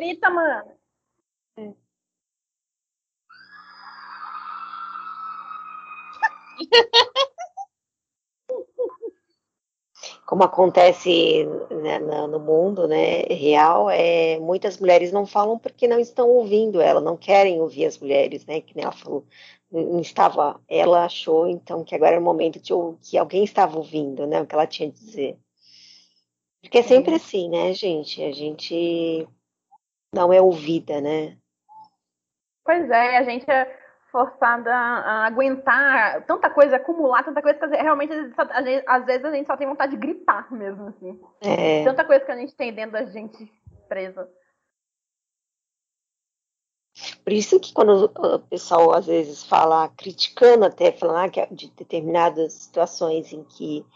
[0.00, 0.72] Grita, mano.
[10.24, 16.30] Como acontece né, no mundo né, real, é, muitas mulheres não falam porque não estão
[16.30, 18.62] ouvindo ela, não querem ouvir as mulheres, né?
[18.62, 19.26] Que nem ela falou.
[19.70, 22.72] Não estava, ela achou então que agora era o momento de
[23.02, 24.40] que alguém estava ouvindo, né?
[24.40, 25.38] O que ela tinha a dizer.
[26.62, 28.22] Porque é sempre assim, né, gente?
[28.22, 29.28] A gente
[30.14, 31.36] não é ouvida, né?
[32.64, 33.78] Pois é, a gente é
[34.10, 38.12] forçada a aguentar tanta coisa, acumular tanta coisa, que realmente
[38.86, 41.20] às vezes a gente só tem vontade de gritar mesmo, assim.
[41.40, 43.50] É, Tanta coisa que a gente tem dentro da gente
[43.88, 44.28] presa.
[47.24, 52.52] por isso que quando o pessoal às vezes fala, criticando até, falando ah, de determinadas
[52.52, 53.86] situações em que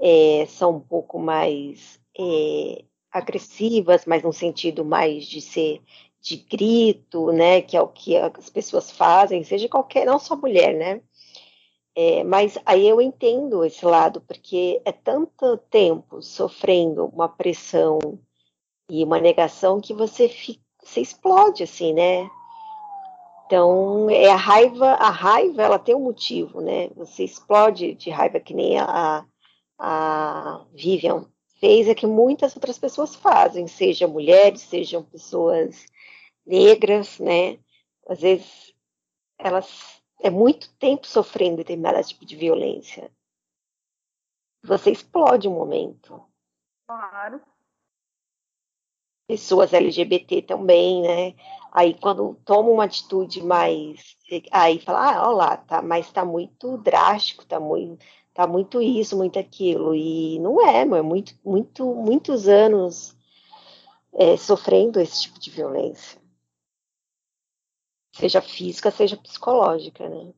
[0.00, 5.82] é, são um pouco mais é, agressivas, mas num sentido mais de ser
[6.20, 10.74] de grito, né, que é o que as pessoas fazem, seja qualquer, não só mulher,
[10.74, 11.00] né,
[11.96, 17.98] É, mas aí eu entendo esse lado, porque é tanto tempo sofrendo uma pressão
[18.90, 22.28] e uma negação que você fica, você explode assim, né?
[23.46, 26.88] Então, é a raiva, a raiva ela tem um motivo, né?
[26.96, 29.24] Você explode de raiva que nem a,
[29.78, 31.26] a Vivian
[31.60, 35.86] fez, é que muitas outras pessoas fazem, sejam mulheres, sejam pessoas
[36.46, 37.58] negras, né?
[38.08, 38.74] Às vezes
[39.38, 43.10] elas é muito tempo sofrendo determinado tipo de violência.
[44.64, 46.20] Você explode um momento.
[46.86, 47.40] Claro.
[49.28, 51.34] Pessoas LGBT também, né?
[51.70, 54.16] Aí quando toma uma atitude mais.
[54.50, 58.04] Aí fala, ah, olha lá, tá, mas tá muito drástico, tá muito,
[58.38, 59.96] tá muito isso, muito aquilo.
[59.96, 63.16] E não é, é muito, muito, muitos anos
[64.12, 66.20] é, sofrendo esse tipo de violência.
[68.14, 70.32] Seja física, seja psicológica, né?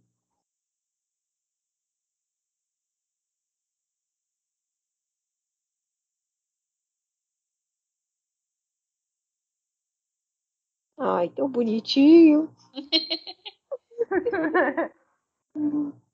[10.97, 12.55] Ai, tão bonitinho.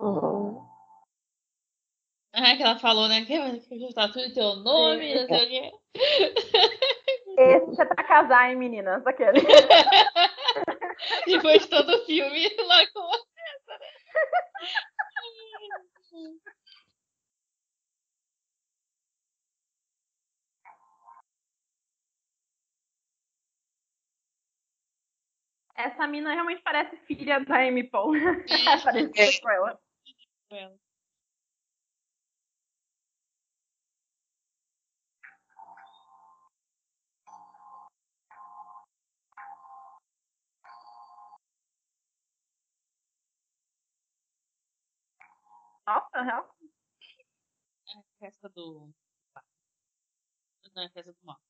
[0.00, 0.64] Oh.
[2.32, 3.24] Ah, que ela falou, né?
[3.24, 5.72] Que que tá tudo em teu nome, não sei o quê.
[7.38, 9.04] Esse já tá casar, hein, meninas?
[9.06, 9.40] Aquele.
[11.26, 13.86] Depois de todo o filme, lá com essa, né?
[25.76, 28.16] Essa mina realmente parece filha da Amy Paul.
[28.16, 28.80] É.
[28.82, 29.78] parece com ela.
[45.86, 46.48] Nossa, real.
[47.88, 48.90] A festa do.
[50.74, 51.40] Não, é a festa do mal.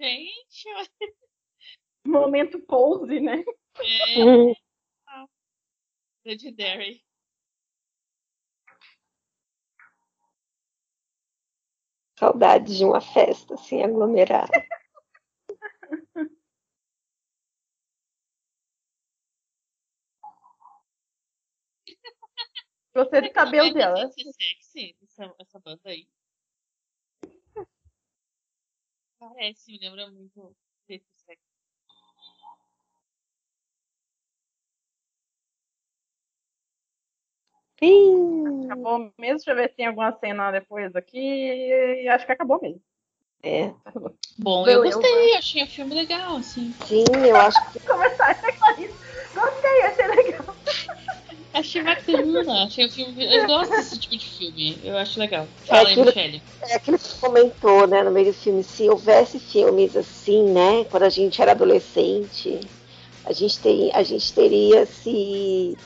[0.00, 0.90] Gente, olha.
[2.04, 3.44] Momento pose, né?
[3.80, 4.54] É, Hum,
[6.24, 7.07] Legendary.
[12.18, 14.50] Saudades de uma festa, assim, aglomerada.
[22.92, 24.10] Gostei do cabelo dela.
[24.10, 26.08] sexy essa, essa banda aí.
[29.20, 30.56] Parece, me lembra muito
[30.88, 31.47] desse sexy.
[37.78, 39.36] Sim, Acabou mesmo.
[39.36, 41.18] Deixa eu ver se tem alguma cena depois aqui.
[41.18, 42.80] E acho que acabou mesmo.
[43.42, 43.72] é.
[44.38, 44.96] Bom, eu Beleza.
[45.00, 46.72] gostei, achei o filme legal, assim.
[46.86, 48.94] Sim, eu acho que Começar a Clarice.
[49.34, 50.56] Gostei, achei legal.
[51.54, 53.34] Achei bacana, achei o filme.
[53.34, 55.46] Eu gosto desse tipo de filme, eu acho legal.
[55.66, 56.42] Fala aí, aquilo- Michelle.
[56.62, 58.62] é aquilo que você comentou, né, no meio do filme.
[58.62, 62.60] Se houvesse filmes assim, né, quando a gente era adolescente,
[63.24, 65.76] a gente, tem, a gente teria se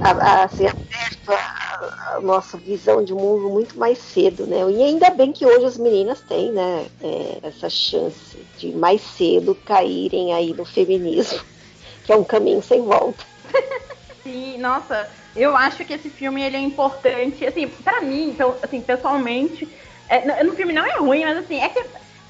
[0.00, 4.58] a, a, assim, aberto a, a nossa visão de mundo muito mais cedo, né?
[4.70, 9.54] E ainda bem que hoje as meninas têm, né, é, essa chance de mais cedo
[9.54, 11.40] caírem aí no feminismo,
[12.04, 13.24] que é um caminho sem volta.
[14.22, 18.80] Sim, nossa, eu acho que esse filme ele é importante, assim, pra mim, então, assim,
[18.80, 19.68] pessoalmente,
[20.08, 21.84] é, no, filme não é ruim, mas assim, é que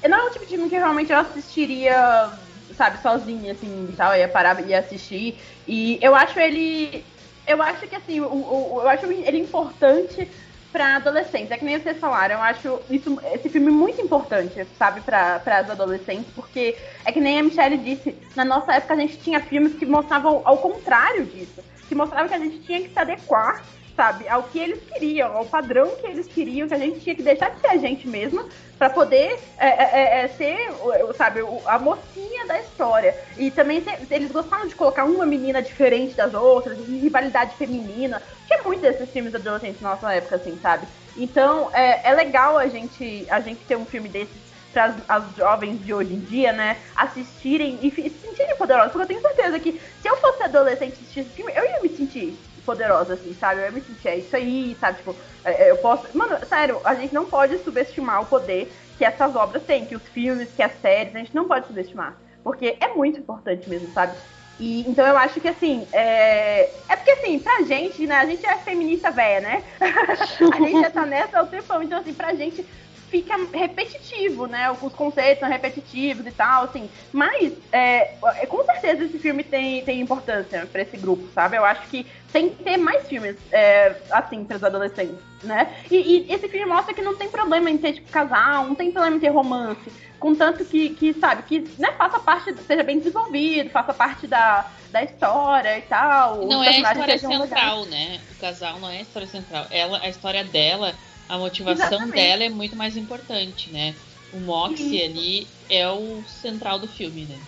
[0.07, 2.31] não é o tipo de filme que realmente eu assistiria,
[2.77, 5.37] sabe, sozinha, assim, tal, eu ia parar e assistir,
[5.67, 7.03] e eu acho ele,
[7.45, 10.29] eu acho que assim, o, o- eu acho ele importante
[10.71, 15.01] pra adolescentes, é que nem vocês falaram, eu acho isso, esse filme muito importante, sabe,
[15.01, 19.19] pra, as adolescentes, porque é que nem a Michelle disse, na nossa época a gente
[19.19, 22.97] tinha filmes que mostravam ao contrário disso, que mostravam que a gente tinha que se
[22.99, 23.67] adequar,
[24.01, 27.21] sabe, ao que eles queriam, ao padrão que eles queriam, que a gente tinha que
[27.21, 28.47] deixar de ser a gente mesma
[28.79, 33.15] pra poder é, é, é, ser, o- sabe, a mocinha da história.
[33.37, 38.23] E também eles gostavam de colocar uma menina diferente das outras, de rivalidade feminina.
[38.47, 40.87] Tinha muito desses filmes adolescentes na nossa época, assim, sabe?
[41.15, 45.83] Então é, é legal a gente, a gente ter um filme desses para as, jovens
[45.83, 48.91] de hoje em dia, né, assistirem e se sentirem poderosas.
[48.91, 51.89] Porque eu tenho certeza que se eu fosse adolescente assistir esse filme, eu ia me
[51.89, 53.65] sentir poderosa, assim, sabe?
[53.65, 54.99] Eu me sentir, é isso aí, sabe?
[54.99, 56.05] Tipo, é, é, eu posso.
[56.15, 60.07] Mano, sério, a gente não pode subestimar o poder que essas obras têm, que os
[60.09, 62.17] filmes, que as séries, a gente não pode subestimar.
[62.43, 64.17] Porque é muito importante mesmo, sabe?
[64.59, 66.83] E, então eu acho que assim, é...
[66.87, 69.63] é porque assim, pra gente, né, a gente é feminista velha, né?
[69.79, 72.67] a gente já tá nessa há um tempão, então assim, pra gente
[73.11, 74.71] fica repetitivo, né?
[74.71, 76.89] Os conceitos são repetitivos e tal, assim.
[77.11, 81.57] Mas, é, é, com certeza esse filme tem, tem importância pra esse grupo, sabe?
[81.57, 85.75] Eu acho que tem que ter mais filmes é, assim pros adolescentes, né?
[85.91, 85.97] E,
[86.29, 89.17] e esse filme mostra que não tem problema em ter, tipo, casal, não tem problema
[89.17, 89.91] em ter romance.
[90.17, 95.03] Contanto que, que sabe, que né, faça parte, seja bem desenvolvido, faça parte da, da
[95.03, 96.41] história e tal.
[96.41, 98.21] os Não é a história central, né?
[98.31, 99.65] O casal não é a história central.
[99.69, 100.93] Ela, a história dela,
[101.31, 102.13] a motivação Exatamente.
[102.15, 103.95] dela é muito mais importante, né?
[104.33, 107.39] O Moxie ali é o central do filme, né?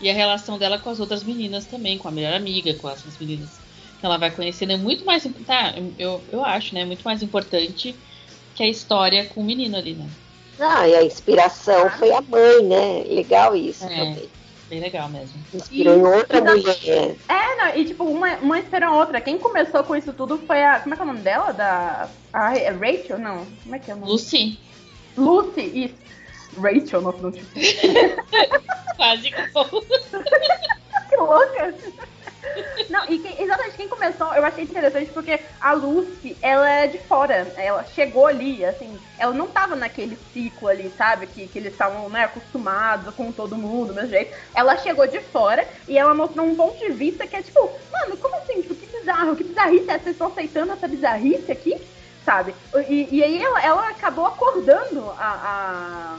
[0.00, 2.98] E a relação dela com as outras meninas também, com a melhor amiga, com as
[2.98, 3.58] outras meninas
[3.98, 5.24] que ela vai conhecendo, é muito mais.
[5.44, 6.84] Tá, eu, eu acho, né?
[6.84, 7.96] Muito mais importante
[8.54, 10.06] que a história com o menino ali, né?
[10.60, 13.02] Ah, e a inspiração foi a mãe, né?
[13.08, 13.88] Legal isso É.
[13.88, 14.28] também.
[14.72, 15.38] Bem legal mesmo.
[15.52, 16.80] Inspirou em outra Exato.
[16.80, 17.16] mulher.
[17.28, 19.20] É, não, e tipo, uma, uma espera a outra.
[19.20, 20.80] Quem começou com isso tudo foi a.
[20.80, 21.52] Como é que é o nome dela?
[21.52, 22.08] Da.
[22.32, 23.18] A é Rachel?
[23.18, 23.44] Não.
[23.64, 24.10] Como é que é o nome?
[24.10, 24.58] Lucy,
[25.14, 25.94] Lucy, isso.
[26.58, 27.46] Rachel, nossa, não tipo.
[28.96, 29.42] quase que
[31.20, 31.74] louca!
[32.90, 36.98] Não, e quem- exatamente quem começou, eu achei interessante porque a Lucy, ela é de
[36.98, 37.52] fora.
[37.56, 41.26] Ela chegou ali, assim, ela não tava naquele ciclo ali, sabe?
[41.26, 44.36] Que, que eles estavam, né, acostumados com todo mundo, do mesmo jeito.
[44.54, 47.60] Ela chegou de fora e ela mostrou um ponto de vista que é tipo,
[47.90, 48.60] mano, como assim?
[48.62, 49.98] Tipo, que bizarro, que bizarrice é?
[49.98, 51.74] Vocês estão aceitando essa bizarrice aqui?
[52.20, 52.54] Sabe?
[52.88, 56.18] E, e aí ela, ela acabou acordando a, a,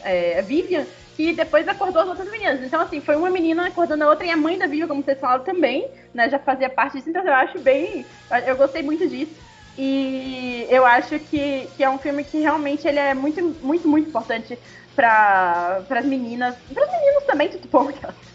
[0.00, 0.86] é, a Vivian
[1.22, 2.60] que depois acordou as outras meninas.
[2.62, 5.20] Então, assim, foi uma menina acordando a outra e a mãe da Vivian, como vocês
[5.20, 7.10] falaram também, né, já fazia parte disso.
[7.10, 8.04] Então, eu acho bem.
[8.44, 9.30] Eu gostei muito disso.
[9.78, 14.08] E eu acho que, que é um filme que realmente ele é muito, muito, muito
[14.08, 14.58] importante
[14.96, 16.56] para as meninas.
[16.74, 17.88] Para os meninos também, tudo bom.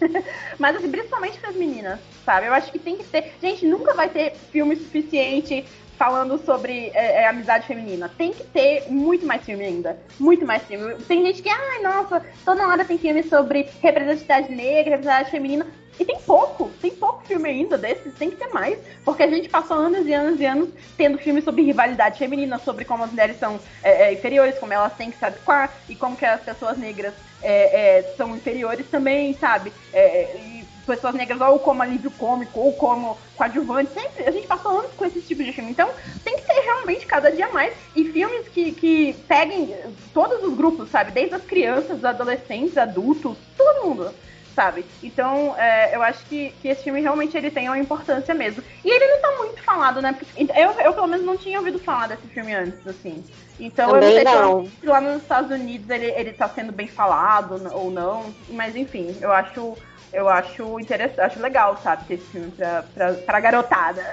[0.57, 2.47] Mas, assim, principalmente para as meninas, sabe?
[2.47, 3.33] Eu acho que tem que ter.
[3.41, 5.65] Gente, nunca vai ter filme suficiente
[5.97, 8.09] falando sobre é, é, amizade feminina.
[8.17, 9.97] Tem que ter muito mais filme ainda.
[10.19, 10.95] Muito mais filme.
[11.07, 15.67] Tem gente que, ai, nossa, toda hora tem filme sobre representatividade negra, representatividade feminina.
[15.99, 18.77] E tem pouco, tem pouco filme ainda desses, tem que ter mais.
[19.03, 22.85] Porque a gente passou anos e anos e anos tendo filmes sobre rivalidade feminina, sobre
[22.85, 26.15] como as mulheres são é, é, inferiores, como elas têm que se adequar, e como
[26.15, 29.73] que as pessoas negras é, é, são inferiores também, sabe?
[29.91, 34.23] E pessoas negras ou como alívio cômico, ou como coadjuvante, sempre.
[34.23, 35.69] A gente passou anos com esse tipo de filme.
[35.69, 35.89] Então,
[36.23, 37.73] tem que ter realmente cada dia mais.
[37.95, 39.75] E filmes que, que peguem
[40.13, 41.11] todos os grupos, sabe?
[41.11, 44.11] Desde as crianças, adolescentes, adultos, todo mundo
[44.57, 44.83] sabe?
[45.03, 48.63] Então, é, eu acho que, que esse filme realmente ele tem uma importância mesmo.
[48.83, 50.13] E ele não tá muito falado, né?
[50.13, 53.23] Porque eu, eu pelo menos não tinha ouvido falar desse filme antes, assim.
[53.59, 54.65] Então Também eu não sei não.
[54.65, 58.33] se lá nos Estados Unidos ele, ele tá sendo bem falado ou não.
[58.49, 59.77] Mas enfim, eu acho.
[60.13, 64.03] Eu acho interessante, acho legal, sabe, ter esse filme pra, pra, pra garotada.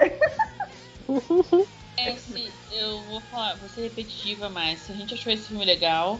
[1.97, 6.19] Esse, eu vou falar, vou ser repetitiva, mas se a gente achou esse filme legal,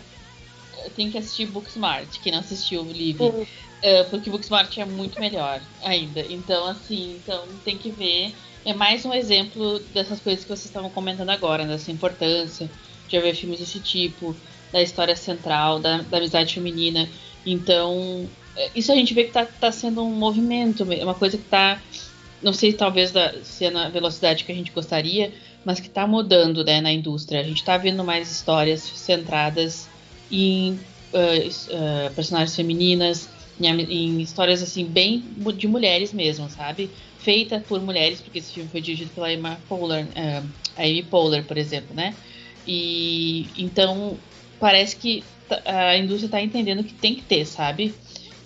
[0.95, 3.21] tem que assistir Booksmart, quem não assistiu o Live.
[3.21, 3.45] Uhum.
[3.81, 6.21] É, porque Booksmart é muito melhor ainda.
[6.21, 8.33] Então, assim, então tem que ver.
[8.65, 12.69] É mais um exemplo dessas coisas que vocês estavam comentando agora, dessa importância
[13.07, 14.35] de haver filmes desse tipo,
[14.71, 17.07] da história central, da, da amizade feminina.
[17.45, 18.27] Então,
[18.75, 21.81] isso a gente vê que tá, tá sendo um movimento, é uma coisa que tá.
[22.41, 25.33] Não sei talvez da, se é na velocidade que a gente gostaria,
[25.63, 27.39] mas que tá mudando né, na indústria.
[27.39, 29.89] A gente tá vendo mais histórias centradas
[30.31, 30.73] em
[31.13, 33.29] uh, uh, personagens femininas,
[33.59, 35.23] em, em, histórias assim bem
[35.57, 36.89] de mulheres mesmo, sabe?
[37.17, 40.45] Feita por mulheres, porque esse filme foi dirigido pela Emma Poehler, uh,
[40.77, 42.13] a Amy Poehler, por exemplo, né?
[42.67, 44.17] E então
[44.59, 45.23] parece que
[45.65, 47.93] a indústria está entendendo que tem que ter, sabe?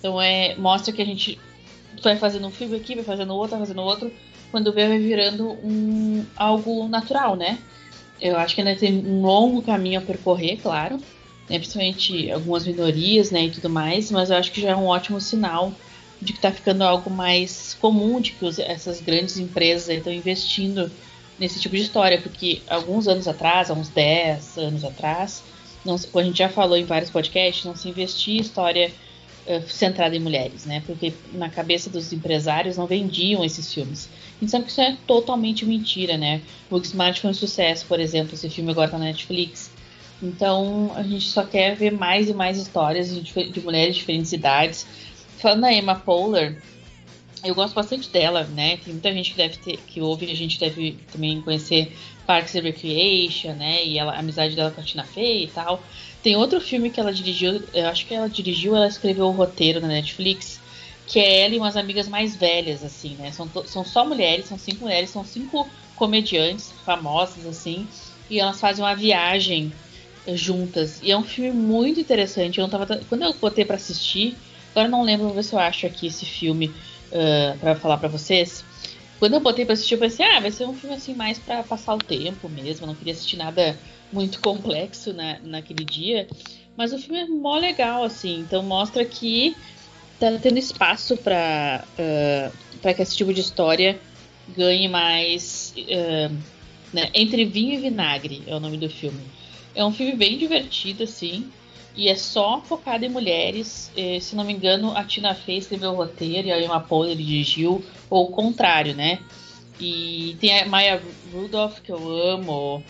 [0.00, 1.38] Então é mostra que a gente
[2.02, 4.12] vai fazendo um filme aqui, vai fazendo outro, vai fazendo outro,
[4.50, 7.58] quando vê vai virando um algo natural, né?
[8.20, 10.96] Eu acho que ainda tem um longo caminho a percorrer, claro,
[11.48, 14.86] né, principalmente algumas minorias, né, e tudo mais, mas eu acho que já é um
[14.86, 15.72] ótimo sinal
[16.20, 20.90] de que está ficando algo mais comum, de que os, essas grandes empresas estão investindo
[21.38, 25.42] nesse tipo de história, porque alguns anos atrás, há uns 10 anos atrás,
[25.82, 28.92] não, a gente já falou em vários podcasts, não se investia em história
[29.68, 34.08] centrada em mulheres, né, porque na cabeça dos empresários não vendiam esses filmes.
[34.36, 36.40] A gente sabe que isso é totalmente mentira, né?
[36.70, 39.70] O Smart foi um sucesso, por exemplo, esse filme agora tá na Netflix.
[40.22, 44.32] Então a gente só quer ver mais e mais histórias de, de mulheres de diferentes
[44.32, 44.86] idades.
[45.38, 46.62] Falando da Emma Poehler,
[47.44, 48.76] eu gosto bastante dela, né?
[48.78, 51.96] Tem muita gente que deve ter, que ouve, a gente deve também conhecer
[52.26, 53.84] Parks and Recreation, né?
[53.84, 55.82] E ela, a amizade dela com a Tina Fey e tal.
[56.22, 59.80] Tem outro filme que ela dirigiu, eu acho que ela dirigiu, ela escreveu o roteiro
[59.80, 60.60] na Netflix,
[61.06, 63.32] que é ela e umas amigas mais velhas, assim, né?
[63.32, 67.88] São, são só mulheres, são cinco mulheres, são cinco comediantes famosas, assim,
[68.28, 69.72] e elas fazem uma viagem
[70.34, 71.00] juntas.
[71.02, 72.58] E é um filme muito interessante.
[72.58, 74.36] Eu não tava, quando eu botei para assistir,
[74.70, 76.74] agora não lembro, vou ver se eu acho aqui esse filme
[77.12, 78.64] uh, para falar para vocês.
[79.18, 81.62] Quando eu botei para assistir, eu pensei, ah, vai ser um filme assim mais para
[81.62, 82.84] passar o tempo mesmo.
[82.84, 83.78] Eu não queria assistir nada
[84.12, 86.26] muito complexo na, naquele dia.
[86.76, 88.40] Mas o filme é mó legal, assim.
[88.40, 89.56] Então mostra que
[90.18, 93.98] tá tendo espaço para uh, para que esse tipo de história
[94.56, 95.74] ganhe mais.
[95.76, 96.34] Uh,
[96.92, 97.10] né?
[97.14, 99.20] Entre vinho e vinagre é o nome do filme.
[99.74, 101.50] É um filme bem divertido, assim.
[101.94, 103.90] E é só focado em mulheres.
[104.20, 107.84] Se não me engano, a Tina Fey escreveu o roteiro e a Emma Poehler dirigiu,
[108.08, 109.18] ou o contrário, né?
[109.80, 112.82] E tem a Maya Rudolph, que eu amo,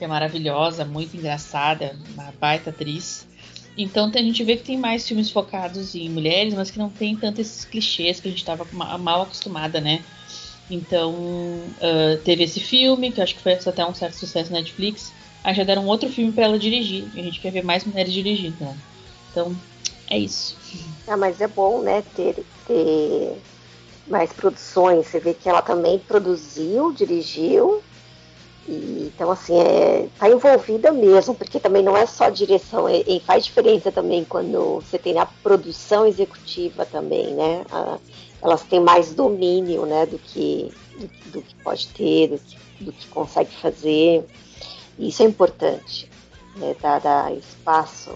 [0.00, 3.26] que é maravilhosa, muito engraçada, uma baita atriz.
[3.76, 7.14] Então a gente vê que tem mais filmes focados em mulheres, mas que não tem
[7.14, 10.02] tanto esses clichês que a gente estava mal acostumada, né?
[10.70, 15.12] Então uh, teve esse filme, que acho que foi até um certo sucesso na Netflix.
[15.44, 17.04] Aí já deram outro filme para ela dirigir.
[17.12, 18.74] A gente quer ver mais mulheres dirigindo, né?
[19.30, 19.54] Então,
[20.08, 20.56] é isso.
[21.06, 23.36] Ah, mas é bom, né, ter, ter
[24.08, 25.06] mais produções.
[25.06, 27.82] Você vê que ela também produziu, dirigiu.
[28.68, 33.44] E, então, assim, é, tá envolvida mesmo, porque também não é só direção, é, faz
[33.44, 37.64] diferença também quando você tem a produção executiva também, né?
[37.70, 37.98] A,
[38.42, 42.92] elas têm mais domínio, né, do que, do, do que pode ter, do que, do
[42.92, 44.24] que consegue fazer.
[44.98, 46.10] Isso é importante,
[46.56, 48.12] né, dar, dar espaço,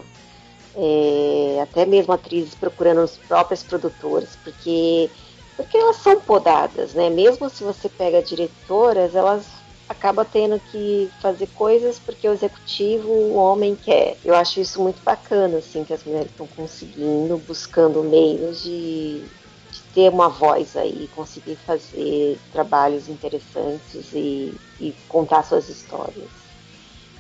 [0.77, 5.11] é, até mesmo atrizes procurando os próprios produtores, porque,
[5.57, 7.11] porque elas são podadas, né?
[7.11, 9.47] Mesmo se você pega diretoras, elas
[9.89, 14.19] acabam tendo que fazer coisas porque o executivo, o homem quer.
[14.25, 19.23] Eu acho isso muito bacana, assim, que as mulheres estão conseguindo, buscando meios de,
[19.71, 26.31] de ter uma voz aí, conseguir fazer trabalhos interessantes e, e contar suas histórias.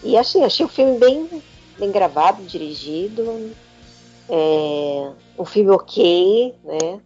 [0.02, 1.42] E achei, achei o filme bem,
[1.78, 3.54] bem gravado, dirigido.
[4.28, 7.00] É, um filme ok, né?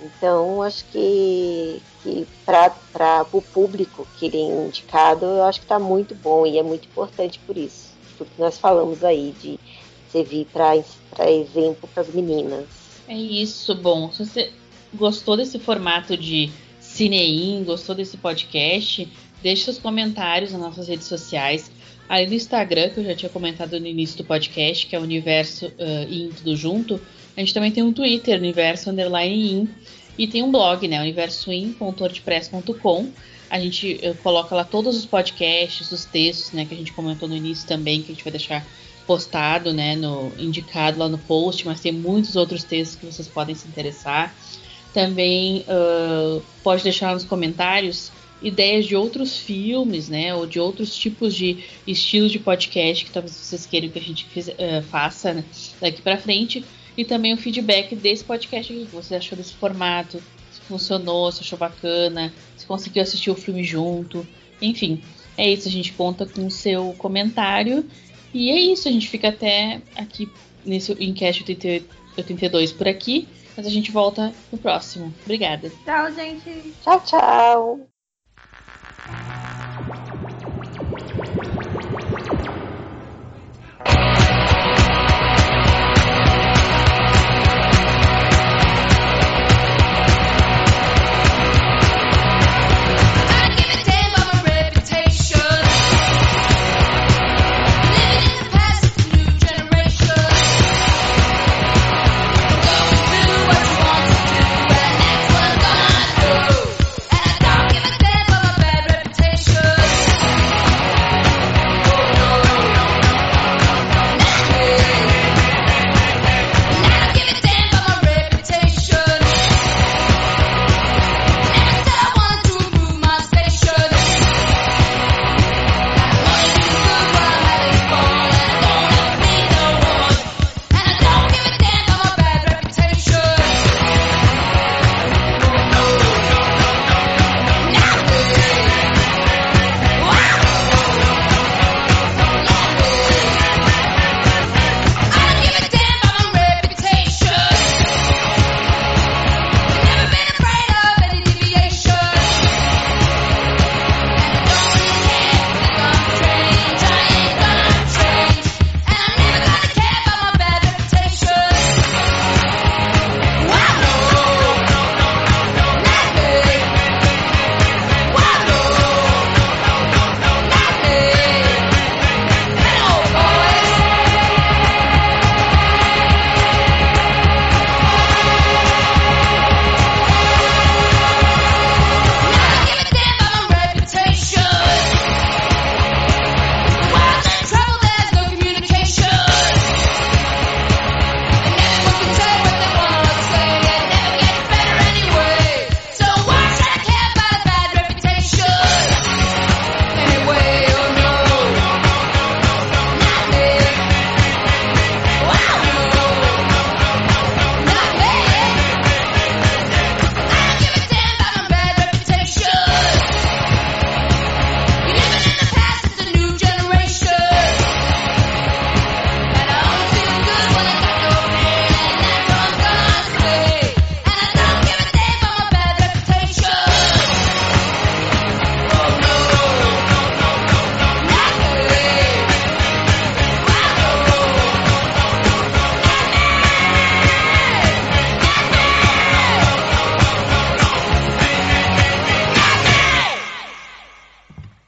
[0.00, 5.78] Então, acho que, que para o público que ele é indicado, eu acho que está
[5.78, 7.94] muito bom e é muito importante por isso.
[8.18, 9.58] Tudo que nós falamos aí de
[10.10, 10.76] servir para
[11.30, 12.66] exemplo para as meninas.
[13.08, 14.10] É isso, bom.
[14.12, 14.52] Se você
[14.92, 16.50] gostou desse formato de
[16.80, 19.08] Cineim, gostou desse podcast,
[19.42, 21.70] deixe seus comentários nas nossas redes sociais.
[22.08, 25.02] Além do Instagram, que eu já tinha comentado no início do podcast, que é o
[25.02, 27.00] Universo uh, In Tudo Junto,
[27.36, 29.68] a gente também tem um Twitter, Universo Underline In,
[30.16, 33.10] e tem um blog, né, universoin.wordpress.com.
[33.50, 37.28] A gente uh, coloca lá todos os podcasts, os textos, né, que a gente comentou
[37.28, 38.64] no início também, que a gente vai deixar
[39.06, 43.54] postado, né, no, indicado lá no post, mas tem muitos outros textos que vocês podem
[43.54, 44.34] se interessar.
[44.92, 51.34] Também uh, pode deixar nos comentários ideias de outros filmes, né, ou de outros tipos
[51.34, 55.44] de estilos de podcast que talvez vocês queiram que a gente uh, faça né,
[55.80, 56.64] daqui para frente,
[56.96, 60.22] e também o feedback desse podcast aqui, que você achou desse formato,
[60.52, 64.26] se funcionou, se achou bacana, se conseguiu assistir o filme junto,
[64.60, 65.02] enfim.
[65.36, 67.84] É isso, a gente conta com o seu comentário.
[68.32, 70.28] E é isso, a gente fica até aqui
[70.64, 71.44] nesse enquete
[72.16, 75.12] 82 por aqui, mas a gente volta no próximo.
[75.24, 75.70] Obrigada.
[75.84, 76.72] Tchau, gente.
[76.82, 77.80] Tchau, tchau.